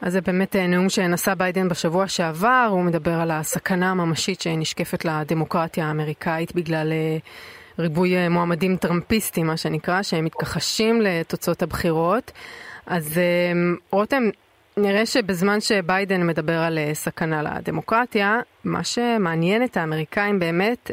אז 0.00 0.12
זה 0.12 0.20
באמת 0.20 0.56
אה, 0.56 0.66
נאום 0.66 0.88
שנשא 0.88 1.34
ביידן 1.34 1.68
בשבוע 1.68 2.08
שעבר, 2.08 2.68
הוא 2.70 2.82
מדבר 2.82 3.14
על 3.14 3.30
הסכנה 3.30 3.90
הממשית 3.90 4.40
שנשקפת 4.40 5.04
לדמוקרטיה 5.04 5.86
האמריקאית 5.86 6.54
בגלל 6.54 6.92
אה, 6.92 7.16
ריבוי 7.78 8.16
אה, 8.16 8.28
מועמדים 8.28 8.76
טראמפיסטים, 8.76 9.46
מה 9.46 9.56
שנקרא, 9.56 10.02
שהם 10.02 10.24
מתכחשים 10.24 11.00
לתוצאות 11.00 11.62
הבחירות. 11.62 12.32
אז 12.86 13.20
רותם, 13.90 14.22
נראה 14.76 15.06
שבזמן 15.06 15.60
שביידן 15.60 16.26
מדבר 16.26 16.58
על 16.58 16.78
סכנה 16.92 17.42
לדמוקרטיה, 17.42 18.40
מה 18.64 18.84
שמעניין 18.84 19.64
את 19.64 19.76
האמריקאים 19.76 20.38
באמת 20.38 20.90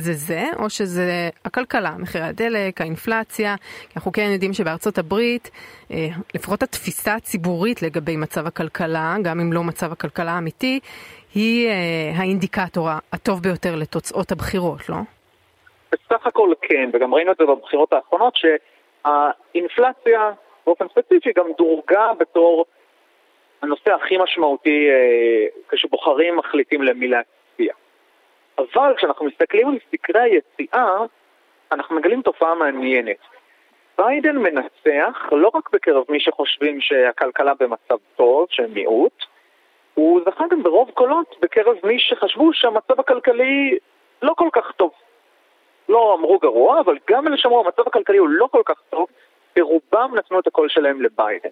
זה 0.00 0.12
זה, 0.12 0.44
או 0.58 0.70
שזה 0.70 1.28
הכלכלה, 1.44 1.90
מחירי 1.98 2.24
הדלק, 2.24 2.80
האינפלציה, 2.80 3.56
כי 3.88 3.92
אנחנו 3.96 4.12
כן 4.12 4.30
יודעים 4.32 4.52
שבארצות 4.52 4.98
הברית, 4.98 5.50
אה, 5.90 6.08
לפחות 6.34 6.62
התפיסה 6.62 7.14
הציבורית 7.14 7.82
לגבי 7.82 8.16
מצב 8.16 8.46
הכלכלה, 8.46 9.16
גם 9.22 9.40
אם 9.40 9.52
לא 9.52 9.62
מצב 9.64 9.92
הכלכלה 9.92 10.30
האמיתי, 10.32 10.80
היא 11.34 11.68
אה, 11.68 11.72
האינדיקטור 12.16 12.88
הטוב 13.12 13.42
ביותר 13.42 13.76
לתוצאות 13.76 14.32
הבחירות, 14.32 14.88
לא? 14.88 14.96
בסך 15.92 16.26
הכל 16.26 16.52
כן, 16.62 16.90
וגם 16.92 17.14
ראינו 17.14 17.32
את 17.32 17.36
זה 17.40 17.44
בבחירות 17.46 17.92
האחרונות, 17.92 18.34
שהאינפלציה 18.36 20.30
באופן 20.66 20.88
ספציפי 20.88 21.30
גם 21.36 21.46
דורגה 21.58 22.10
בתור 22.18 22.64
הנושא 23.62 23.90
הכי 23.94 24.16
משמעותי 24.18 24.88
אה, 24.90 25.46
כשבוחרים 25.68 26.36
מחליטים 26.36 26.82
למי 26.82 27.08
להצביע. 27.08 27.37
אבל 28.58 28.94
כשאנחנו 28.96 29.26
מסתכלים 29.26 29.68
על 29.68 29.78
סקרי 29.92 30.20
היציאה, 30.20 30.96
אנחנו 31.72 31.96
מגלים 31.96 32.22
תופעה 32.22 32.54
מעניינת. 32.54 33.16
ביידן 33.98 34.36
מנצח 34.36 35.28
לא 35.32 35.50
רק 35.54 35.70
בקרב 35.72 36.04
מי 36.08 36.20
שחושבים 36.20 36.80
שהכלכלה 36.80 37.54
במצב 37.54 37.96
טוב, 38.16 38.46
שהם 38.50 38.74
מיעוט, 38.74 39.24
הוא 39.94 40.20
זכה 40.26 40.44
גם 40.50 40.62
ברוב 40.62 40.90
קולות 40.90 41.36
בקרב 41.40 41.76
מי 41.84 41.98
שחשבו 41.98 42.52
שהמצב 42.52 43.00
הכלכלי 43.00 43.78
לא 44.22 44.34
כל 44.36 44.48
כך 44.52 44.72
טוב. 44.72 44.90
לא 45.88 46.14
אמרו 46.14 46.38
גרוע, 46.38 46.80
אבל 46.80 46.98
גם 47.10 47.28
אלה 47.28 47.36
שאמרו 47.36 47.60
המצב 47.60 47.82
הכלכלי 47.86 48.18
הוא 48.18 48.28
לא 48.28 48.48
כל 48.50 48.62
כך 48.64 48.80
טוב, 48.90 49.06
ברובם 49.56 50.14
נתנו 50.14 50.40
את 50.40 50.46
הקול 50.46 50.68
שלהם 50.68 51.02
לביידן. 51.02 51.50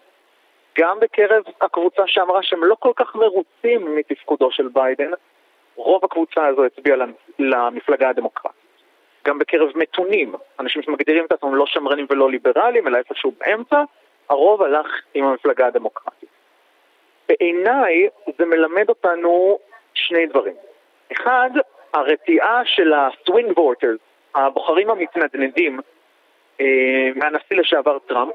גם 0.79 1.01
בקרב 1.01 1.43
הקבוצה 1.61 2.03
שאמרה 2.07 2.43
שהם 2.43 2.65
לא 2.65 2.77
כל 2.79 2.93
כך 2.97 3.15
מרוצים 3.15 3.97
מתפקודו 3.97 4.51
של 4.51 4.69
ביידן, 4.69 5.11
רוב 5.77 6.05
הקבוצה 6.05 6.47
הזו 6.47 6.65
הצביעה 6.65 6.97
למפלגה 7.39 8.09
הדמוקרטית. 8.09 8.67
גם 9.27 9.39
בקרב 9.39 9.69
מתונים, 9.75 10.35
אנשים 10.61 10.83
שמגדירים 10.83 11.25
את 11.25 11.33
עצמם 11.33 11.55
לא 11.55 11.67
שמרנים 11.67 12.07
ולא 12.11 12.31
ליברליים, 12.31 12.89
אלא 12.89 12.99
איפשהו 12.99 13.33
באמצע, 13.39 13.83
הרוב 14.29 14.63
הלך 14.63 14.87
עם 15.15 15.25
המפלגה 15.25 15.67
הדמוקרטית. 15.67 16.29
בעיניי 17.29 18.09
זה 18.39 18.47
מלמד 18.47 18.89
אותנו 18.89 19.59
שני 19.95 20.27
דברים. 20.27 20.55
אחד, 21.13 21.51
הרתיעה 21.95 22.63
של 22.65 22.93
ה-swing 22.93 23.59
voters, 23.59 23.99
הבוחרים 24.35 24.91
המתנדנדים 24.91 25.81
אה, 26.61 26.67
מהנשיא 27.17 27.57
לשעבר 27.57 27.99
טראמפ, 27.99 28.35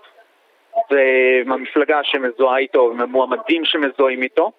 ומהמפלגה 0.91 1.99
שמזוהה 2.03 2.57
איתו, 2.57 2.79
וממועמדים 2.79 3.65
שמזוהים 3.65 4.23
איתו, 4.23 4.51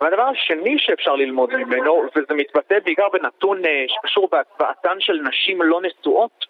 והדבר 0.00 0.22
השני 0.22 0.78
שאפשר 0.78 1.14
ללמוד 1.14 1.56
ממנו, 1.56 2.02
וזה 2.16 2.34
מתבטא 2.34 2.78
בעיקר 2.84 3.08
בנתון 3.12 3.64
אה, 3.64 3.84
שקשור 3.88 4.28
בהצבעתן 4.32 4.96
של 5.00 5.20
נשים 5.28 5.62
לא 5.62 5.80
נשואות, 5.82 6.46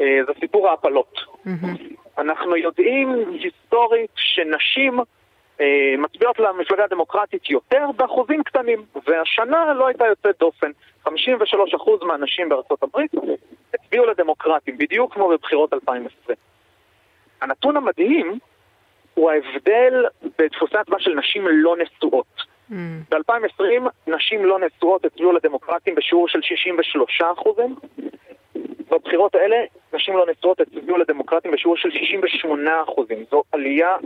אה, 0.00 0.18
זה 0.26 0.32
סיפור 0.40 0.68
ההפלות. 0.68 1.18
Mm-hmm. 1.46 1.90
אנחנו 2.18 2.56
יודעים 2.56 3.14
היסטורית 3.32 4.10
שנשים 4.14 5.00
אה, 5.60 5.94
מצביעות 5.98 6.38
למפלגה 6.38 6.84
הדמוקרטית 6.84 7.50
יותר 7.50 7.86
באחוזים 7.96 8.42
קטנים, 8.42 8.84
והשנה 9.06 9.74
לא 9.74 9.86
הייתה 9.86 10.06
יוצאת 10.06 10.38
דופן. 10.38 10.70
53% 11.06 11.10
מהנשים 12.02 12.48
בארצות 12.48 12.82
הברית 12.82 13.10
הצביעו 13.74 14.06
לדמוקרטים, 14.06 14.78
בדיוק 14.78 15.14
כמו 15.14 15.28
בבחירות 15.28 15.74
2020. 15.74 16.36
הנתון 17.40 17.76
המדהים 17.76 18.38
הוא 19.14 19.30
ההבדל 19.30 20.04
בדפוסי 20.38 20.78
הצבעה 20.78 21.00
של 21.00 21.14
נשים 21.14 21.48
לא 21.48 21.76
נשואות. 21.76 22.49
Mm. 22.70 22.74
ב-2020 23.10 23.88
נשים 24.06 24.44
לא 24.44 24.58
נשואות 24.58 25.04
הצביעו 25.04 25.32
לדמוקרטים 25.32 25.94
בשיעור 25.94 26.28
של 26.28 26.38
63 26.42 27.20
אחוזים. 27.38 27.74
בבחירות 28.90 29.34
האלה 29.34 29.56
נשים 29.94 30.16
לא 30.16 30.26
נשואות 30.30 30.60
הצביעו 30.60 30.98
לדמוקרטים 30.98 31.52
בשיעור 31.52 31.76
של 31.76 31.90
68 31.90 32.70
אחוזים. 32.88 33.24
זו 33.30 33.42
עלייה 33.52 33.96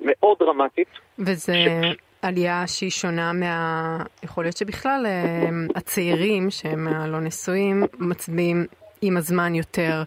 מאוד 0.00 0.38
דרמטית. 0.38 0.88
וזה... 1.18 1.54
ש... 1.54 1.96
עלייה 2.22 2.66
שהיא 2.66 2.90
שונה 2.90 3.32
מה... 3.32 3.96
יכול 4.22 4.44
להיות 4.44 4.56
שבכלל 4.56 5.06
אה, 5.06 5.48
הצעירים 5.74 6.50
שהם 6.50 6.88
הלא 6.88 7.20
נשואים 7.20 7.82
מצביעים 7.98 8.66
עם 9.02 9.16
הזמן 9.16 9.54
יותר 9.54 10.02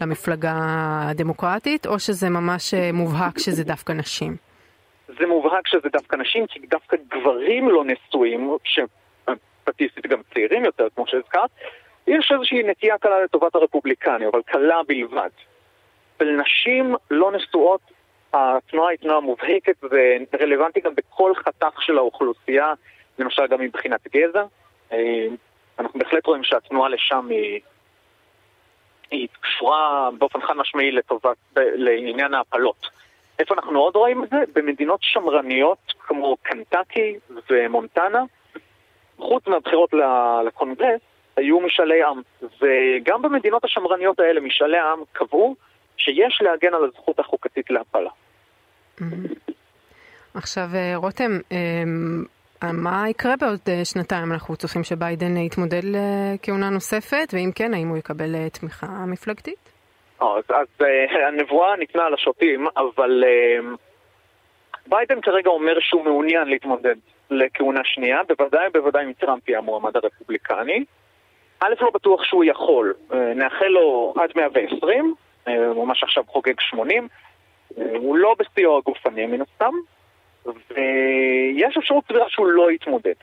למפלגה 0.00 0.54
הדמוקרטית, 1.10 1.86
או 1.86 1.98
שזה 1.98 2.28
ממש 2.28 2.74
אה, 2.74 2.92
מובהק 2.92 3.38
שזה 3.38 3.64
דווקא 3.64 3.92
נשים? 3.92 4.36
זה 5.08 5.26
מובהק 5.26 5.66
שזה 5.66 5.88
דווקא 5.92 6.16
נשים, 6.16 6.46
כי 6.46 6.58
דווקא 6.58 6.96
גברים 7.08 7.68
לא 7.68 7.84
נשואים, 7.84 8.56
שסטטיסטית 8.64 10.06
גם 10.06 10.20
צעירים 10.34 10.64
יותר, 10.64 10.86
כמו 10.94 11.06
שהזכרת, 11.06 11.50
יש 12.06 12.32
איזושהי 12.32 12.62
נטייה 12.62 12.98
קלה 12.98 13.24
לטובת 13.24 13.54
הרפובליקנים, 13.54 14.28
אבל 14.28 14.42
קלה 14.42 14.82
בלבד. 14.88 15.30
ולנשים 16.20 16.94
לא 17.10 17.32
נשואות, 17.32 17.80
התנועה 18.32 18.90
היא 18.90 18.98
תנועה 18.98 19.20
מובהקת 19.20 19.84
ורלוונטית 20.32 20.84
גם 20.84 20.94
בכל 20.94 21.32
חתך 21.34 21.82
של 21.82 21.98
האוכלוסייה, 21.98 22.74
למשל 23.18 23.46
גם 23.46 23.60
מבחינת 23.60 24.00
גזע. 24.14 24.44
אה, 24.92 25.26
אנחנו 25.78 26.00
בהחלט 26.00 26.26
רואים 26.26 26.44
שהתנועה 26.44 26.88
לשם 26.88 27.26
היא, 27.30 27.60
היא 29.10 29.28
קשורה 29.40 30.10
באופן 30.18 30.40
חד 30.40 30.56
משמעי 30.56 30.92
לטובת, 30.92 31.36
לעניין 31.56 32.34
ההפלות. 32.34 32.95
איפה 33.38 33.54
אנחנו 33.54 33.78
עוד 33.78 33.96
רואים 33.96 34.24
את 34.24 34.30
זה? 34.30 34.36
במדינות 34.54 35.00
שמרניות 35.02 35.78
כמו 35.98 36.36
קנטקי 36.42 37.18
ומונטנה, 37.50 38.24
חוץ 39.18 39.46
מהבחירות 39.46 39.90
לקונגרס, 40.46 41.00
היו 41.36 41.60
משאלי 41.60 42.02
עם. 42.04 42.20
וגם 42.42 43.22
במדינות 43.22 43.64
השמרניות 43.64 44.20
האלה, 44.20 44.40
משאלי 44.40 44.78
העם 44.78 44.98
קבעו 45.12 45.54
שיש 45.96 46.38
להגן 46.42 46.74
על 46.74 46.84
הזכות 46.84 47.18
החוקתית 47.18 47.70
להפלה. 47.70 48.10
Mm-hmm. 48.98 49.52
עכשיו, 50.34 50.68
אה, 50.74 50.96
רותם, 50.96 51.38
אה, 51.52 52.72
מה 52.72 53.04
יקרה 53.10 53.34
בעוד 53.40 53.60
אה, 53.68 53.84
שנתיים? 53.84 54.32
אנחנו 54.32 54.56
צופים 54.56 54.84
שביידן 54.84 55.36
יתמודד 55.36 55.82
לכהונה 55.84 56.70
נוספת, 56.70 57.28
ואם 57.32 57.50
כן, 57.54 57.74
האם 57.74 57.88
הוא 57.88 57.96
יקבל 57.96 58.48
תמיכה 58.48 58.86
מפלגתית? 58.86 59.75
אז, 60.20 60.44
אז 60.48 60.66
uh, 60.80 60.84
הנבואה 61.28 61.76
ניתנה 61.76 62.04
על 62.04 62.14
השוטים, 62.14 62.66
אבל 62.76 63.24
uh, 63.24 63.76
ביידן 64.86 65.20
כרגע 65.20 65.50
אומר 65.50 65.80
שהוא 65.80 66.04
מעוניין 66.04 66.48
להתמודד 66.48 66.96
לכהונה 67.30 67.80
שנייה, 67.84 68.20
בוודאי 68.28 68.70
בוודאי 68.70 69.04
אם 69.04 69.12
טראמפ 69.12 69.48
יהיה 69.48 69.58
המועמד 69.58 69.96
הרפובליקני. 69.96 70.84
א', 71.60 71.74
לא 71.80 71.90
בטוח 71.90 72.24
שהוא 72.24 72.44
יכול. 72.44 72.94
נאחל 73.36 73.66
לו 73.66 74.14
עד 74.16 74.30
120, 74.36 75.14
הוא 75.46 75.86
ממש 75.86 76.02
עכשיו 76.02 76.24
חוגג 76.26 76.60
80. 76.60 77.08
הוא 77.76 78.16
לא 78.16 78.34
בשיאו 78.38 78.78
הגופני 78.78 79.26
מן 79.26 79.40
הסתם, 79.40 79.72
ויש 80.46 81.76
אפשרות 81.76 82.04
סבירה 82.04 82.28
שהוא 82.28 82.46
לא 82.46 82.70
יתמודד. 82.70 83.14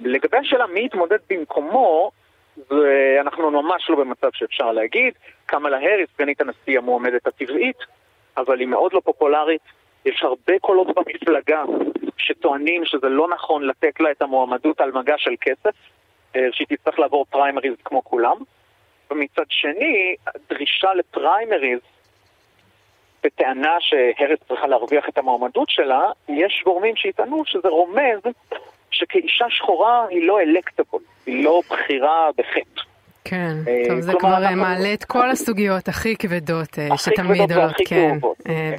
לגבי 0.00 0.36
השאלה 0.36 0.66
מי 0.66 0.84
יתמודד 0.84 1.18
במקומו, 1.30 2.10
אנחנו 3.20 3.50
ממש 3.50 3.90
לא 3.90 3.96
במצב 3.96 4.28
שאפשר 4.32 4.72
להגיד. 4.72 5.14
קמאלה 5.46 5.76
האריס, 5.76 6.08
סגנית 6.14 6.40
הנשיא 6.40 6.78
המועמדת 6.78 7.26
הטבעית, 7.26 7.76
אבל 8.36 8.60
היא 8.60 8.68
מאוד 8.68 8.92
לא 8.92 9.00
פופולרית. 9.04 9.62
יש 10.04 10.22
הרבה 10.22 10.58
קולות 10.60 10.86
במפלגה 10.86 11.62
שטוענים 12.18 12.84
שזה 12.84 13.08
לא 13.08 13.28
נכון 13.28 13.66
לתת 13.66 14.00
לה 14.00 14.10
את 14.10 14.22
המועמדות 14.22 14.80
על 14.80 14.92
מגע 14.92 15.14
של 15.18 15.34
כסף, 15.40 15.74
אה, 16.36 16.48
שהיא 16.52 16.66
תצטרך 16.66 16.98
לעבור 16.98 17.26
פריימריז 17.30 17.74
כמו 17.84 18.04
כולם. 18.04 18.36
ומצד 19.10 19.44
שני, 19.48 20.16
דרישה 20.50 20.94
לפריימריז 20.94 21.80
בטענה 23.24 23.76
שהרס 23.80 24.38
צריכה 24.48 24.66
להרוויח 24.66 25.08
את 25.08 25.18
המועמדות 25.18 25.70
שלה, 25.70 26.10
יש 26.28 26.62
גורמים 26.64 26.96
שיטענו 26.96 27.42
שזה 27.46 27.68
רומז 27.68 28.20
שכאישה 28.92 29.44
שחורה 29.48 30.06
היא 30.10 30.26
לא 30.26 30.40
אלקטבול, 30.40 31.02
היא 31.26 31.44
לא 31.44 31.62
בחירה 31.70 32.30
בחטא. 32.38 32.82
כן, 33.24 33.56
אה, 33.68 33.82
טוב, 33.88 34.00
זה 34.00 34.12
כבר 34.18 34.44
אה, 34.44 34.54
מעלה 34.54 34.94
את 34.94 35.04
כל 35.04 35.30
הסוגיות 35.30 35.88
הכי 35.88 36.16
כבדות 36.16 36.78
אה, 36.78 36.98
שתמיד 36.98 37.52
עולות, 37.52 37.74
כן, 37.86 38.18
כן. 38.44 38.74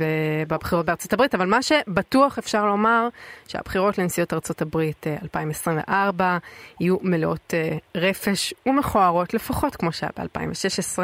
בבחירות 0.48 0.86
בארצות 0.86 1.14
הברית, 1.14 1.36
אבל 1.36 1.46
מה 1.46 1.62
שבטוח 1.62 2.38
אפשר 2.38 2.66
לומר, 2.66 3.08
שהבחירות 3.48 3.98
לנשיאות 3.98 4.34
ארצות 4.34 4.62
הברית 4.62 5.08
2024 5.24 6.38
יהיו 6.80 6.98
מלאות 7.02 7.54
רפש 7.96 8.54
ומכוערות, 8.66 9.34
לפחות 9.34 9.76
כמו 9.76 9.92
שהיה 9.92 10.12
ב-2016. 10.18 11.00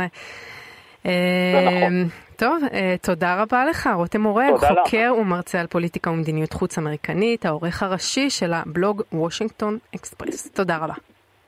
נכון. 1.04 2.10
טוב, 2.40 2.64
תודה 3.02 3.42
רבה 3.42 3.66
לך, 3.66 3.90
רותם 3.96 4.22
מורג, 4.22 4.56
חוקר 4.58 5.14
ומרצה 5.22 5.60
על 5.60 5.68
פוליטיקה 5.68 6.10
ומדיניות 6.12 6.54
חוץ 6.54 6.78
אמריקנית, 6.78 7.46
העורך 7.46 7.84
הראשי 7.84 8.30
של 8.30 8.54
הבלוג 8.54 9.02
וושינגטון 9.14 9.78
אקספרס. 9.96 10.48
תודה 10.48 10.78
רבה. 10.78 10.94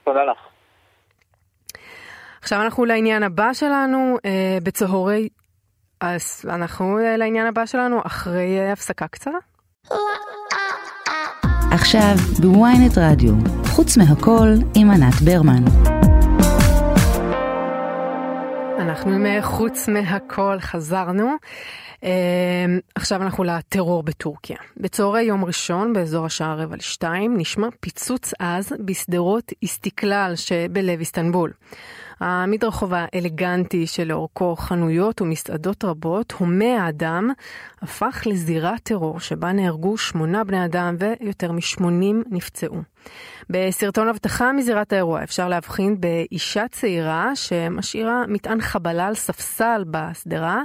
תודה 0.04 0.24
לך. 0.24 0.38
עכשיו 2.42 2.62
אנחנו 2.62 2.84
לעניין 2.84 3.22
הבא 3.22 3.52
שלנו, 3.52 4.16
אה, 4.24 4.58
בצהרי... 4.62 5.28
אז 6.00 6.44
אנחנו 6.48 6.98
אה, 6.98 7.16
לעניין 7.16 7.46
הבא 7.46 7.66
שלנו 7.66 8.00
אחרי 8.06 8.58
אה, 8.58 8.72
הפסקה 8.72 9.08
קצרה. 9.08 9.38
עכשיו 11.72 12.14
בוויינט 12.42 12.98
רדיו, 12.98 13.32
חוץ 13.66 13.96
מהכל 13.96 14.48
עם 14.74 14.90
ענת 14.90 15.14
ברמן. 15.24 15.64
אנחנו 18.82 19.12
עם 19.12 19.26
אה, 19.26 19.42
חוץ 19.42 19.88
מהכל 19.88 20.60
חזרנו. 20.60 21.30
אמ, 22.02 22.08
עכשיו 22.94 23.22
אנחנו 23.22 23.44
לטרור 23.44 24.02
בטורקיה. 24.02 24.56
בצהרי 24.76 25.22
יום 25.22 25.44
ראשון, 25.44 25.92
באזור 25.92 26.26
השעה 26.26 26.54
רבע 26.54 26.76
לשתיים, 26.76 27.36
נשמע 27.36 27.68
פיצוץ 27.80 28.32
עז 28.38 28.72
בשדרות 28.84 29.52
איסטיקלל 29.62 30.32
שבלב 30.36 30.98
איסטנבול. 30.98 31.52
המדרחוב 32.22 32.92
האלגנטי 32.94 33.86
שלאורכו 33.86 34.56
חנויות 34.56 35.20
ומסעדות 35.20 35.84
רבות, 35.84 36.32
הומה 36.32 36.84
האדם, 36.84 37.30
הפך 37.82 38.22
לזירת 38.26 38.80
טרור 38.82 39.20
שבה 39.20 39.52
נהרגו 39.52 39.98
שמונה 39.98 40.44
בני 40.44 40.64
אדם 40.64 40.96
ויותר 40.98 41.52
משמונים 41.52 42.22
נפצעו. 42.30 42.76
בסרטון 43.50 44.08
אבטחה 44.08 44.52
מזירת 44.52 44.92
האירוע 44.92 45.22
אפשר 45.22 45.48
להבחין 45.48 46.00
באישה 46.00 46.68
צעירה 46.70 47.36
שמשאירה 47.36 48.22
מטען 48.28 48.60
חבלה 48.60 49.06
על 49.06 49.14
ספסל 49.14 49.84
בשדרה 49.90 50.62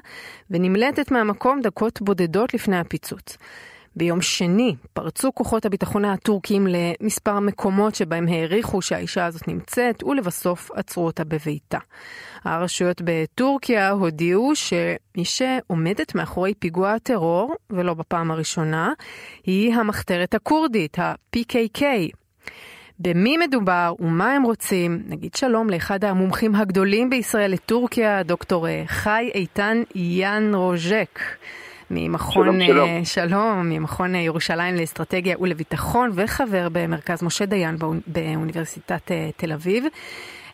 ונמלטת 0.51 1.11
מהמקום 1.11 1.61
דקות 1.61 2.01
בודדות 2.01 2.53
לפני 2.53 2.77
הפיצוץ. 2.79 3.37
ביום 3.97 4.21
שני 4.21 4.75
פרצו 4.93 5.31
כוחות 5.33 5.65
הביטחון 5.65 6.05
הטורקים 6.05 6.67
למספר 6.69 7.39
מקומות 7.39 7.95
שבהם 7.95 8.27
העריכו 8.27 8.81
שהאישה 8.81 9.25
הזאת 9.25 9.47
נמצאת, 9.47 10.03
ולבסוף 10.03 10.71
עצרו 10.71 11.05
אותה 11.05 11.23
בביתה. 11.23 11.77
הרשויות 12.43 13.01
בטורקיה 13.05 13.89
הודיעו 13.89 14.55
שמי 14.55 15.25
שעומדת 15.25 16.15
מאחורי 16.15 16.53
פיגוע 16.53 16.93
הטרור, 16.93 17.55
ולא 17.69 17.93
בפעם 17.93 18.31
הראשונה, 18.31 18.93
היא 19.43 19.73
המחתרת 19.73 20.33
הכורדית, 20.33 20.99
ה-PKK. 20.99 21.81
במי 22.99 23.37
מדובר 23.37 23.93
ומה 23.99 24.31
הם 24.31 24.43
רוצים, 24.43 25.01
נגיד 25.07 25.33
שלום 25.35 25.69
לאחד 25.69 26.03
המומחים 26.03 26.55
הגדולים 26.55 27.09
בישראל 27.09 27.51
לטורקיה, 27.51 28.23
דוקטור 28.23 28.67
חי 28.85 29.29
איתן 29.33 29.81
יאן 29.95 30.55
רוז'ק. 30.55 31.19
ממכון, 31.91 32.59
שלום, 32.61 32.65
שלום. 32.65 33.05
שלום, 33.05 33.69
ממכון 33.69 34.15
ירושלים 34.15 34.75
לאסטרטגיה 34.75 35.35
ולביטחון 35.39 36.11
וחבר 36.15 36.67
במרכז 36.71 37.23
משה 37.23 37.45
דיין 37.45 37.75
באוניברסיטת 38.07 39.11
אה, 39.11 39.29
תל 39.37 39.51
אביב. 39.51 39.85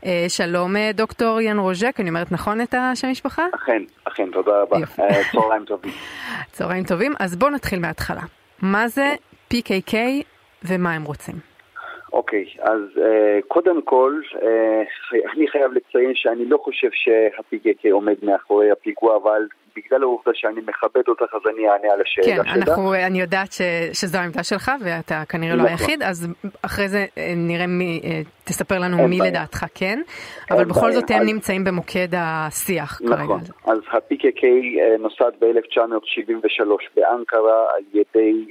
אה, 0.06 0.26
שלום 0.28 0.76
אה, 0.76 0.92
דוקטור 0.94 1.42
יאן 1.42 1.60
רוז'ק, 1.60 1.96
אני 2.00 2.10
אומרת 2.10 2.32
נכון 2.32 2.62
את 2.62 2.74
השם 2.78 3.08
משפחה? 3.08 3.46
אכן, 3.56 3.84
אכן, 4.04 4.32
תודה 4.32 4.52
רבה. 4.62 4.78
צהריים 5.32 5.66
טובים. 5.66 5.92
צהריים 6.52 6.84
טובים, 6.84 7.14
אז 7.20 7.36
בואו 7.36 7.52
נתחיל 7.52 7.80
מההתחלה. 7.80 8.22
מה 8.62 8.88
זה 8.88 9.16
PKK 9.54 9.94
ומה 10.64 10.94
הם 10.94 11.04
רוצים? 11.04 11.53
אוקיי, 12.14 12.46
okay, 12.46 12.62
אז 12.62 12.82
uh, 12.96 13.02
קודם 13.48 13.82
כל, 13.82 14.20
uh, 14.34 15.34
אני 15.36 15.48
חייב 15.48 15.72
לציין 15.72 16.12
שאני 16.16 16.46
לא 16.46 16.58
חושב 16.58 16.90
שה-PKK 16.92 17.92
עומד 17.92 18.16
מאחורי 18.24 18.72
הפיגוע, 18.72 19.18
אבל 19.18 19.48
בגלל 19.76 20.04
העובדה 20.04 20.32
שאני 20.34 20.62
מכבד 20.62 21.08
אותך, 21.08 21.34
אז 21.34 21.42
אני 21.54 21.70
אענה 21.70 21.94
על 21.94 22.02
השאלה 22.02 22.44
כן, 22.44 22.50
שלך. 22.54 22.76
כן, 22.76 23.04
אני 23.06 23.22
יודעת 23.22 23.52
ש, 23.52 23.62
שזו 23.94 24.18
העמדה 24.18 24.44
שלך, 24.44 24.72
ואתה 24.86 25.24
כנראה 25.30 25.56
לא 25.56 25.64
נכון. 25.64 25.72
היחיד, 25.72 26.04
אז 26.04 26.28
אחרי 26.62 26.88
זה 26.88 27.06
אה, 27.18 27.34
נראה 27.36 27.68
מי, 27.68 28.02
אה, 28.04 28.22
תספר 28.44 28.80
לנו 28.80 29.08
מי 29.08 29.20
בעיה. 29.20 29.32
לדעתך 29.32 29.66
כן, 29.76 30.02
אבל 30.52 30.66
בכל 30.66 30.80
בעיה. 30.82 30.92
זאת 30.92 31.12
הם 31.12 31.22
אז... 31.22 31.28
נמצאים 31.28 31.64
במוקד 31.64 32.08
השיח 32.18 33.02
נכון. 33.02 33.18
כרגע. 33.18 33.24
נכון, 33.24 33.42
אז 33.66 33.80
ה-PKK 33.92 34.44
אה, 34.46 34.98
נוסד 35.00 35.32
ב-1973 35.40 36.66
באנקרה 36.96 37.66
על 37.76 37.84
ידי 37.94 38.46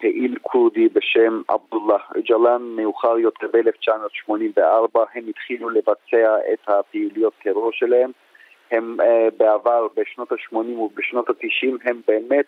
פעיל 0.00 0.38
כורדי 0.42 0.88
בשם 0.88 1.42
עבדוללה 1.48 1.98
ג'לן, 2.28 2.62
מאוחר 2.62 3.18
יותר 3.18 3.46
ב-1984, 3.52 5.00
הם 5.14 5.24
התחילו 5.28 5.70
לבצע 5.70 6.36
את 6.52 6.68
הפעילויות 6.68 7.32
טרור 7.42 7.72
שלהם. 7.72 8.10
הם 8.70 8.96
uh, 9.00 9.04
בעבר, 9.36 9.86
בשנות 9.96 10.32
ה-80 10.32 10.56
ובשנות 10.56 11.30
ה-90, 11.30 11.76
הם 11.84 12.00
באמת 12.08 12.44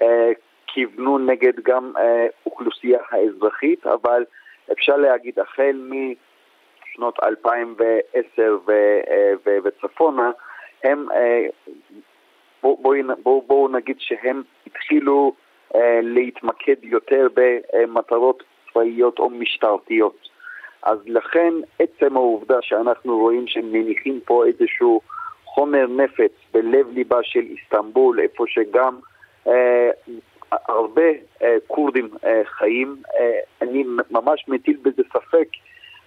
uh, 0.00 0.04
כיוונו 0.66 1.18
נגד 1.18 1.60
גם 1.62 1.92
uh, 1.96 2.00
אוכלוסייה 2.46 2.98
האזרחית, 3.10 3.86
אבל 3.86 4.24
אפשר 4.72 4.96
להגיד 4.96 5.38
החל 5.38 5.90
משנות 5.90 7.18
2010 7.24 8.58
ו, 8.66 8.72
uh, 9.02 9.50
וצפונה, 9.64 10.30
הם, 10.84 11.06
uh, 11.10 11.72
בואו 12.62 12.76
בוא, 12.82 12.94
בוא, 13.22 13.42
בוא 13.46 13.68
נגיד 13.68 13.96
שהם 13.98 14.42
התחילו 14.66 15.32
להתמקד 16.02 16.76
יותר 16.82 17.26
במטרות 17.34 18.42
צבאיות 18.72 19.18
או 19.18 19.30
משטרתיות. 19.30 20.28
אז 20.82 20.98
לכן 21.06 21.54
עצם 21.78 22.16
העובדה 22.16 22.56
שאנחנו 22.62 23.18
רואים 23.18 23.46
שהם 23.46 23.72
מניחים 23.72 24.20
פה 24.24 24.44
איזשהו 24.46 25.00
חומר 25.44 25.86
נפץ 25.86 26.32
בלב 26.52 26.90
ליבה 26.90 27.18
של 27.22 27.40
איסטנבול, 27.40 28.20
איפה 28.20 28.44
שגם 28.48 28.98
אה, 29.48 29.90
הרבה 30.52 31.02
אה, 31.42 31.56
כורדים 31.66 32.08
אה, 32.24 32.42
חיים. 32.44 32.96
אה, 33.20 33.38
אני 33.62 33.84
ממש 34.10 34.44
מטיל 34.48 34.76
בזה 34.82 35.02
ספק. 35.12 35.48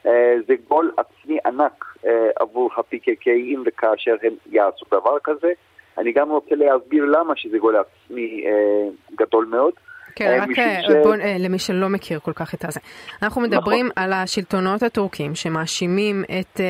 אה, 0.05 0.35
זה 0.47 0.53
גול 0.67 0.91
עצמי 0.97 1.37
ענק 1.45 1.85
אה, 2.05 2.29
עבור 2.39 2.69
ה-PKK 2.77 3.29
אם 3.29 3.63
וכאשר 3.65 4.15
הם 4.23 4.33
יעשו 4.51 4.85
דבר 4.91 5.17
כזה. 5.23 5.51
אני 5.99 6.11
גם 6.11 6.29
רוצה 6.29 6.55
להסביר 6.55 7.05
למה 7.05 7.35
שזה 7.35 7.57
גול 7.57 7.75
עצמי 7.75 8.43
אה, 8.45 8.89
גדול 9.15 9.45
מאוד. 9.45 9.73
כן, 10.19 10.27
אה, 10.27 10.43
רק 10.43 10.59
אה, 10.59 10.81
ש... 10.83 10.91
בוא, 11.03 11.15
אה, 11.15 11.35
למי 11.39 11.59
שלא 11.59 11.89
מכיר 11.89 12.19
כל 12.19 12.33
כך 12.35 12.53
את 12.53 12.65
הזה. 12.65 12.79
אנחנו 13.21 13.41
מדברים 13.41 13.85
נכון. 13.85 14.03
על 14.03 14.13
השלטונות 14.13 14.83
הטורקים 14.83 15.35
שמאשימים 15.35 16.23
את... 16.39 16.61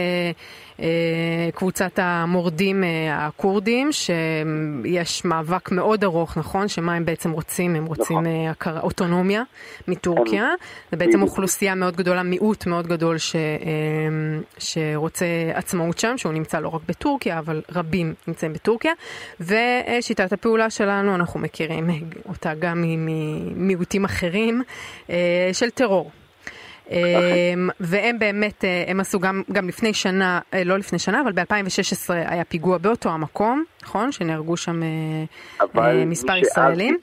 אה, 0.82 1.49
קבוצת 1.55 1.99
המורדים 1.99 2.84
אה, 2.84 3.28
הכורדים, 3.28 3.89
שיש 3.91 5.26
מאבק 5.26 5.71
מאוד 5.71 6.03
ארוך, 6.03 6.38
נכון? 6.38 6.67
שמה 6.67 6.93
הם 6.95 7.05
בעצם 7.05 7.32
רוצים? 7.32 7.76
הם 7.76 7.86
רוצים 7.86 8.17
נכון. 8.17 8.26
אה, 8.28 8.49
הכר... 8.49 8.80
אוטונומיה 8.80 9.43
מטורקיה. 9.88 10.43
נכון. 10.43 10.57
זה 10.91 10.97
בעצם 10.97 11.21
אוכלוסייה 11.21 11.76
מאוד 11.76 11.95
גדולה, 11.95 12.24
מיעוט 12.24 12.65
מאוד 12.65 12.88
גדול 12.88 13.17
ש... 13.17 13.36
שרוצה 14.57 15.26
עצמאות 15.53 15.99
שם, 15.99 16.17
שהוא 16.17 16.34
נמצא 16.34 16.59
לא 16.59 16.67
רק 16.67 16.82
בטורקיה, 16.88 17.39
אבל 17.39 17.61
רבים 17.71 18.13
נמצאים 18.28 18.53
בטורקיה. 18.53 18.91
ושיטת 19.39 20.34
הפעולה 20.34 20.69
שלנו, 20.69 21.15
אנחנו 21.15 21.39
מכירים 21.39 21.89
אותה 22.30 22.53
גם 22.59 22.84
ממיעוטים 23.55 24.05
אחרים, 24.05 24.63
של 25.53 25.69
טרור. 25.69 26.11
והם 27.79 28.19
באמת, 28.19 28.63
הם 28.87 28.99
עשו 28.99 29.19
גם, 29.19 29.43
גם 29.51 29.67
לפני 29.67 29.93
שנה, 29.93 30.39
לא 30.65 30.77
לפני 30.77 30.99
שנה, 30.99 31.21
אבל 31.21 31.31
ב-2016 31.31 32.13
היה 32.13 32.43
פיגוע 32.43 32.77
באותו 32.77 33.09
המקום, 33.09 33.63
נכון? 33.83 34.11
שנהרגו 34.11 34.57
שם 34.57 34.81
מספר 36.05 36.37
ישראלים. 36.37 36.97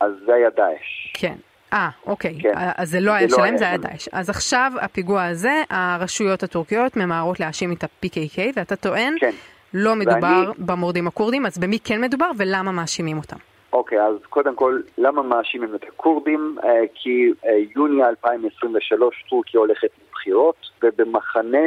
אז 0.00 0.10
זה 0.26 0.34
היה 0.34 0.48
דאעש. 0.56 1.10
כן. 1.14 1.34
אה, 1.72 1.88
אוקיי. 2.06 2.38
כן. 2.42 2.52
אז 2.76 2.90
זה 2.90 3.00
לא 3.00 3.12
היה 3.12 3.26
לא 3.30 3.36
שלהם, 3.36 3.56
זה 3.56 3.64
היה 3.64 3.76
דאעש. 3.76 4.08
אז 4.12 4.30
עכשיו, 4.30 4.72
הפיגוע 4.80 5.24
הזה, 5.24 5.62
הרשויות 5.70 6.42
הטורקיות 6.42 6.96
ממהרות 6.96 7.40
להאשים 7.40 7.72
את 7.72 7.84
ה-PKK, 7.84 8.38
ואתה 8.56 8.76
טוען, 8.76 9.14
כן. 9.20 9.30
לא 9.74 9.96
מדובר 9.96 10.20
ואני... 10.22 10.52
במורדים 10.58 11.06
הכורדים, 11.06 11.46
אז 11.46 11.58
במי 11.58 11.78
כן 11.84 12.00
מדובר 12.00 12.30
ולמה 12.36 12.72
מאשימים 12.72 13.18
אותם? 13.18 13.36
אוקיי, 13.78 14.02
אז 14.02 14.16
קודם 14.28 14.54
כל, 14.54 14.80
למה 14.98 15.22
מאשימים 15.22 15.74
את 15.74 15.84
הכורדים? 15.88 16.56
אה, 16.64 16.80
כי 16.94 17.32
אה, 17.44 17.56
יוני 17.76 18.04
2023 18.04 19.24
טורקיה 19.28 19.60
הולכת 19.60 19.88
לבחירות, 20.02 20.56
ובמחנה, 20.82 21.64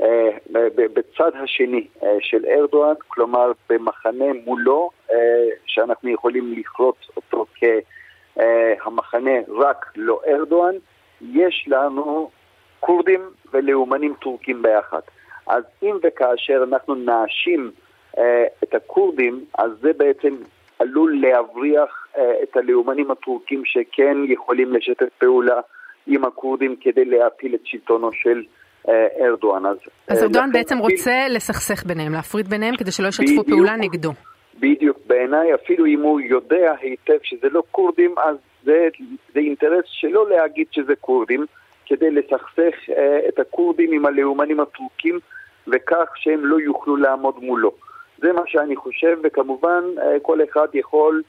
אה, 0.00 0.30
בצד 0.74 1.30
השני 1.42 1.86
של 2.20 2.44
ארדואן, 2.46 2.94
כלומר 3.08 3.52
במחנה 3.68 4.24
מולו, 4.44 4.90
שאנחנו 5.66 6.10
יכולים 6.10 6.54
לכרות 6.58 6.96
אותו 7.16 7.46
כהמחנה 7.54 9.30
רק 9.48 9.92
לא 9.96 10.20
ארדואן, 10.26 10.74
יש 11.20 11.64
לנו 11.68 12.30
כורדים 12.80 13.20
ולאומנים 13.52 14.14
טורקים 14.20 14.62
ביחד. 14.62 15.00
אז 15.46 15.64
אם 15.82 15.96
וכאשר 16.02 16.64
אנחנו 16.68 16.94
נאשים 16.94 17.70
את 18.62 18.74
הכורדים, 18.74 19.44
אז 19.58 19.70
זה 19.80 19.92
בעצם 19.92 20.36
עלול 20.78 21.20
להבריח 21.20 22.06
uh, 22.14 22.18
את 22.42 22.56
הלאומנים 22.56 23.10
הטורקים 23.10 23.62
שכן 23.64 24.16
יכולים 24.28 24.72
לשתף 24.72 25.08
פעולה 25.18 25.60
עם 26.06 26.24
הכורדים 26.24 26.76
כדי 26.80 27.04
להפיל 27.04 27.54
את 27.54 27.60
שלטונו 27.64 28.10
של 28.12 28.42
uh, 28.86 28.90
ארדואן. 29.20 29.66
אז, 29.66 29.76
אז 30.08 30.22
ארדואן 30.22 30.52
בעצם. 30.52 30.78
רוצה 30.78 31.28
לסכסך 31.28 31.86
ביניהם, 31.86 32.12
להפריד 32.12 32.48
ביניהם 32.48 32.76
כדי 32.76 32.90
שלא 32.90 33.08
ישתפו 33.08 33.44
פעולה 33.44 33.76
נגדו. 33.76 34.10
בדיוק, 34.60 34.98
בעיניי 35.06 35.54
אפילו 35.54 35.86
אם 35.86 36.00
הוא 36.00 36.20
יודע 36.20 36.72
היטב 36.80 37.18
שזה 37.22 37.48
לא 37.50 37.62
כורדים, 37.70 38.14
אז 38.18 38.36
זה, 38.64 38.88
זה 39.34 39.40
אינטרס 39.40 39.84
שלא 39.86 40.30
להגיד 40.30 40.66
שזה 40.70 40.96
כורדים, 41.00 41.46
כדי 41.86 42.10
לסכסך 42.10 42.74
uh, 42.88 42.92
את 43.28 43.38
הכורדים 43.38 43.92
עם 43.92 44.06
הלאומנים 44.06 44.60
הטורקים, 44.60 45.18
וכך 45.66 46.12
שהם 46.14 46.46
לא 46.46 46.60
יוכלו 46.60 46.96
לעמוד 46.96 47.34
מולו. 47.38 47.72
זה 48.18 48.32
מה 48.32 48.42
שאני 48.46 48.76
חושב, 48.76 49.16
וכמובן 49.24 49.84
אה, 50.02 50.20
כל 50.22 50.38
אחד 50.50 50.66
יכול 50.74 51.22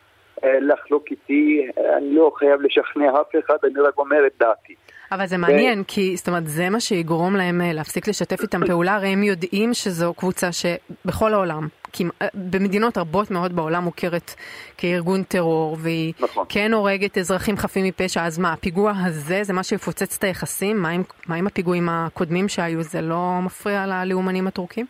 אה, 0.43 0.59
לחלוק 0.59 1.03
איתי, 1.11 1.67
אני 1.97 2.15
לא 2.15 2.31
חייב 2.35 2.61
לשכנע 2.61 3.21
אף 3.21 3.35
אחד, 3.45 3.57
אני 3.63 3.79
רק 3.79 3.97
אומר 3.97 4.27
את 4.27 4.31
דעתי. 4.39 4.75
אבל 5.11 5.25
זה 5.25 5.37
מעניין, 5.37 5.83
כי 5.83 6.17
זאת 6.17 6.27
אומרת, 6.27 6.47
זה 6.47 6.69
מה 6.69 6.79
שיגרום 6.79 7.35
להם 7.35 7.61
אה, 7.61 7.73
להפסיק 7.73 8.07
לשתף 8.07 8.41
איתם 8.41 8.65
פעולה, 8.67 8.95
הרי 8.95 9.07
הם 9.07 9.23
יודעים 9.23 9.73
שזו 9.73 10.13
קבוצה 10.13 10.49
שבכל 10.51 11.33
העולם, 11.33 11.67
במדינות 12.33 12.97
רבות 12.97 13.31
מאוד 13.31 13.55
בעולם 13.55 13.83
מוכרת 13.83 14.31
כארגון 14.77 15.23
טרור, 15.23 15.77
והיא 15.79 16.13
נכון. 16.19 16.45
כן 16.49 16.73
הורגת 16.73 17.17
אזרחים 17.17 17.57
חפים 17.57 17.85
מפשע, 17.85 18.25
אז 18.25 18.39
מה, 18.39 18.53
הפיגוע 18.53 18.93
הזה 19.05 19.43
זה 19.43 19.53
מה 19.53 19.63
שיפוצץ 19.63 20.17
את 20.17 20.23
היחסים? 20.23 20.77
מה 20.77 20.89
עם, 20.89 21.03
מה 21.27 21.35
עם 21.35 21.47
הפיגועים 21.47 21.89
הקודמים 21.89 22.47
שהיו? 22.47 22.83
זה 22.83 23.01
לא 23.01 23.39
מפריע 23.41 23.85
ללאומנים 23.85 24.47
הטורקים? 24.47 24.85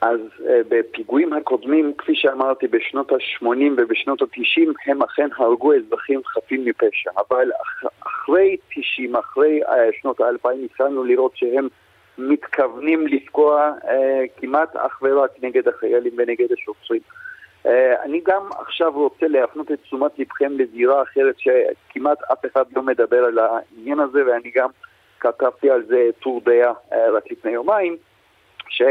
אז 0.00 0.20
uh, 0.38 0.42
בפיגועים 0.68 1.32
הקודמים, 1.32 1.92
כפי 1.98 2.14
שאמרתי, 2.14 2.66
בשנות 2.68 3.12
ה-80 3.12 3.46
ובשנות 3.76 4.22
ה-90, 4.22 4.72
הם 4.86 5.02
אכן 5.02 5.28
הרגו 5.36 5.74
אזרחים 5.74 6.20
חפים 6.24 6.64
מפשע. 6.64 7.10
אבל 7.16 7.50
אח, 7.62 7.90
אחרי 8.06 8.56
90, 8.74 9.16
אחרי 9.16 9.60
uh, 9.64 9.70
שנות 10.00 10.20
ה-2000, 10.20 10.48
התחלנו 10.64 11.04
לראות 11.04 11.36
שהם 11.36 11.68
מתכוונים 12.18 13.06
לפגוע 13.06 13.72
uh, 13.82 13.86
כמעט 14.40 14.76
אך 14.76 15.02
ורק 15.02 15.30
נגד 15.42 15.68
החיילים 15.68 16.12
ונגד 16.18 16.52
השוטרים. 16.52 17.00
Uh, 17.64 17.68
אני 18.04 18.20
גם 18.24 18.42
עכשיו 18.58 18.92
רוצה 18.92 19.28
להפנות 19.28 19.72
את 19.72 19.80
תשומת 19.82 20.18
לבכם 20.18 20.52
לזירה 20.58 21.02
אחרת 21.02 21.34
שכמעט 21.38 22.18
אף 22.32 22.46
אחד 22.46 22.64
לא 22.76 22.82
מדבר 22.82 23.24
על 23.24 23.38
העניין 23.38 24.00
הזה, 24.00 24.26
ואני 24.26 24.50
גם 24.54 24.68
כתבתי 25.20 25.70
על 25.70 25.82
זה 25.86 26.08
טור 26.18 26.40
דעה 26.44 26.72
uh, 26.72 26.94
רק 27.16 27.30
לפני 27.30 27.50
יומיים, 27.50 27.96
ש... 28.68 28.82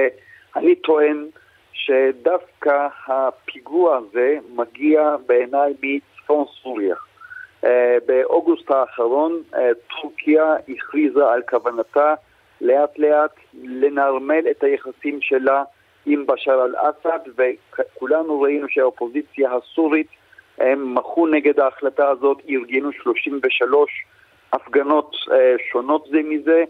אני 0.55 0.75
טוען 0.75 1.25
שדווקא 1.73 2.87
הפיגוע 3.07 3.97
הזה 3.97 4.37
מגיע 4.55 5.15
בעיניי 5.25 5.73
מצפון 5.81 6.45
סוריה. 6.63 6.95
Uh, 7.65 7.67
באוגוסט 8.05 8.71
האחרון 8.71 9.41
uh, 9.53 9.57
טורקיה 10.01 10.55
הכריזה 10.69 11.27
על 11.27 11.41
כוונתה 11.49 12.13
לאט 12.61 12.99
לאט 12.99 13.31
לנרמל 13.63 14.47
את 14.51 14.63
היחסים 14.63 15.21
שלה 15.21 15.63
עם 16.05 16.25
בשאר 16.25 16.65
אל-אסד 16.65 17.19
וכולנו 17.37 18.41
ראינו 18.41 18.67
שהאופוזיציה 18.69 19.49
הסורית 19.53 20.07
הם 20.57 20.95
מחו 20.95 21.27
נגד 21.27 21.59
ההחלטה 21.59 22.09
הזאת, 22.09 22.41
ארגנו 22.49 22.91
33 22.91 24.05
הפגנות 24.53 25.11
uh, 25.13 25.31
שונות 25.71 26.07
זה 26.11 26.19
מזה, 26.23 26.63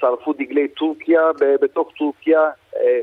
שרפו 0.00 0.32
דגלי 0.32 0.68
טורקיה 0.68 1.20
בתוך 1.60 1.92
טורקיה, 1.98 2.50
אה, 2.76 3.00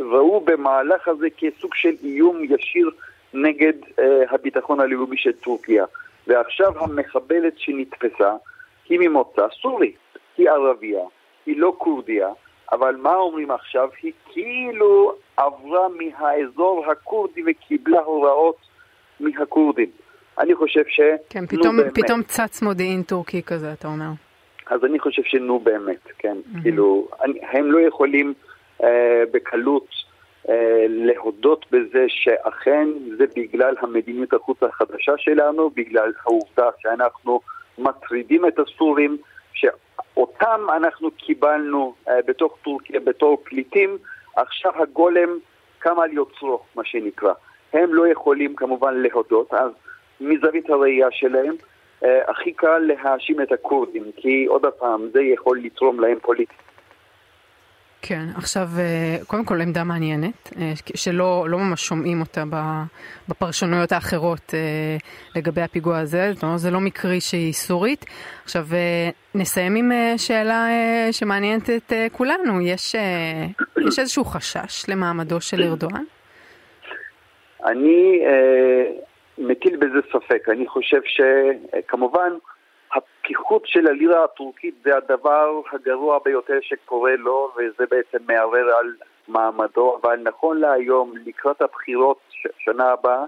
ראו 0.00 0.40
במהלך 0.40 1.08
הזה 1.08 1.26
כסוג 1.36 1.74
של 1.74 1.94
איום 2.04 2.44
ישיר 2.44 2.90
נגד 3.34 3.72
אה, 3.98 4.22
הביטחון 4.30 4.80
הלאומי 4.80 5.16
של 5.16 5.32
טורקיה. 5.32 5.84
ועכשיו 6.26 6.84
המחבלת 6.84 7.58
שנתפסה 7.58 8.32
היא 8.88 8.98
ממוצא 8.98 9.46
סורי, 9.62 9.92
היא 10.36 10.50
ערבייה, 10.50 11.04
היא 11.46 11.56
לא 11.58 11.72
כורדיה, 11.78 12.28
אבל 12.72 12.96
מה 12.96 13.14
אומרים 13.14 13.50
עכשיו? 13.50 13.88
היא 14.02 14.12
כאילו 14.32 15.14
עברה 15.36 15.88
מהאזור 15.88 16.84
הכורדי 16.90 17.42
וקיבלה 17.46 18.00
הוראות 18.00 18.56
מהכורדים. 19.20 19.90
אני 20.38 20.54
חושב 20.54 20.82
ש... 20.88 21.00
כן, 21.30 21.46
פתאום, 21.46 21.76
פתאום 21.94 22.22
צץ 22.22 22.62
מודיעין 22.62 23.02
טורקי 23.02 23.42
כזה, 23.42 23.72
אתה 23.72 23.88
אומר. 23.88 24.27
אז 24.70 24.84
אני 24.84 24.98
חושב 24.98 25.22
שנו 25.24 25.58
באמת, 25.58 26.08
כן. 26.18 26.36
Mm-hmm. 26.36 26.62
כאילו, 26.62 27.08
אני, 27.24 27.38
הם 27.42 27.72
לא 27.72 27.78
יכולים 27.78 28.34
אה, 28.84 29.22
בקלות 29.32 29.86
אה, 30.48 30.86
להודות 30.88 31.66
בזה 31.70 32.04
שאכן 32.08 32.88
זה 33.18 33.24
בגלל 33.36 33.74
המדיניות 33.80 34.32
החוץ 34.32 34.62
החדשה 34.62 35.12
שלנו, 35.16 35.70
בגלל 35.70 36.12
העובדה 36.24 36.68
שאנחנו 36.78 37.40
מטרידים 37.78 38.46
את 38.46 38.58
הסורים, 38.58 39.16
שאותם 39.52 40.60
אנחנו 40.76 41.10
קיבלנו 41.10 41.94
אה, 42.08 42.18
בתוך 42.26 42.58
טורקיה 42.62 43.00
בתור 43.00 43.42
פליטים, 43.44 43.98
עכשיו 44.36 44.72
הגולם 44.82 45.38
קם 45.78 46.00
על 46.00 46.12
יוצרו, 46.12 46.60
מה 46.74 46.84
שנקרא. 46.84 47.32
הם 47.72 47.94
לא 47.94 48.08
יכולים 48.08 48.56
כמובן 48.56 48.94
להודות, 48.94 49.54
אז 49.54 49.70
מזווית 50.20 50.70
הראייה 50.70 51.08
שלהם, 51.10 51.54
הכי 52.02 52.52
קל 52.52 52.78
להאשים 52.78 53.42
את 53.42 53.52
הכורדים, 53.52 54.04
כי 54.16 54.44
עוד 54.48 54.62
פעם, 54.78 55.08
זה 55.12 55.22
יכול 55.22 55.58
לתרום 55.58 56.00
להם 56.00 56.18
פוליטית. 56.22 56.68
כן, 58.02 58.24
עכשיו, 58.36 58.68
אה, 58.78 59.16
קודם 59.26 59.44
כל 59.44 59.60
עמדה 59.60 59.84
מעניינת, 59.84 60.52
אה, 60.58 60.72
שלא 60.94 61.46
לא 61.48 61.58
ממש 61.58 61.86
שומעים 61.86 62.20
אותה 62.20 62.44
בפרשנויות 63.28 63.92
האחרות 63.92 64.54
לגבי 65.36 65.60
הפיגוע 65.60 65.98
הזה, 65.98 66.30
זאת 66.34 66.42
אומרת, 66.42 66.58
זה 66.58 66.70
לא 66.70 66.80
מקרי 66.80 67.20
שהיא 67.20 67.52
סורית. 67.52 68.04
עכשיו, 68.44 68.66
נסיים 69.34 69.76
עם 69.76 69.92
שאלה 70.16 70.66
שמעניינת 71.12 71.70
את 71.70 71.92
כולנו, 72.12 72.60
יש, 72.60 72.94
יש 73.88 73.98
איזשהו 73.98 74.24
חשש 74.24 74.88
למעמדו 74.88 75.40
של 75.40 75.62
ארדואן? 75.62 76.04
אני 77.64 78.20
מטיל 79.38 79.76
בזה 79.76 79.98
ספק. 80.12 80.48
אני 80.48 80.66
חושב 80.66 81.00
שכמובן 81.04 82.32
הפתיחות 82.94 83.62
של 83.66 83.86
הלירה 83.86 84.24
הטורקית 84.24 84.74
זה 84.84 84.96
הדבר 84.96 85.60
הגרוע 85.72 86.18
ביותר 86.24 86.58
שקורה 86.60 87.16
לו, 87.16 87.52
וזה 87.56 87.84
בעצם 87.90 88.18
מערער 88.26 88.76
על 88.80 88.94
מעמדו, 89.28 89.98
אבל 90.02 90.20
נכון 90.22 90.60
להיום, 90.60 91.14
לקראת 91.26 91.62
הבחירות 91.62 92.18
שנה 92.58 92.92
הבאה, 92.92 93.24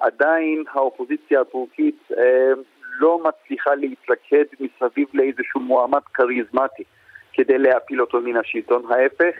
עדיין 0.00 0.64
האופוזיציה 0.72 1.40
הטורקית 1.40 1.98
אה, 2.18 2.52
לא 2.98 3.18
מצליחה 3.24 3.74
להתלכד 3.74 4.44
מסביב 4.60 5.08
לאיזשהו 5.14 5.60
מועמד 5.60 6.02
כריזמטי 6.14 6.84
כדי 7.32 7.58
להפיל 7.58 8.00
אותו 8.00 8.20
מן 8.20 8.36
השלטון. 8.36 8.82
ההפך, 8.92 9.36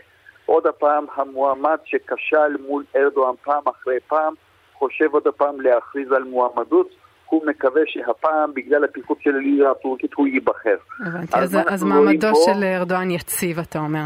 עוד 0.46 0.66
הפעם 0.66 1.06
המועמד 1.14 1.78
שכשל 1.84 2.56
מול 2.66 2.84
ארדואן 2.96 3.34
פעם 3.44 3.62
אחרי 3.68 4.00
פעם 4.08 4.34
חושב 4.78 5.06
עוד 5.12 5.26
הפעם 5.26 5.60
להכריז 5.60 6.12
על 6.12 6.22
מועמדות, 6.22 6.88
הוא 7.26 7.46
מקווה 7.46 7.82
שהפעם, 7.86 8.54
בגלל 8.54 8.84
הפיקוד 8.84 9.16
של 9.20 9.34
הליגה 9.34 9.70
הטורקית, 9.70 10.14
הוא 10.14 10.26
ייבחר. 10.26 10.76
הבנתי, 11.06 11.36
אז, 11.36 11.58
אז 11.66 11.84
מעמדו 11.84 12.28
פה, 12.32 12.40
של 12.44 12.64
ארדואן 12.64 13.10
יציב, 13.10 13.58
אתה 13.58 13.78
אומר. 13.78 14.04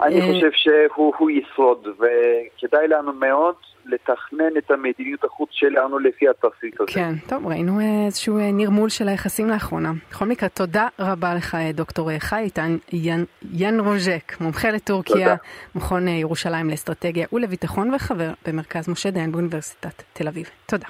אני 0.00 0.20
אה, 0.20 0.26
חושב 0.26 0.50
שהוא 0.52 1.30
ישרוד, 1.30 1.88
וכדאי 1.88 2.88
לנו 2.88 3.12
מאוד 3.12 3.54
לתכנן 3.86 4.56
את 4.58 4.70
המדיניות 4.70 5.24
החוץ 5.24 5.48
שלנו 5.52 5.98
לפי 5.98 6.28
התסריט 6.28 6.80
הזה. 6.80 6.92
כן, 6.92 7.14
טוב, 7.28 7.46
ראינו 7.46 7.80
איזשהו 8.06 8.38
נרמול 8.52 8.88
של 8.88 9.08
היחסים 9.08 9.48
לאחרונה. 9.48 9.92
בכל 10.10 10.24
מקרה, 10.24 10.48
תודה 10.48 10.88
רבה 10.98 11.34
לך, 11.34 11.56
דוקטור 11.74 12.18
חי 12.18 12.40
איתן 12.40 12.76
ין, 12.92 13.24
ין 13.52 13.80
רוז'ק, 13.80 14.32
מומחה 14.40 14.70
לטורקיה, 14.70 15.14
תודה. 15.14 15.36
מכון 15.74 16.08
ירושלים 16.08 16.70
לאסטרטגיה 16.70 17.26
ולביטחון 17.32 17.94
וחבר 17.94 18.30
במרכז 18.46 18.88
משה 18.88 19.10
דיין 19.10 19.32
באוניברסיטת 19.32 20.02
תל 20.12 20.28
אביב. 20.28 20.50
תודה. 20.66 20.86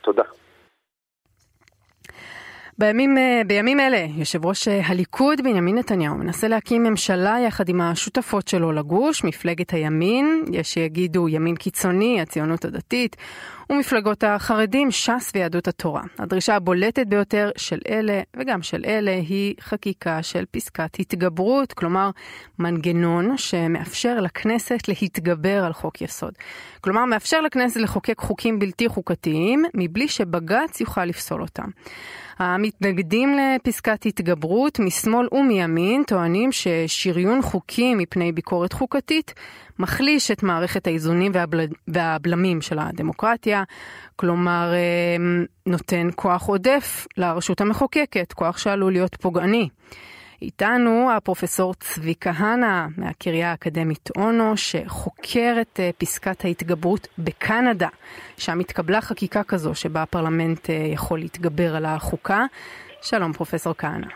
תודה. 0.00 0.22
בימים, 2.78 3.18
אה, 3.18 3.42
בימים 3.46 3.80
אלה, 3.80 4.06
יושב 4.16 4.46
ראש 4.46 4.68
אה, 4.68 4.80
הליכוד 4.84 5.40
בנימין 5.40 5.78
נתניהו 5.78 6.14
מנסה 6.14 6.48
להקים 6.48 6.82
ממשלה 6.82 7.36
יחד 7.46 7.68
עם 7.68 7.80
השותפות 7.80 8.48
שלו 8.48 8.72
לגוש, 8.72 9.24
מפלגת 9.24 9.70
הימין, 9.70 10.44
יש 10.52 10.74
שיגידו 10.74 11.28
ימין 11.28 11.56
קיצוני, 11.56 12.20
הציונות 12.20 12.64
הדתית, 12.64 13.16
ומפלגות 13.70 14.24
החרדים, 14.24 14.90
ש"ס 14.90 15.32
ויהדות 15.34 15.68
התורה. 15.68 16.02
הדרישה 16.18 16.56
הבולטת 16.56 17.06
ביותר 17.06 17.50
של 17.56 17.78
אלה 17.88 18.20
וגם 18.36 18.62
של 18.62 18.84
אלה 18.86 19.10
היא 19.10 19.54
חקיקה 19.60 20.22
של 20.22 20.44
פסקת 20.50 20.98
התגברות, 20.98 21.72
כלומר 21.72 22.10
מנגנון 22.58 23.36
שמאפשר 23.36 24.20
לכנסת 24.20 24.88
להתגבר 24.88 25.64
על 25.64 25.72
חוק 25.72 26.02
יסוד. 26.02 26.32
כלומר, 26.80 27.04
מאפשר 27.04 27.40
לכנסת 27.40 27.80
לחוקק 27.80 28.20
חוקים 28.20 28.58
בלתי 28.58 28.88
חוקתיים 28.88 29.64
מבלי 29.74 30.08
שבג"ץ 30.08 30.80
יוכל 30.80 31.04
לפסול 31.04 31.42
אותם. 31.42 31.68
המתנגדים 32.38 33.36
לפסקת 33.38 34.06
התגברות 34.06 34.78
משמאל 34.78 35.28
ומימין 35.32 36.02
טוענים 36.06 36.52
ששריון 36.52 37.42
חוקים 37.42 37.98
מפני 37.98 38.32
ביקורת 38.32 38.72
חוקתית 38.72 39.34
מחליש 39.78 40.30
את 40.30 40.42
מערכת 40.42 40.86
האיזונים 40.86 41.32
והבל... 41.34 41.60
והבלמים 41.88 42.60
של 42.60 42.78
הדמוקרטיה, 42.78 43.62
כלומר 44.16 44.72
אה, 44.72 45.16
נותן 45.66 46.08
כוח 46.16 46.48
עודף 46.48 47.06
לרשות 47.16 47.60
המחוקקת, 47.60 48.32
כוח 48.32 48.58
שעלול 48.58 48.92
להיות 48.92 49.16
פוגעני. 49.16 49.68
איתנו 50.42 51.10
הפרופסור 51.12 51.74
צבי 51.74 52.14
כהנא 52.20 52.86
מהקריה 52.96 53.50
האקדמית 53.50 54.08
אונו, 54.16 54.56
שחוקר 54.56 55.56
את 55.60 55.80
אה, 55.80 55.90
פסקת 55.98 56.44
ההתגברות 56.44 57.08
בקנדה, 57.18 57.88
שם 58.36 58.60
התקבלה 58.60 59.00
חקיקה 59.00 59.42
כזו 59.42 59.74
שבה 59.74 60.02
הפרלמנט 60.02 60.70
אה, 60.70 60.74
יכול 60.74 61.18
להתגבר 61.18 61.76
על 61.76 61.84
החוקה. 61.84 62.44
שלום 63.02 63.32
פרופסור 63.32 63.74
כהנא. 63.78 64.06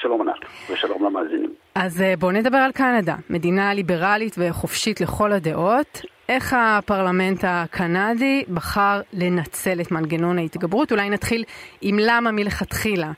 שלום 0.00 0.20
ענת, 0.20 0.70
ושלום 0.70 1.04
למאזינים. 1.04 1.47
אז 1.80 2.02
אה, 2.02 2.14
בואו 2.18 2.32
נדבר 2.32 2.58
על 2.58 2.72
קנדה, 2.72 3.14
מדינה 3.30 3.74
ליברלית 3.74 4.34
וחופשית 4.38 5.00
לכל 5.00 5.32
הדעות. 5.32 6.00
איך 6.28 6.56
הפרלמנט 6.58 7.44
הקנדי 7.46 8.44
בחר 8.54 9.00
לנצל 9.12 9.80
את 9.80 9.92
מנגנון 9.92 10.38
ההתגברות? 10.38 10.92
אולי 10.92 11.10
נתחיל 11.10 11.44
עם 11.82 11.96
למה 12.00 12.30
מלכתחילה 12.32 13.10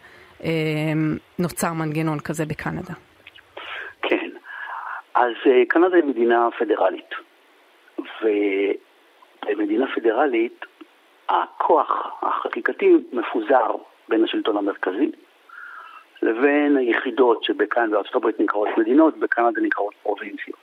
אמ, 0.44 1.16
נוצר 1.38 1.72
מנגנון 1.72 2.20
כזה 2.20 2.44
בקנדה. 2.46 2.94
כן, 4.02 4.30
אז 5.14 5.32
אה, 5.46 5.62
קנדה 5.68 5.96
היא 5.96 6.04
מדינה 6.04 6.48
פדרלית, 6.58 7.10
ובמדינה 7.98 9.86
פדרלית 9.94 10.64
הכוח 11.28 12.22
החקיקתי 12.22 12.96
מפוזר 13.12 13.70
בין 14.08 14.24
השלטון 14.24 14.56
המרכזי 14.56 15.10
לבין 16.22 16.76
היחידות 16.76 17.44
שבקנדה, 17.44 17.96
בארצות 17.96 18.14
הברית 18.14 18.40
נקראות 18.40 18.68
מדינות, 18.76 19.16
בקנדה 19.18 19.60
נקראות 19.60 19.94
פרובינציות. 20.02 20.58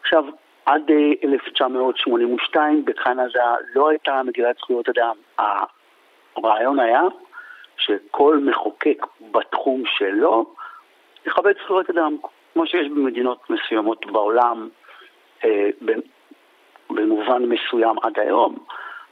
עכשיו, 0.00 0.24
עד 0.66 0.90
1982 1.24 2.76
אה, 2.76 2.82
בקנדה 2.84 3.54
לא 3.74 3.88
הייתה 3.88 4.22
מגילת 4.22 4.56
זכויות 4.56 4.88
אדם. 4.88 5.16
הרעיון 6.36 6.80
היה 6.80 7.02
שכל 7.76 8.38
מחוקק 8.38 9.06
בתחום 9.32 9.82
שלו 9.86 10.54
יכבד 11.26 11.52
זכויות 11.64 11.90
אדם, 11.90 12.16
כמו 12.52 12.66
שיש 12.66 12.88
במדינות 12.88 13.50
מסוימות 13.50 14.06
בעולם, 14.06 14.68
אה, 15.44 15.68
במובן 16.90 17.42
מסוים 17.44 17.96
עד 18.02 18.18
היום. 18.18 18.58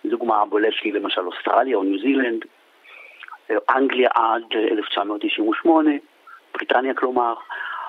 דוגמה 0.04 0.44
בולטת 0.44 0.76
היא 0.82 0.92
למשל 0.92 1.20
אוסטרליה 1.20 1.76
או 1.76 1.82
ניו 1.82 1.98
זילנד, 1.98 2.44
אנגליה 3.70 4.08
עד 4.14 4.42
1998, 4.70 5.90
בריטניה 6.54 6.94
כלומר. 6.94 7.34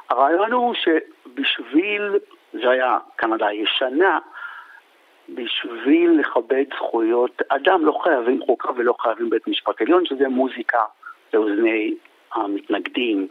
הרעיון 0.10 0.51
הוא 0.51 0.74
שבשביל, 0.74 2.16
זה 2.53 2.70
היה 2.70 2.97
קנדה 3.16 3.47
הישנה, 3.47 4.20
בשביל 5.30 6.20
לכבד 6.20 6.64
זכויות 6.78 7.41
אדם 7.49 7.86
לא 7.86 7.99
חייבים 8.03 8.41
חוקה 8.45 8.70
ולא 8.78 8.93
חייבים 9.01 9.30
בית 9.30 9.47
משפט 9.47 9.82
עליון, 9.82 10.05
שזה 10.05 10.28
מוזיקה 10.28 10.80
לאוזני 11.34 11.93
המתנגדים 12.34 13.28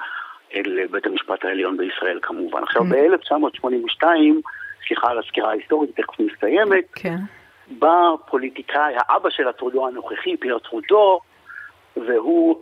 אל 0.54 0.86
בית 0.90 1.06
המשפט 1.06 1.44
העליון 1.44 1.76
בישראל 1.76 2.18
כמובן. 2.22 2.62
עכשיו 2.62 2.82
mm. 2.82 2.86
ב-1982, 2.90 4.04
סליחה 4.86 5.10
על 5.10 5.18
הסקירה 5.18 5.50
ההיסטורית, 5.50 6.00
תכף 6.00 6.20
מסתיימת, 6.20 6.84
כן. 6.94 7.16
בא 7.68 8.00
פוליטיקאי, 8.26 8.94
האבא 8.96 9.30
של 9.30 9.48
הטרודו 9.48 9.86
הנוכחי, 9.86 10.36
פייר 10.36 10.58
טרודו, 10.58 11.20
והוא 11.96 12.60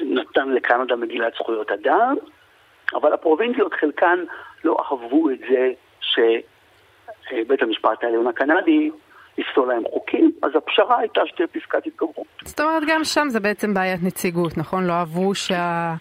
נתן 0.00 0.48
לקנדה 0.48 0.96
מגילת 0.96 1.32
זכויות 1.34 1.70
אדם, 1.70 2.16
אבל 2.94 3.12
הפרובינציות 3.12 3.74
חלקן 3.74 4.24
לא 4.64 4.76
אהבו 4.80 5.30
את 5.30 5.38
זה 5.38 5.70
ש... 6.00 6.18
בית 7.48 7.62
המשפט 7.62 8.04
העליון 8.04 8.26
הקנדי 8.26 8.90
לפסול 9.38 9.68
להם 9.68 9.82
חוקים, 9.90 10.32
אז 10.42 10.50
הפשרה 10.56 10.98
הייתה 10.98 11.20
שתהיה 11.26 11.48
פסקת 11.48 11.86
התגברות. 11.86 12.26
זאת 12.44 12.60
אומרת, 12.60 12.82
גם 12.88 13.04
שם 13.04 13.28
זה 13.28 13.40
בעצם 13.40 13.74
בעיית 13.74 14.00
נציגות, 14.02 14.58
נכון? 14.58 14.86
לא 14.86 14.92
אהבו 14.92 15.34
שה... 15.34 15.94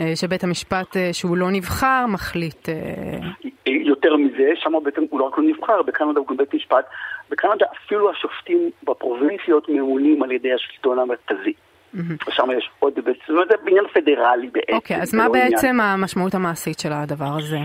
אה, 0.00 0.16
שבית 0.16 0.44
המשפט 0.44 0.96
אה, 0.96 1.12
שהוא 1.12 1.36
לא 1.36 1.50
נבחר 1.50 2.04
מחליט... 2.08 2.68
אה, 2.68 2.74
יותר 3.66 4.16
מזה, 4.16 4.50
שם 4.54 4.72
בעצם 4.82 5.02
הוא 5.10 5.20
לא 5.20 5.24
רק 5.24 5.38
לא 5.38 5.44
נבחר, 5.44 5.82
בקנדה 5.82 6.20
הוא 6.20 6.26
גם 6.26 6.36
בית 6.36 6.54
משפט. 6.54 6.84
בקנדה 7.30 7.66
אפילו 7.76 8.10
השופטים 8.10 8.70
בפרובינציות 8.82 9.68
ממונים 9.68 10.22
על 10.22 10.32
ידי 10.32 10.52
השלטון 10.52 10.98
המרכזי. 10.98 11.52
ושם 12.28 12.50
יש 12.58 12.70
עוד, 12.78 12.94
זאת 12.94 13.28
אומרת, 13.28 13.48
זה 13.48 13.54
בעניין 13.64 13.84
פדרלי 13.94 14.48
בעצם. 14.52 14.72
אוקיי, 14.72 15.02
אז 15.02 15.14
מה 15.14 15.26
לא 15.26 15.32
בעצם 15.32 15.80
המשמעות 15.80 16.34
המעשית 16.34 16.78
של 16.78 16.92
הדבר 16.92 17.36
הזה? 17.38 17.58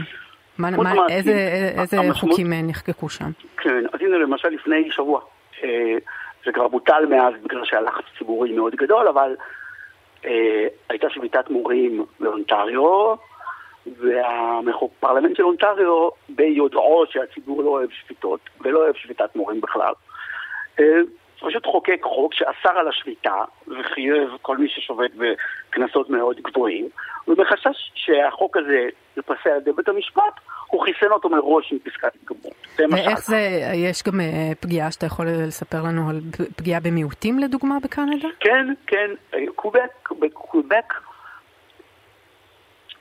מה, 0.57 0.71
מה, 0.71 0.93
איזה, 1.09 1.31
איזה 1.81 1.97
חוקים 2.13 2.53
אה, 2.53 2.61
נחקקו 2.61 3.09
שם? 3.09 3.31
כן, 3.57 3.83
אז 3.93 3.99
הנה 4.01 4.17
למשל 4.17 4.47
לפני 4.47 4.91
שבוע, 4.91 5.21
אה, 5.63 5.95
זה 6.45 6.51
כבר 6.51 6.67
בוטל 6.67 7.05
מאז 7.09 7.33
בגלל 7.43 7.65
שהיה 7.65 7.81
לחץ 7.81 8.03
ציבורי 8.17 8.51
מאוד 8.51 8.75
גדול, 8.75 9.07
אבל 9.07 9.35
אה, 10.25 10.67
הייתה 10.89 11.09
שביתת 11.09 11.49
מורים 11.49 12.05
באונטריו, 12.19 13.15
והפרלמנט 13.99 15.35
של 15.35 15.43
אונטריו, 15.43 16.09
ביודעו 16.29 17.03
שהציבור 17.09 17.63
לא 17.63 17.69
אוהב 17.69 17.89
שביתות, 17.91 18.39
ולא 18.61 18.79
אוהב 18.79 18.95
שביתת 18.95 19.35
מורים 19.35 19.61
בכלל, 19.61 19.93
פשוט 21.39 21.65
חוקק 21.65 21.99
חוק 22.03 22.33
שאסר 22.33 22.79
על 22.79 22.87
השביתה 22.87 23.35
וחייב 23.67 24.37
כל 24.41 24.57
מי 24.57 24.69
ששובת 24.69 25.11
בקנסות 25.15 26.09
מאוד 26.09 26.39
גבוהים, 26.41 26.89
ובחשש 27.27 27.91
שהחוק 27.95 28.57
הזה 28.57 28.89
ייפסל 29.17 29.49
על 29.49 29.57
ידי 29.57 29.71
בית 29.71 29.89
המשפט, 29.89 30.39
הוא 30.67 30.83
חיסן 30.83 31.11
אותו 31.11 31.29
מראש 31.29 31.71
עם 31.71 31.79
פסקת 31.79 32.15
התגברות. 32.15 32.67
ואיך 32.91 33.19
זה, 33.19 33.37
יש 33.73 34.03
גם 34.03 34.19
אה, 34.19 34.51
פגיעה 34.59 34.91
שאתה 34.91 35.05
יכול 35.05 35.25
לספר 35.47 35.77
לנו 35.83 36.09
על 36.09 36.19
פגיעה 36.55 36.79
במיעוטים 36.79 37.39
לדוגמה 37.39 37.75
בקנדה? 37.83 38.27
כן, 38.39 38.67
כן, 38.87 39.09
קובק, 39.55 40.09
בקובק, 40.19 40.93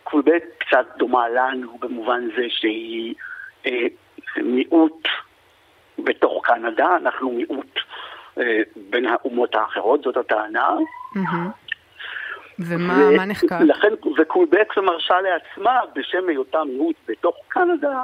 קובק 0.04 0.44
קצת 0.58 0.86
דומה 0.96 1.28
לנו 1.28 1.78
במובן 1.78 2.20
זה 2.36 2.46
שהיא 2.48 3.14
אה, 3.66 3.86
מיעוט 4.36 5.08
בתוך 5.98 6.46
קנדה, 6.46 6.96
אנחנו 6.96 7.30
מיעוט 7.30 7.76
אה, 7.76 7.82
בין 8.90 9.06
האומות 9.06 9.54
האחרות, 9.54 10.02
זאת 10.02 10.16
הטענה. 10.16 10.76
ומה 12.58 13.24
נחקק? 13.26 13.56
לכן, 13.60 13.92
וקוויבק 14.18 14.78
מרשה 14.78 15.14
לעצמה, 15.20 15.80
בשם 15.94 16.28
היותה 16.28 16.64
מיעוט 16.64 16.96
בתוך 17.08 17.36
קנדה, 17.48 18.02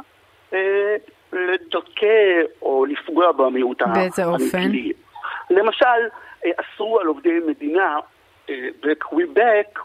אה, 0.53 0.97
לדכא 1.32 2.41
או 2.62 2.85
לפגוע 2.85 3.32
במיעוט 3.32 3.82
האמיתי. 3.82 4.01
באיזה 4.01 4.24
אופן? 4.24 4.70
למשל, 5.51 5.87
אה, 6.45 6.51
אסרו 6.57 7.01
על 7.01 7.07
עובדי 7.07 7.39
מדינה 7.47 7.99
בקוויבק 8.82 9.78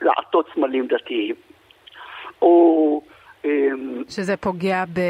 לעטות 0.00 0.50
סמלים 0.54 0.86
דתיים. 0.86 1.34
או... 2.42 3.02
שזה 4.08 4.36
פוגע 4.36 4.84
ב... 4.92 5.00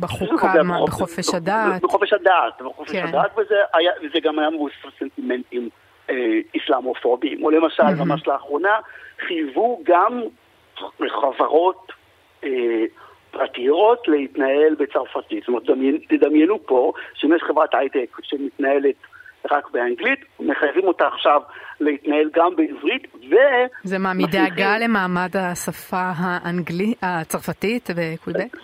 בחוקה, 0.00 0.52
בחופש 0.86 1.34
הדת. 1.34 1.82
בחופש 1.82 2.12
הדת, 2.12 2.60
בחופש 2.60 2.92
כן. 2.92 3.06
הדת, 3.06 3.38
וזה 4.02 4.20
גם 4.22 4.38
היה 4.38 4.50
מבוסס 4.50 4.98
סנטימנטים 4.98 5.68
אה. 6.10 6.14
או 7.42 7.50
למשל, 7.50 7.94
ממש 7.98 8.26
לאחרונה, 8.26 8.76
חייבו 9.26 9.80
גם 9.84 10.22
חברות 11.08 11.92
אה, 12.44 12.84
פרטיות 13.30 14.08
להתנהל 14.08 14.74
בצרפתית. 14.78 15.44
זאת 15.46 15.68
אומרת, 15.68 16.00
תדמיינו 16.08 16.66
פה 16.66 16.92
שאם 17.14 17.34
יש 17.36 17.42
חברת 17.42 17.74
הייטק 17.74 18.16
שמתנהלת 18.22 18.94
רק 19.50 19.70
באנגלית, 19.70 20.20
מחייבים 20.40 20.84
אותה 20.84 21.06
עכשיו 21.06 21.40
להתנהל 21.80 22.30
גם 22.34 22.56
בעברית, 22.56 23.14
ו... 23.30 23.34
זה 23.84 23.98
מה, 23.98 24.14
מדאגה 24.14 24.78
למעמד 24.78 25.36
השפה 25.36 26.10
האנגלית, 26.16 26.98
הצרפתית 27.02 27.88
בקולבק? 27.96 28.56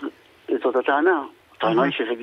זאת 0.63 0.75
הטענה. 0.75 1.21
הטענה 1.57 1.83
היא 1.83 1.91
שזה, 1.91 2.13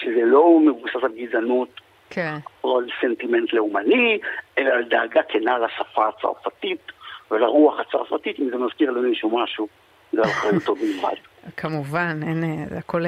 שזה 0.00 0.24
לא 0.24 0.60
מבוסס 0.60 1.04
על 1.04 1.12
גזענות 1.16 1.68
כן. 2.10 2.36
או 2.64 2.78
על 2.78 2.86
סנטימנט 3.00 3.52
לאומני, 3.52 4.18
אלא 4.58 4.70
על 4.70 4.84
דאגה 4.84 5.20
כנה 5.28 5.58
לשפה 5.58 6.08
הצרפתית 6.08 6.92
ולרוח 7.30 7.74
הצרפתית, 7.80 8.40
אם 8.40 8.48
זה 8.50 8.56
מזכיר 8.56 8.90
למישהו 8.90 9.38
משהו, 9.42 9.68
זה 10.12 10.22
אחריותו 10.22 10.74
בלבד. 10.74 11.16
כמובן, 11.56 12.20
אין, 12.22 12.66
זה 12.68 12.78
הכל, 12.78 13.02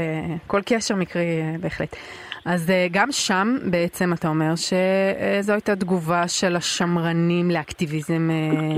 כל 0.46 0.60
קשר 0.66 0.94
מקרי 0.96 1.42
בהחלט. 1.60 1.96
אז 2.46 2.72
גם 2.90 3.12
שם 3.12 3.56
בעצם 3.70 4.12
אתה 4.12 4.28
אומר 4.28 4.56
שזו 4.56 5.52
הייתה 5.52 5.76
תגובה 5.76 6.28
של 6.28 6.56
השמרנים 6.56 7.50
לאקטיביזם 7.50 8.30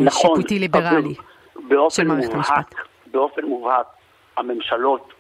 נכון, 0.04 0.10
שיפוטי 0.10 0.58
ליברלי 0.58 1.14
של 1.88 2.04
מערכת 2.04 2.34
המשפט. 2.34 2.74
באופן 3.06 3.44
מובהק, 3.44 3.86
הממשלות 4.36 5.13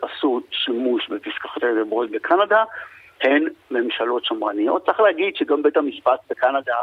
שעשו 0.00 0.40
שימוש 0.50 1.08
בפסקת 1.08 1.62
הדיברות 1.62 2.10
בקנדה 2.10 2.64
הן 3.22 3.48
ממשלות 3.70 4.24
שמרניות. 4.24 4.86
צריך 4.86 5.00
להגיד 5.00 5.36
שגם 5.36 5.62
בית 5.62 5.76
המשפט 5.76 6.20
בקנדה 6.30 6.74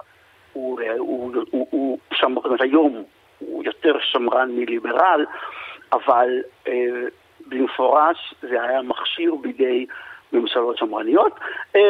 הוא, 0.53 0.81
הוא, 0.97 1.35
הוא, 1.51 1.67
הוא 1.71 1.99
שמר, 2.13 2.41
היום 2.59 3.03
הוא 3.39 3.63
יותר 3.63 3.93
שמרן 4.01 4.51
מליברל, 4.51 5.25
אבל 5.93 6.29
אה, 6.67 6.73
במפורש 7.47 8.33
זה 8.41 8.63
היה 8.63 8.81
מכשיר 8.81 9.35
בידי 9.35 9.85
ממשלות 10.33 10.77
שמרניות. 10.77 11.39
אה, 11.75 11.81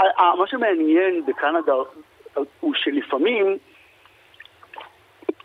אה, 0.00 0.36
מה 0.36 0.46
שמעניין 0.46 1.26
בקנדה 1.26 1.72
הוא 2.60 2.74
שלפעמים 2.74 3.58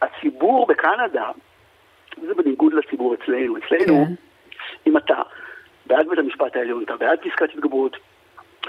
הציבור 0.01 0.67
בקנדה, 0.67 1.31
זה 2.21 2.33
בניגוד 2.33 2.73
לציבור 2.73 3.13
אצלנו, 3.13 3.57
אצלנו, 3.57 4.05
כן. 4.05 4.13
אם 4.87 4.97
אתה 4.97 5.21
בעד 5.85 6.07
בית 6.09 6.19
המשפט 6.19 6.55
העליון, 6.55 6.83
אתה 6.83 6.97
בעד 6.97 7.19
פסקת 7.19 7.49
התגברות, 7.55 7.97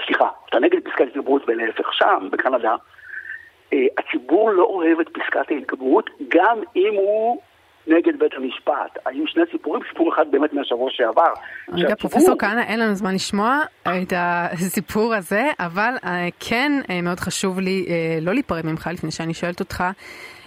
סליחה, 0.05 0.27
אתה 0.49 0.59
נגד 0.59 0.79
פסקת 0.83 1.07
התגברות 1.07 1.41
ולהפך 1.47 1.93
שם, 1.93 2.27
בקנדה, 2.31 2.75
הציבור 3.73 4.51
לא 4.51 4.63
אוהב 4.63 4.99
את 4.99 5.07
פסקת 5.09 5.51
ההתגברות, 5.51 6.09
גם 6.29 6.57
אם 6.75 6.93
הוא 6.95 7.41
נגד 7.87 8.19
בית 8.19 8.33
המשפט. 8.33 8.97
היו 9.05 9.27
שני 9.27 9.43
סיפורים, 9.51 9.83
סיפור 9.89 10.13
אחד 10.13 10.31
באמת 10.31 10.53
מהשבוע 10.53 10.89
שעבר. 10.91 11.33
רגע, 11.73 11.95
פרופסור 11.95 12.35
כהנא, 12.39 12.61
אין 12.61 12.79
לנו 12.79 12.93
זמן 12.93 13.15
לשמוע 13.15 13.59
את 13.81 14.13
הסיפור 14.15 15.15
הזה, 15.15 15.43
אבל 15.59 15.93
כן 16.39 16.71
מאוד 17.03 17.19
חשוב 17.19 17.59
לי 17.59 17.85
לא 18.21 18.33
להיפרד 18.33 18.65
ממך 18.65 18.89
לפני 18.93 19.11
שאני 19.11 19.33
שואלת 19.33 19.59
אותך. 19.59 19.83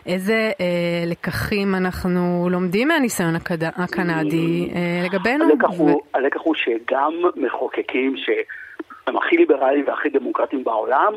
איזה 0.07 0.51
אה, 0.61 1.05
לקחים 1.07 1.75
אנחנו 1.75 2.49
לומדים 2.51 2.89
מהניסיון 2.89 3.37
הקד... 3.37 3.65
הקנדי 3.65 4.71
אה, 4.75 5.03
לגבינו? 5.05 5.45
הלקח, 5.45 5.71
ו... 5.71 5.83
הוא, 5.83 6.03
הלקח 6.15 6.41
הוא 6.41 6.55
שגם 6.55 7.13
מחוקקים 7.37 8.15
שהם 8.17 9.17
הכי 9.17 9.37
ליברליים 9.37 9.85
והכי 9.87 10.09
דמוקרטיים 10.09 10.65
בעולם, 10.65 11.13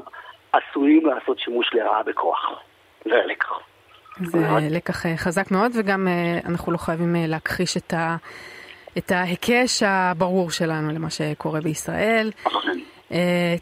עשויים 0.53 1.05
לעשות 1.05 1.39
שימוש 1.39 1.69
לרעה 1.73 2.03
בכוח. 2.03 2.51
זה 3.05 3.15
הלקח. 3.23 3.49
זה 4.19 4.39
לקח 4.71 5.05
חזק 5.15 5.51
מאוד, 5.51 5.71
וגם 5.75 6.07
אנחנו 6.45 6.71
לא 6.71 6.77
חייבים 6.77 7.15
להכחיש 7.27 7.77
את, 7.77 7.93
ה, 7.93 8.15
את 8.97 9.11
ההיקש 9.11 9.83
הברור 9.83 10.51
שלנו 10.51 10.91
למה 10.91 11.09
שקורה 11.09 11.61
בישראל. 11.61 12.31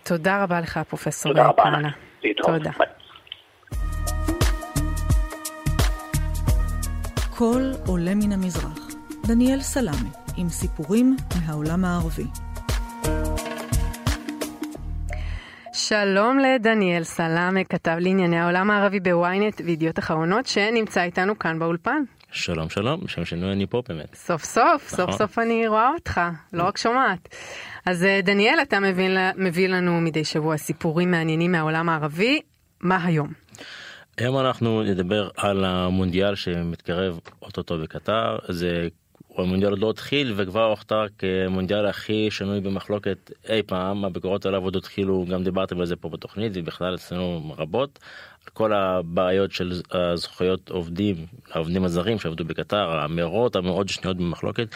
תודה 0.03 0.43
רבה 0.43 0.59
לך, 0.59 0.80
פרופסור 0.89 1.34
כהנא. 1.57 1.89
תודה. 2.45 2.71
קול 7.44 7.74
עולה 7.88 8.16
מן 8.16 8.32
המזרח. 8.32 8.88
דניאל 9.28 9.62
סלאמה, 9.62 10.10
עם 10.38 10.50
סיפורים 10.50 11.16
מהעולם 11.36 11.86
הערבי. 11.86 12.24
שלום 15.74 16.39
לדניאל 16.39 17.04
סלאמה, 17.04 17.64
כתב 17.64 17.96
לענייני 18.00 18.39
העולם 18.39 18.72
הערבי 18.72 19.00
בוויינט 19.00 19.62
וידיעות 19.66 20.00
אחרונות, 20.00 20.46
שנמצא 20.46 21.04
איתנו 21.04 21.39
כאן 21.39 21.60
באולפן. 21.60 22.04
שלום 22.32 22.70
שלום, 22.70 23.02
בשם 23.04 23.26
שינוי 23.26 23.52
אני 23.52 23.68
פה 23.68 23.82
באמת. 23.89 24.16
סוף 24.16 24.44
סוף, 24.44 24.94
נכון. 24.94 25.06
סוף 25.06 25.18
סוף 25.18 25.39
אני 25.39 25.68
רואה 25.68 25.89
אותך, 25.94 26.22
לא 26.54 26.64
רק 26.64 26.78
שומעת. 26.78 27.36
אז 27.86 28.08
דניאל, 28.24 28.60
אתה 28.62 28.80
מביא, 28.80 29.10
מביא 29.38 29.68
לנו 29.68 30.02
מדי 30.02 30.24
שבוע 30.24 30.58
סיפורים 30.58 31.12
מעניינים 31.12 31.52
מהעולם 31.52 31.89
הערבי, 31.89 32.41
מה 32.82 33.06
היום? 33.06 33.44
היום 34.18 34.38
אנחנו 34.38 34.84
נדבר 34.84 35.30
על 35.38 35.66
המונדיאל 35.66 36.36
שמתקרב 36.36 37.20
אוטוטו 37.41 37.78
בקטר, 37.78 38.38
זה 38.49 38.88
המונדיאל 39.38 39.70
עוד 39.72 39.80
לא 39.80 39.89
התחיל 39.89 40.34
וכבר 40.36 40.66
הוכתר 40.66 41.05
כמונדיאל 41.18 41.86
הכי 41.86 42.32
שנוי 42.32 42.59
במחלוקת 42.59 43.32
אי 43.49 43.61
פעם, 43.64 44.05
הביקורות 44.05 44.45
עליו 44.45 44.64
עוד 44.64 44.76
התחילו, 44.76 45.26
גם 45.30 45.43
דיברתם 45.43 45.80
על 45.80 45.86
זה 45.86 45.95
פה 45.95 46.09
בתוכנית 46.09 46.51
ובכלל 46.55 46.95
אצלנו 46.95 47.55
רבות, 47.57 47.99
כל 48.53 48.74
הבעיות 48.74 49.51
של 49.51 49.82
זכויות 50.16 50.70
עובדים, 50.70 51.16
העובדים 51.51 51.84
הזרים 51.84 52.20
שעבדו 52.20 52.45
בקטר, 52.45 52.89
האמירות 52.89 53.55
המאוד 53.55 53.89
שנויות 53.89 54.18
במחלוקת. 54.18 54.68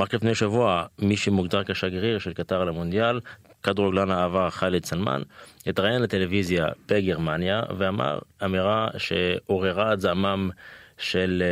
רק 0.00 0.14
לפני 0.14 0.34
שבוע 0.34 0.86
מי 0.98 1.16
שמוגדר 1.16 1.64
כשגריר 1.64 2.18
של 2.18 2.32
קטר 2.32 2.64
למונדיאל 2.64 3.20
כדורגלן 3.62 4.10
העבר 4.10 4.50
חאלד 4.50 4.84
סלמן 4.84 5.22
התראיין 5.66 6.02
לטלוויזיה 6.02 6.66
בגרמניה 6.88 7.62
ואמר 7.78 8.18
אמירה 8.44 8.88
שעוררה 8.98 9.92
את 9.92 10.00
זעמם 10.00 10.50
של 10.98 11.42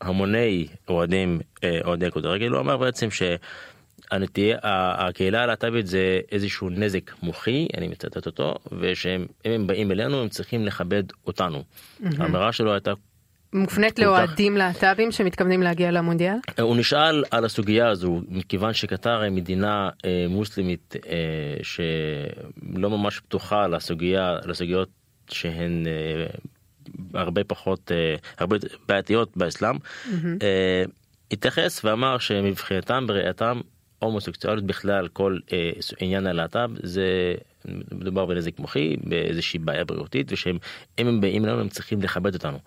המוני 0.00 0.66
אוהדים 0.88 1.40
אוהדי 1.84 2.10
כדורגל 2.10 2.48
הוא 2.48 2.60
אמר 2.60 2.76
בעצם 2.76 3.08
שהנטייה 3.10 4.58
הקהילה 4.62 5.42
הלהט"בית 5.42 5.86
זה 5.86 6.20
איזשהו 6.32 6.70
נזק 6.70 7.10
מוחי 7.22 7.66
אני 7.76 7.88
מצטט 7.88 8.26
אותו 8.26 8.54
ושהם 8.80 9.26
הם 9.44 9.66
באים 9.66 9.90
אלינו 9.90 10.22
הם 10.22 10.28
צריכים 10.28 10.66
לכבד 10.66 11.02
אותנו. 11.26 11.62
האמירה 12.18 12.52
שלו 12.52 12.72
הייתה 12.72 12.92
מופנית 13.52 13.98
לאוהדים 13.98 14.56
להט"בים 14.56 15.12
שמתכוונים 15.12 15.62
להגיע 15.62 15.90
למונדיאל? 15.90 16.36
הוא 16.60 16.76
נשאל 16.76 17.24
על 17.30 17.44
הסוגיה 17.44 17.88
הזו 17.88 18.20
מכיוון 18.28 18.72
שקטר 18.72 19.20
היא 19.20 19.32
מדינה 19.32 19.88
אה, 20.04 20.26
מוסלמית 20.28 20.94
אה, 21.06 21.56
שלא 21.62 22.90
ממש 22.90 23.20
פתוחה 23.20 23.66
לסוגיה 23.66 24.36
לסוגיות 24.44 24.88
שהן 25.30 25.86
אה, 25.86 26.26
הרבה 27.14 27.44
פחות 27.44 27.92
אה, 27.92 28.14
הרבה 28.38 28.56
בעייתיות 28.88 29.36
באסלאם 29.36 29.76
mm-hmm. 29.76 30.26
אה, 30.42 30.84
התייחס 31.32 31.84
ואמר 31.84 32.18
שמבחינתם 32.18 33.06
בראייתם 33.06 33.60
הומוסקסואליות 33.98 34.64
בכלל 34.66 35.08
כל 35.08 35.38
אה, 35.52 35.70
עניין 36.00 36.26
הלהט"ב 36.26 36.70
זה 36.82 37.34
מדובר 37.92 38.26
בנזק 38.26 38.58
מוחי 38.58 38.96
באיזושהי 39.04 39.58
בעיה 39.58 39.84
בריאותית 39.84 40.32
ושהם 40.32 40.58
אם 40.98 41.06
הם 41.06 41.20
באים 41.20 41.44
אלינו 41.44 41.60
הם 41.60 41.68
צריכים 41.68 42.02
לכבד 42.02 42.34
אותנו. 42.34 42.58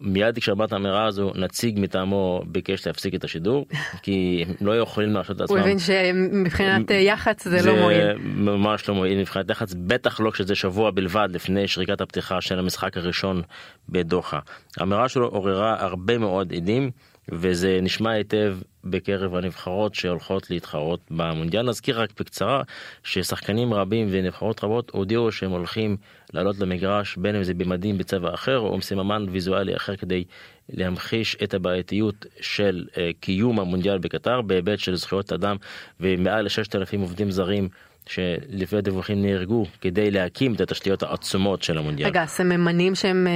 מיד 0.00 0.38
כשאמרת 0.38 0.72
האמירה 0.72 1.04
הזו 1.04 1.32
נציג 1.34 1.80
מטעמו 1.80 2.42
ביקש 2.46 2.86
להפסיק 2.86 3.14
את 3.14 3.24
השידור 3.24 3.66
כי 4.02 4.44
הם 4.48 4.66
לא 4.66 4.78
יכולים 4.78 5.12
להרשות 5.12 5.40
לעצמם. 5.40 5.56
הוא 5.56 5.64
הבין 5.64 5.78
שמבחינת 5.78 6.90
יח"צ 6.90 7.44
זה, 7.44 7.58
זה 7.58 7.70
לא 7.70 7.76
מועיל. 7.76 8.12
ממש 8.22 8.88
לא 8.88 8.94
מועיל 8.94 9.20
מבחינת 9.20 9.50
יח"צ 9.50 9.74
בטח 9.76 10.20
לא 10.20 10.30
כשזה 10.30 10.54
שבוע 10.54 10.90
בלבד 10.90 11.28
לפני 11.32 11.68
שריקת 11.68 12.00
הפתיחה 12.00 12.40
של 12.40 12.58
המשחק 12.58 12.96
הראשון 12.96 13.42
בדוחה. 13.88 14.38
האמירה 14.76 15.08
שלו 15.08 15.26
עוררה 15.26 15.76
הרבה 15.78 16.18
מאוד 16.18 16.52
עדים 16.52 16.90
וזה 17.32 17.78
נשמע 17.82 18.10
היטב 18.10 18.56
בקרב 18.84 19.34
הנבחרות 19.34 19.94
שהולכות 19.94 20.50
להתחרות 20.50 21.00
במונדיאל. 21.10 21.68
נזכיר 21.68 22.00
רק 22.00 22.10
בקצרה 22.20 22.62
ששחקנים 23.04 23.74
רבים 23.74 24.08
ונבחרות 24.10 24.64
רבות 24.64 24.90
הודיעו 24.90 25.32
שהם 25.32 25.50
הולכים 25.50 25.96
לעלות 26.32 26.58
למגרש 26.58 27.16
בין 27.16 27.36
אם 27.36 27.42
זה 27.42 27.54
במדים 27.54 27.98
בצבע 27.98 28.34
אחר 28.34 28.58
או 28.58 28.74
עם 28.74 28.80
סממן 28.80 29.26
ויזואלי 29.30 29.76
אחר 29.76 29.96
כדי 29.96 30.24
להמחיש 30.68 31.36
את 31.42 31.54
הבעייתיות 31.54 32.26
של 32.40 32.86
uh, 32.92 32.96
קיום 33.20 33.60
המונדיאל 33.60 33.98
בקטר 33.98 34.42
בהיבט 34.42 34.78
של 34.78 34.96
זכויות 34.96 35.32
אדם 35.32 35.56
ומעל 36.00 36.44
ל-6,000 36.44 37.00
עובדים 37.00 37.30
זרים 37.30 37.68
שלפי 38.06 38.76
הדיווחים 38.76 39.22
נהרגו 39.22 39.66
כדי 39.80 40.10
להקים 40.10 40.54
את 40.54 40.60
התשתיות 40.60 41.02
העצומות 41.02 41.62
של 41.62 41.78
המונדיאל. 41.78 42.08
רגע, 42.08 42.22
הסממנים 42.22 42.94
שהם 42.94 43.26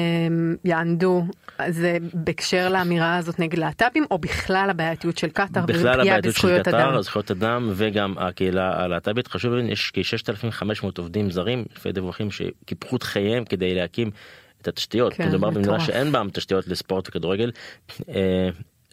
יענדו, 0.65 1.25
זה 1.69 1.99
בהקשר 2.15 2.69
לאמירה 2.69 3.17
הזאת 3.17 3.39
נגד 3.39 3.59
להט"בים, 3.59 4.05
או 4.11 4.19
בכלל 4.19 4.67
הבעייתיות 4.71 5.19
של 5.19 5.29
קטאר 5.29 5.63
ופגיעה 5.69 5.77
בזכויות 5.81 5.89
אדם? 5.89 5.91
בכלל 5.91 6.01
הבעייתיות 6.01 6.35
של 6.35 6.63
קטאר, 6.63 7.03
זכויות 7.03 7.31
אדם 7.31 7.71
וגם 7.75 8.15
הקהילה 8.19 8.85
הלהט"בית. 8.85 9.29
חשוב 9.29 9.53
להבין, 9.53 9.73
יש 9.73 9.93
כ-6,500 9.95 10.87
עובדים 10.99 11.31
זרים, 11.31 11.65
לפי 11.77 11.89
הדיווחים 11.89 12.29
שקיפחו 12.31 12.97
את 12.97 13.03
חייהם 13.03 13.45
כדי 13.45 13.75
להקים 13.75 14.11
את 14.63 14.69
התשתיות. 14.69 15.15
כן, 15.15 15.29
מדובר 15.29 15.51
במדינה 15.51 15.81
שאין 15.81 16.13
בה 16.13 16.23
תשתיות 16.33 16.69
לספורט 16.69 17.09
וכדורגל. 17.09 17.51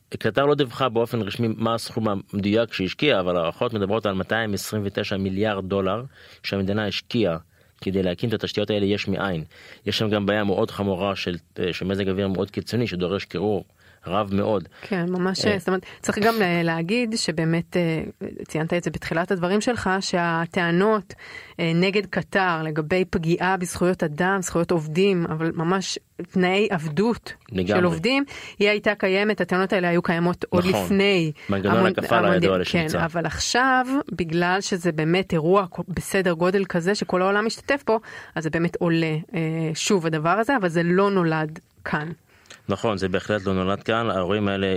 קטר 0.09 0.45
לא 0.45 0.55
דיווחה 0.55 0.89
באופן 0.89 1.21
רשמי 1.21 1.47
מה 1.57 1.75
הסכום 1.75 2.07
המדויק 2.07 2.73
שהשקיע, 2.73 3.19
אבל 3.19 3.37
הערכות 3.37 3.73
מדברות 3.73 4.05
על 4.05 4.13
229 4.13 5.17
מיליארד 5.17 5.69
דולר 5.69 6.03
שהמדינה 6.43 6.87
השקיעה 6.87 7.37
כדי 7.81 8.03
להקים 8.03 8.29
את 8.29 8.33
התשתיות 8.33 8.69
האלה 8.69 8.85
יש 8.85 9.07
מאין. 9.07 9.43
יש 9.85 9.97
שם 9.97 10.09
גם 10.09 10.25
בעיה 10.25 10.43
מאוד 10.43 10.71
חמורה 10.71 11.15
של, 11.15 11.35
של 11.71 11.85
מזג 11.85 12.09
אוויר 12.09 12.27
מאוד 12.27 12.51
קיצוני 12.51 12.87
שדורש 12.87 13.25
קירור 13.25 13.65
רב 14.07 14.33
מאוד. 14.33 14.67
כן, 14.81 15.05
ממש, 15.09 15.45
אה. 15.45 15.59
זאת 15.59 15.67
אומרת, 15.67 15.85
צריך 16.01 16.19
גם 16.19 16.35
להגיד 16.63 17.13
שבאמת, 17.17 17.77
אה, 17.77 18.03
ציינת 18.47 18.73
את 18.73 18.83
זה 18.83 18.91
בתחילת 18.91 19.31
הדברים 19.31 19.61
שלך, 19.61 19.89
שהטענות 19.99 21.13
אה, 21.59 21.71
נגד 21.75 22.05
קטר 22.05 22.63
לגבי 22.63 23.05
פגיעה 23.05 23.57
בזכויות 23.57 24.03
אדם, 24.03 24.41
זכויות 24.41 24.71
עובדים, 24.71 25.25
אבל 25.29 25.51
ממש 25.55 25.99
תנאי 26.31 26.67
עבדות 26.71 27.33
לגמרי. 27.51 27.67
של 27.67 27.85
עובדים, 27.85 28.23
היא 28.59 28.69
הייתה 28.69 28.95
קיימת, 28.95 29.41
הטענות 29.41 29.73
האלה 29.73 29.89
היו 29.89 30.01
קיימות 30.01 30.45
נכון. 30.47 30.59
עוד 30.59 30.83
לפני. 30.83 31.31
מנגנון. 31.49 31.85
הקפל 31.85 32.25
הידוע 32.25 32.57
לשמצה. 32.57 32.97
כן, 32.97 33.03
אבל 33.03 33.25
עכשיו, 33.25 33.85
בגלל 34.11 34.61
שזה 34.61 34.91
באמת 34.91 35.33
אירוע 35.33 35.65
בסדר 35.87 36.33
גודל 36.33 36.65
כזה 36.65 36.95
שכל 36.95 37.21
העולם 37.21 37.45
משתתף 37.45 37.83
בו, 37.87 37.99
אז 38.35 38.43
זה 38.43 38.49
באמת 38.49 38.75
עולה 38.75 39.17
שוב 39.73 40.05
הדבר 40.05 40.29
הזה, 40.29 40.57
אבל 40.57 40.69
זה 40.69 40.83
לא 40.83 41.11
נולד 41.11 41.59
כאן. 41.85 42.11
נכון, 42.69 42.97
זה 42.97 43.09
בהחלט 43.09 43.45
לא 43.45 43.53
נולד 43.53 43.83
כאן, 43.83 44.09
האירועים 44.09 44.47
האלה 44.47 44.67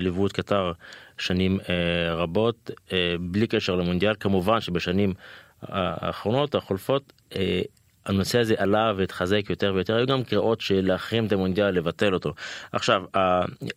ליוו 0.00 0.26
את 0.26 0.32
קטר 0.32 0.72
שנים 1.18 1.58
אה, 1.68 2.14
רבות, 2.14 2.70
אה, 2.92 3.14
בלי 3.20 3.46
קשר 3.46 3.74
למונדיאל, 3.76 4.14
כמובן 4.20 4.60
שבשנים 4.60 5.14
האחרונות, 5.62 6.54
החולפות, 6.54 7.12
אה, 7.36 7.62
הנושא 8.06 8.38
הזה 8.38 8.54
עלה 8.58 8.92
והתחזק 8.96 9.50
יותר 9.50 9.72
ויותר, 9.74 9.96
היו 9.96 10.06
גם 10.06 10.24
קריאות 10.24 10.60
של 10.60 10.80
להחרים 10.86 11.26
את 11.26 11.32
המונדיאל, 11.32 11.70
לבטל 11.70 12.14
אותו. 12.14 12.34
עכשיו, 12.72 13.02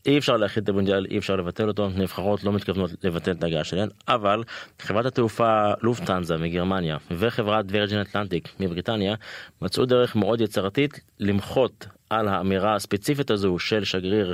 אי 0.05 0.17
אפשר 0.17 0.37
להחרים 0.37 0.63
את 0.63 0.69
המונדיאל, 0.69 1.05
אי 1.09 1.17
אפשר 1.17 1.35
לבטל 1.35 1.67
אותו, 1.67 1.89
נבחרות 1.89 2.43
לא 2.43 2.53
מתכוונות 2.53 2.91
לבטל 3.03 3.31
את 3.31 3.43
ההגעה 3.43 3.63
שלהן, 3.63 3.89
אבל 4.07 4.43
חברת 4.79 5.05
התעופה 5.05 5.71
לופטנזה 5.81 6.37
מגרמניה 6.37 6.97
וחברת 7.11 7.65
וירג'ין 7.69 8.01
אטלנטיק 8.01 8.49
מבריטניה 8.59 9.15
מצאו 9.61 9.85
דרך 9.85 10.15
מאוד 10.15 10.41
יצירתית 10.41 10.99
למחות 11.19 11.87
על 12.19 12.27
האמירה 12.27 12.75
הספציפית 12.75 13.31
הזו 13.31 13.59
של 13.59 13.83
שגריר 13.83 14.33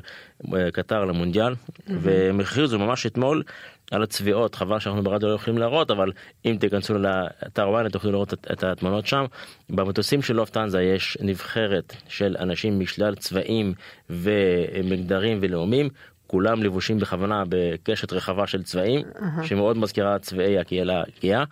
אה, 0.53 0.71
קטר 0.71 1.05
למונדיאל, 1.05 1.53
mm-hmm. 1.53 1.91
והם 2.01 2.39
הכריזו 2.39 2.79
ממש 2.79 3.05
אתמול 3.05 3.43
על 3.91 4.03
הצביעות, 4.03 4.55
חבל 4.55 4.79
שאנחנו 4.79 5.03
ברדיו 5.03 5.29
לא 5.29 5.33
יכולים 5.33 5.57
להראות, 5.57 5.91
אבל 5.91 6.11
אם 6.45 6.57
תיכנסו 6.59 6.93
לאתר 6.97 7.69
וואלה 7.69 7.89
תוכלו 7.89 8.11
לראות 8.11 8.33
את, 8.33 8.47
את 8.51 8.63
התמונות 8.63 9.07
שם. 9.07 9.25
במטוסים 9.69 10.21
של 10.21 10.35
לופטנזה 10.35 10.81
יש 10.81 11.17
נבחרת 11.21 11.95
של 12.07 12.35
אנשים 12.39 12.79
משלל 12.79 13.15
צבעים 13.15 13.73
ומגדרים 14.09 15.39
ולאומים. 15.41 15.89
כולם 16.27 16.63
לבושים 16.63 16.99
בכוונה 16.99 17.43
בקשת 17.49 18.13
רחבה 18.13 18.47
של 18.47 18.63
צבעים, 18.63 19.01
uh-huh. 19.01 19.45
שמאוד 19.45 19.77
מזכירה 19.77 20.19
צבעי 20.19 20.59
הקהילה 20.59 21.03
הגאה. 21.17 21.43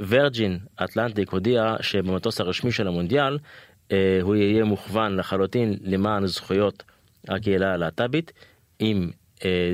ווירג'ין 0.00 0.58
אטלנטיק 0.84 1.30
הודיע 1.30 1.74
שבמטוס 1.80 2.40
הרשמי 2.40 2.72
של 2.72 2.88
המונדיאל 2.88 3.38
הוא 4.22 4.34
יהיה 4.36 4.64
מוכוון 4.64 5.16
לחלוטין 5.16 5.76
למען 5.82 6.26
זכויות 6.26 6.82
הקהילה 7.28 7.72
הלהט"בית, 7.72 8.32
עם 8.78 9.10
אה, 9.10 9.21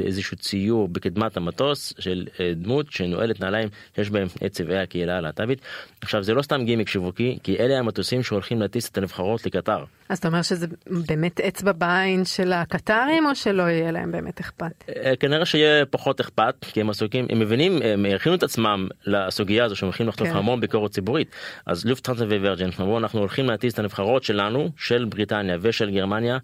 איזשהו 0.06 0.36
ציור 0.36 0.88
בקדמת 0.88 1.36
המטוס 1.36 1.94
של 1.98 2.26
אה, 2.40 2.52
דמות 2.56 2.92
שנועלת 2.92 3.40
נעליים 3.40 3.68
שיש 3.96 4.10
בהם 4.10 4.26
את 4.46 4.52
צבעי 4.52 4.78
הקהילה 4.78 5.16
הלהט"בית. 5.18 5.60
עכשיו 6.00 6.22
זה 6.22 6.34
לא 6.34 6.42
סתם 6.42 6.64
גימיק 6.64 6.88
שיווקי 6.88 7.38
כי 7.42 7.56
אלה 7.58 7.78
המטוסים 7.78 8.22
שהולכים 8.22 8.60
להטיס 8.60 8.88
את 8.88 8.98
הנבחרות 8.98 9.46
לקטר. 9.46 9.84
אז 10.08 10.18
אתה 10.18 10.28
אומר 10.28 10.42
שזה 10.42 10.66
באמת 11.06 11.40
אצבע 11.40 11.72
בעין 11.72 12.24
של 12.24 12.52
הקטרים 12.52 13.26
או 13.26 13.34
שלא 13.34 13.62
יהיה 13.62 13.90
להם 13.90 14.12
באמת 14.12 14.40
אכפת? 14.40 14.84
אה, 14.96 15.16
כנראה 15.16 15.46
שיהיה 15.46 15.86
פחות 15.86 16.20
אכפת 16.20 16.54
כי 16.60 16.80
הם 16.80 16.90
עסוקים 16.90 17.26
הם 17.30 17.38
מבינים 17.38 17.82
הם 17.82 18.06
הכינו 18.14 18.34
את 18.34 18.42
עצמם 18.42 18.88
לסוגיה 19.06 19.64
הזו 19.64 19.76
שהם 19.76 19.86
הולכים 19.86 20.08
לחטוף 20.08 20.28
כן. 20.28 20.36
המון 20.36 20.60
ביקורת 20.60 20.90
ציבורית 20.90 21.30
אז 21.66 21.84
לופטרנזה 21.84 22.24
ווירג'ן 22.24 22.70
אמרו 22.80 22.98
אנחנו 22.98 23.18
הולכים 23.20 23.46
להטיס 23.46 23.74
את 23.74 23.78
הנבחרות 23.78 24.24
שלנו 24.24 24.70
של 24.76 25.04
בריטניה 25.04 25.56
ושל 25.60 25.90
גרמניה 25.90 26.38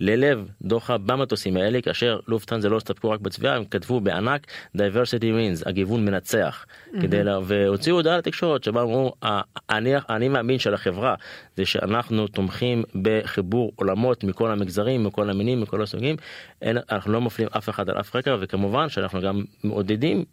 ללב 0.00 0.50
דוחה 0.62 0.98
במטוסים 0.98 1.56
האלה 1.56 1.80
כאשר 1.80 2.18
לופטהנזה 2.28 2.68
לא 2.68 2.76
הסתפקו 2.76 3.10
רק 3.10 3.20
בצביעה 3.20 3.56
הם 3.56 3.64
כתבו 3.64 4.00
בענק 4.00 4.46
diversity 4.76 5.20
wins 5.20 5.68
הגיוון 5.68 6.04
מנצח 6.04 6.66
mm-hmm. 6.66 7.02
כדי 7.02 7.24
לה, 7.24 7.38
והוציאו 7.44 7.96
הודעה 7.96 8.18
לתקשורת 8.18 8.64
שבה 8.64 8.82
אמרו 8.82 9.12
אני, 9.70 9.92
אני 10.10 10.28
מאמין 10.28 10.58
של 10.58 10.74
החברה 10.74 11.14
זה 11.56 11.66
שאנחנו 11.66 12.28
תומכים 12.28 12.82
בחיבור 13.02 13.72
עולמות 13.76 14.24
מכל 14.24 14.50
המגזרים 14.50 15.04
מכל 15.04 15.30
המינים 15.30 15.60
מכל 15.60 15.82
הסוגים 15.82 16.16
אין, 16.62 16.78
אנחנו 16.90 17.12
לא 17.12 17.20
מפלים 17.20 17.48
אף 17.56 17.68
אחד 17.68 17.90
על 17.90 18.00
אף 18.00 18.16
רקע 18.16 18.36
וכמובן 18.40 18.88
שאנחנו 18.88 19.20
גם 19.20 19.44
מעודדים 19.64 20.24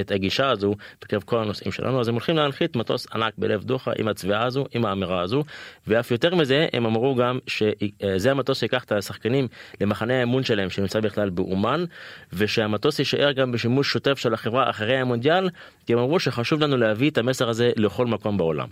את 0.00 0.10
הגישה 0.10 0.50
הזו 0.50 0.74
בקרב 1.02 1.22
כל 1.22 1.38
הנושאים 1.38 1.72
שלנו 1.72 2.00
אז 2.00 2.08
הם 2.08 2.14
הולכים 2.14 2.36
להנחית 2.36 2.76
מטוס 2.76 3.06
ענק 3.14 3.32
בלב 3.38 3.64
דוחה 3.64 3.92
עם 3.98 4.08
הצביעה 4.08 4.44
הזו 4.44 4.64
עם 4.74 4.84
האמירה 4.84 5.20
הזו 5.20 5.44
ואף 5.86 6.10
יותר 6.10 6.34
מזה 6.34 6.66
הם 6.72 6.86
אמרו 6.86 7.14
גם 7.14 7.38
שזה 7.46 8.30
המטוס 8.30 8.60
שיקח 8.60 8.84
את 8.84 8.92
השחקנים 8.92 9.48
למחנה 9.80 10.20
האמון 10.20 10.42
שלהם 10.42 10.70
שנמצא 10.70 11.00
בכלל 11.00 11.30
באומן 11.30 11.84
ושהמטוס 12.32 12.98
יישאר 12.98 13.32
גם 13.32 13.52
בשימוש 13.52 13.92
שוטף 13.92 14.18
של 14.18 14.34
החברה 14.34 14.70
אחרי 14.70 14.96
המונדיאל 14.96 15.48
כי 15.86 15.92
הם 15.92 15.98
אמרו 15.98 16.20
שחשוב 16.20 16.60
לנו 16.60 16.76
להביא 16.76 17.10
את 17.10 17.18
המסר 17.18 17.48
הזה 17.48 17.70
לכל 17.76 18.06
מקום 18.06 18.36
בעולם. 18.36 18.68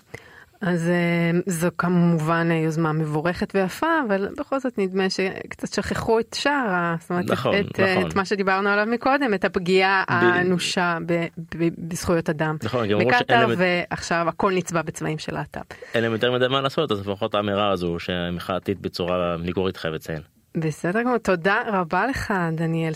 אז 0.61 0.89
אה, 0.89 1.41
זו 1.47 1.69
כמובן 1.79 2.51
יוזמה 2.51 2.93
מבורכת 2.93 3.53
ויפה, 3.55 3.87
אבל 4.07 4.29
בכל 4.39 4.61
זאת 4.61 4.79
נדמה 4.79 5.11
שקצת 5.11 5.73
שכחו 5.73 6.21
את 6.21 6.37
שאר, 6.39 6.95
זאת 7.01 7.11
אומרת, 7.11 7.31
נכון, 7.31 7.55
את, 7.61 7.81
נכון. 7.81 8.07
את 8.07 8.15
מה 8.17 8.25
שדיברנו 8.25 8.69
עליו 8.69 8.87
מקודם, 8.87 9.35
את 9.35 9.45
הפגיעה 9.45 10.05
ב... 10.09 10.13
האנושה 10.13 10.99
ב... 11.07 11.27
ב... 11.57 11.69
בזכויות 11.79 12.31
אדם. 12.31 12.57
נכון, 12.63 12.89
בקטאר, 12.99 13.47
ועכשיו 13.57 14.27
הכל 14.29 14.53
נצבע 14.53 14.83
בצבעים 14.83 15.19
של 15.19 15.35
להט"ב. 15.35 15.61
אין 15.95 16.03
להם 16.03 16.13
יותר 16.13 16.33
מדי 16.33 16.49
מה 16.49 16.61
לעשות, 16.61 16.93
אז 16.93 17.01
לפחות 17.01 17.35
האמירה 17.35 17.73
הזו 17.73 17.99
שמחאתית 17.99 18.81
בצורה 18.81 19.37
ניגורית 19.43 19.77
חייב 19.77 19.95
לציין. 19.95 20.23
בסדר 20.57 21.03
גמור, 21.03 21.19
תודה 21.19 21.63
רבה 21.67 22.07
לך 22.07 22.35
דניאל 22.53 22.93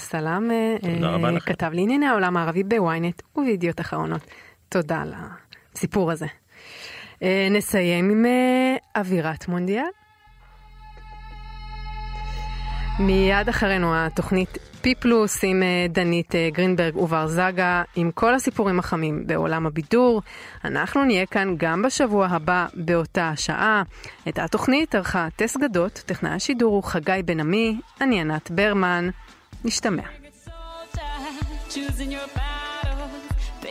רבה 1.01 1.29
אה. 1.29 1.41
כתב 1.41 1.71
לענייני 1.73 2.07
העולם 2.07 2.37
הערבי 2.37 2.65
בוויינט 2.65 3.23
ובידיעות 3.37 3.81
אחרונות. 3.81 4.21
תודה 4.69 5.03
על 5.03 5.13
הסיפור 5.75 6.11
הזה. 6.11 6.27
אה, 7.23 7.49
נסיים 7.51 8.11
עם 8.11 8.27
אה, 8.27 8.77
אווירת 8.97 9.49
מונדיאל. 9.49 9.85
מיד 12.99 13.49
אחרינו 13.49 13.97
התוכנית 13.97 14.59
פי 14.81 14.95
פלוס 14.95 15.45
עם 15.45 15.63
אה, 15.63 15.87
דנית 15.89 16.35
גרינברג 16.53 16.97
ובר 16.97 17.27
זגה 17.27 17.83
עם 17.97 18.11
כל 18.11 18.35
הסיפורים 18.35 18.79
החמים 18.79 19.27
בעולם 19.27 19.67
הבידור. 19.67 20.23
אנחנו 20.65 21.05
נהיה 21.05 21.27
כאן 21.27 21.55
גם 21.57 21.83
בשבוע 21.83 22.27
הבא 22.27 22.67
באותה 22.75 23.33
שעה. 23.37 23.83
את 24.29 24.39
התוכנית 24.39 24.95
ערכה 24.95 25.29
טס 25.37 25.57
גדות, 25.57 26.03
טכנאי 26.07 26.31
השידור 26.31 26.75
הוא 26.75 26.85
חגי 26.85 27.23
בן 27.25 27.41
עמי, 27.41 27.81
אני 28.01 28.21
ענת 28.21 28.51
ברמן. 28.51 29.11
נשתמע. 29.65 30.03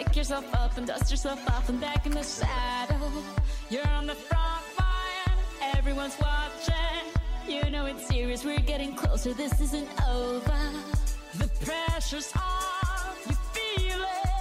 pick 0.09 0.17
yourself 0.17 0.55
up 0.55 0.75
and 0.77 0.87
dust 0.87 1.11
yourself 1.11 1.39
off 1.49 1.69
and 1.69 1.79
back 1.79 2.05
in 2.07 2.11
the 2.11 2.23
saddle. 2.23 3.11
You're 3.69 3.87
on 3.89 4.07
the 4.07 4.15
front 4.15 4.65
line, 4.79 5.37
everyone's 5.75 6.17
watching. 6.19 7.05
You 7.47 7.69
know 7.69 7.85
it's 7.85 8.07
serious, 8.07 8.43
we're 8.43 8.59
getting 8.59 8.95
closer, 8.95 9.33
this 9.33 9.61
isn't 9.61 9.87
over. 10.09 10.59
The 11.37 11.47
pressure's 11.63 12.33
on, 12.35 13.15
you 13.27 13.35
feel 13.53 14.01
it. 14.01 14.38